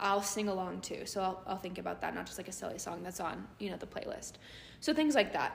i'll 0.00 0.22
sing 0.22 0.48
along 0.48 0.80
to. 0.80 1.06
So 1.06 1.20
i'll, 1.20 1.42
I'll 1.46 1.58
think 1.58 1.78
about 1.78 2.00
that 2.00 2.14
not 2.14 2.26
just 2.26 2.38
like 2.38 2.48
a 2.48 2.52
silly 2.52 2.78
song 2.78 3.02
that's 3.04 3.20
on 3.20 3.46
you 3.58 3.70
know 3.70 3.76
the 3.76 3.86
playlist. 3.86 4.32
So 4.80 4.92
things 4.92 5.14
like 5.14 5.32
that 5.34 5.54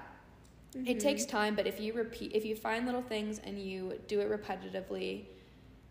it 0.86 0.97
Mhm. 0.97 0.99
takes 0.99 1.26
time 1.26 1.55
but 1.55 1.65
if 1.65 1.80
you 1.80 1.93
repeat 1.93 2.32
if 2.34 2.43
you 2.45 2.55
find 2.55 2.86
little 2.86 3.01
things 3.01 3.39
and 3.39 3.57
you 3.59 3.99
do 4.07 4.19
it 4.19 4.30
repetitively 4.30 5.26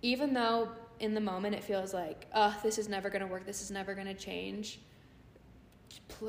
even 0.03 0.35
though 0.35 0.69
in 1.01 1.15
the 1.15 1.21
moment 1.21 1.55
it 1.55 1.65
feels 1.65 1.95
like 1.95 2.27
oh 2.35 2.59
this 2.63 2.77
is 2.79 2.89
never 2.89 3.09
going 3.09 3.23
to 3.23 3.27
work 3.27 3.47
this 3.47 3.63
is 3.63 3.71
never 3.71 3.95
going 3.95 4.07
to 4.07 4.15
change 4.15 4.81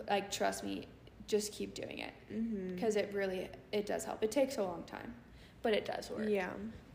like 0.10 0.32
trust 0.32 0.64
me 0.64 0.88
just 1.28 1.51
keep 1.51 1.74
doing 1.74 1.99
it 1.99 2.14
because 2.76 2.95
it 2.95 3.12
really 3.14 3.49
it 3.72 3.86
does 3.86 4.03
help 4.06 4.24
it 4.24 4.32
takes 4.32 4.58
a 4.58 4.64
long 4.64 4.84
time 4.84 5.14
but 5.62 5.74
it 5.74 5.86
does 5.86 6.10
work 6.10 6.28
Yeah. 6.30 6.49